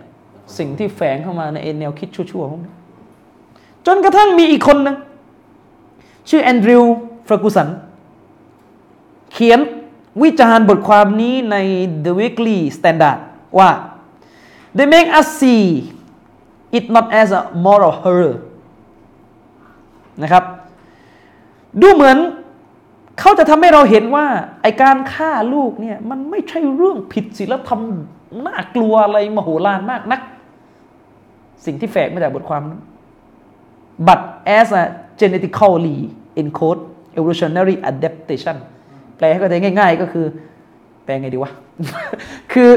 [0.57, 2.73] สิ่งที่แฝงเข้ามาในแนวคิดชั่วๆพวกนี้
[3.85, 4.97] จนกระทั่งมีอีกคนหนึ่ง
[6.29, 6.83] ชื่อแอนดริว
[7.27, 7.67] ฟรากูสัน
[9.31, 9.59] เขียน
[10.23, 11.55] วิจารณ์บทความนี้ใน
[12.05, 13.19] The Weekly Standard
[13.59, 13.71] ว่า
[14.77, 15.65] they make us see
[16.77, 18.35] it not as a moral horror
[20.21, 20.43] นะครับ
[21.81, 22.17] ดูเหมือน
[23.19, 24.25] เขาจะทำให้เราเห็นว่า
[24.61, 27.81] ไอการฆ่าลูกเนี่ย มันไม่ใช่เรื่องผิดศีลธรรม
[28.47, 30.21] น่ากลัวอะไรมโหฬารมากนัก
[31.65, 32.81] สิ่งที่แฝงมาจากบทความนั้น
[34.07, 34.19] but
[34.57, 34.83] as a
[35.19, 35.97] genetically
[36.41, 36.81] encode
[37.17, 38.57] evolutionary adaptation
[39.17, 40.25] แปลให้เข้าใจง่าย ๆ ก็คือ
[41.03, 41.51] แปลไงดีวะ
[42.53, 42.69] คือ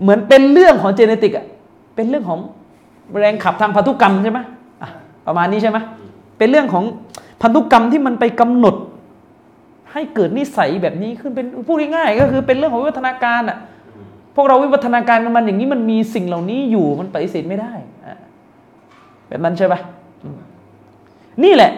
[0.00, 1.46] เหมือนเป็นเรื่องของเจเนติกอะ
[1.94, 2.40] เป็นเรื่องของ
[3.18, 4.40] แรงขับทางพันธุกรรมใช่ไหม
[5.26, 5.78] ประมาณนี้ใช่ไหม
[6.38, 6.84] เป็นเรื่องของ
[7.42, 8.74] พันธุกรรมที่มันไปกำหนด
[9.92, 13.58] ให้เกิดนิสัยแบบนี้ขึ้นเป็นพูดง่ายๆก็คือเป็นเรื่องของวิวัฒนาการอะ
[14.36, 17.72] พวกเราวิวัฒนาการมันอย่างนี้มันมีสิ่งเหล่านี้อยู่มันปฏิเสธไม่ได้
[19.28, 19.80] แบบนั้นใช่ปะ
[20.24, 20.38] อืม
[21.44, 21.70] นี่แหละ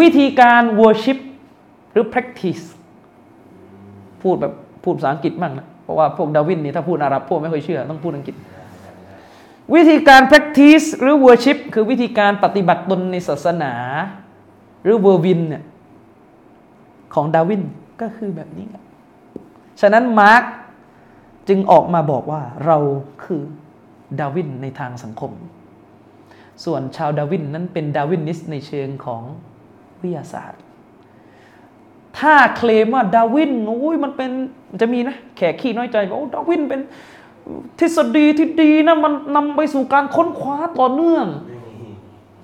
[0.00, 1.18] วิธีการ worship
[1.92, 2.64] หรือ practice
[4.22, 4.52] พูดแบบ
[4.82, 8.34] พูดภาษาอังกฤษมั่งนะ เพราะว่าพวกดาวินนี่ถ้าพูดอาหรับพวกไม่ค่อยเชื่อ ต้องพูดอังกฤษ
[9.74, 13.72] วิธีการ practice หรือ worship คือวิธีการปฏิบัติตนในศาสนา
[14.82, 15.62] หรือ w o r w i n เนี่ย
[17.14, 17.62] ของดาวิน
[18.00, 18.66] ก็คือแบบนี้
[19.80, 20.42] ฉะนั้นมาร์ก
[21.50, 22.78] จึงออกมาบอกว่าเรา
[23.24, 23.42] คือ
[24.20, 25.32] ดาวินในทางสังคม
[26.64, 29.22] ส่วนชาวดาวินนั้นเป็นดาวินนิสในเชิงของ
[30.02, 30.60] วิทยาศาสตร์
[32.18, 34.30] ถ้าเคลมว่าดาวินโอ้ยมันเป็น
[34.80, 36.80] จะมีนะแขกขี้น้อยใจว่าโอ้ดาวินเป็น
[37.78, 41.26] ทฤษฎีที่ดีนะมันนำไปสู่การค้นคว้าต่อเนื่อง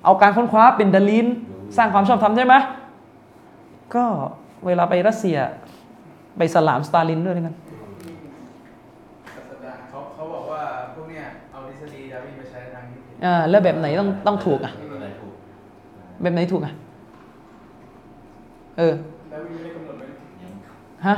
[0.03, 1.27] เอาการค้นคว้าเป็นดลิน
[1.77, 2.55] สร้างความชอบธรรมใช่ไหม
[3.95, 4.05] ก็
[4.65, 5.37] เวลาไปรัสเซีย
[6.37, 7.57] ไปสลามสตาลินด้วยกัน
[13.25, 14.73] อ่าแล้วแบบไหนต้องต้องถูกอะ
[16.21, 16.73] แบบไหนถูกอะ
[18.77, 18.93] เออ
[21.07, 21.17] ฮะ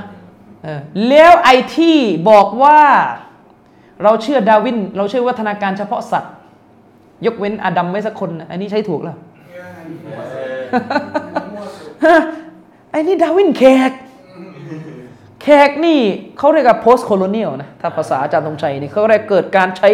[0.64, 1.98] เออแล้วไอที่
[2.30, 2.80] บอกว่า
[4.04, 6.34] เราเชื่อดาวิน เราเชื่อวัฒนาการเฉพาะสัตว์
[7.26, 9.18] ยกเว้นอดัมไว้สักคนอันนี้ใช้ถูกแล้ว
[9.50, 10.10] เนี่ยอันนี้เอ
[11.54, 12.16] มั่วอสุดฮะ
[12.92, 13.92] ไอ้นี่ดาวินแขก
[15.42, 16.00] แขกนี่
[16.38, 19.90] เขาเรียกว่า post colonial นะ ถ้าภาษาอาจารย์ธงชัยนี่เขาเรียกเกิดการใช้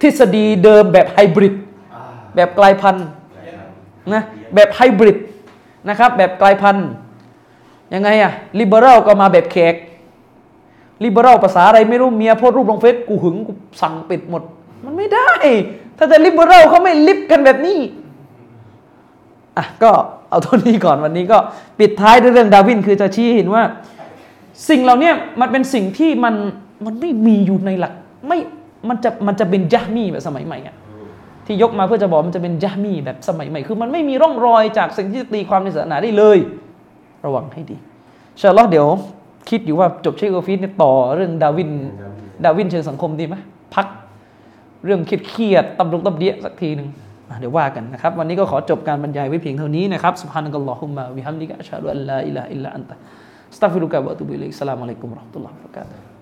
[0.00, 1.54] ทฤษฎีเดิมแบบไฮบริด
[1.94, 2.02] อ่า
[2.34, 3.06] แบบกลายพันธุ์
[4.14, 4.22] นะ
[4.54, 5.18] แบบไฮบริด
[5.88, 6.86] นะครับแบบกลายพันธุ์
[7.94, 9.74] ยังไงอะลิเบอรัลก็มาแบบแขก
[11.02, 14.42] ลิเบอรัลภาษาอะไรไม่รู้เมียโพสต์รูปลงเฟซกูหึงกูสั่งปิดหมด
[14.84, 15.30] มันไม่ได้
[15.98, 17.78] ถ้าจะลิเบอรัลเขาไม่ลิฟกันแบบนี้
[19.56, 19.90] อะก็
[20.28, 21.38] เอาเท่านี้ก่อนวันนี้ก็
[21.78, 23.62] ปิดท้ายด้วยเรื่องดาวินคือจะชี้ให้เห็นว่า
[24.68, 26.34] สิ่งเหล่าเนี้ยมันเป็นสิ่งที่มัน
[26.84, 27.92] มันไม่มีอยู่ในหลัก
[28.28, 28.38] ไม่
[28.88, 30.76] มันจะมันจะเป็นญะฮ์มีแบบสมัยใหม่อะ
[31.46, 36.38] ที่ยกมาเพื่อจะบอกมันจะเป็นญะฮ์มีแบบสมัยใหม่ คือมันไม่มีร่องรอยจากสิ่งที่จะตีความในศาสนาได้เลย
[37.26, 38.86] ระวังให้ดีอินชาอัลลอฮ์เดี๋ยว
[39.50, 41.70] คิดอยู่ว่าจบเชคโกฟิสเนี่ยต่อเรื่องดาร์วิน
[42.44, 43.36] ดาร์วินเชิงสังคมดีไหม
[43.74, 43.86] พัก
[44.84, 46.88] เรื่องเครียดๆตำรงตำเดียสักทีหนึ่ง
[47.28, 52.94] อะเดี๋ยวว่ากันนะครับ วันนี้ก็ขอจบการบรรยายไว้เพียงเท่านี้นะครับسبحانك اللهم وبحمدك أشهد أن لا إله إلا أنت
[53.50, 56.15] อัสตัฆฟิรุกะวะอะตุบุอิลัยฮิสสลามุอะลัยกุมวะเราะห์มะตุลลอฮิวะบะเราะกาตุฮ์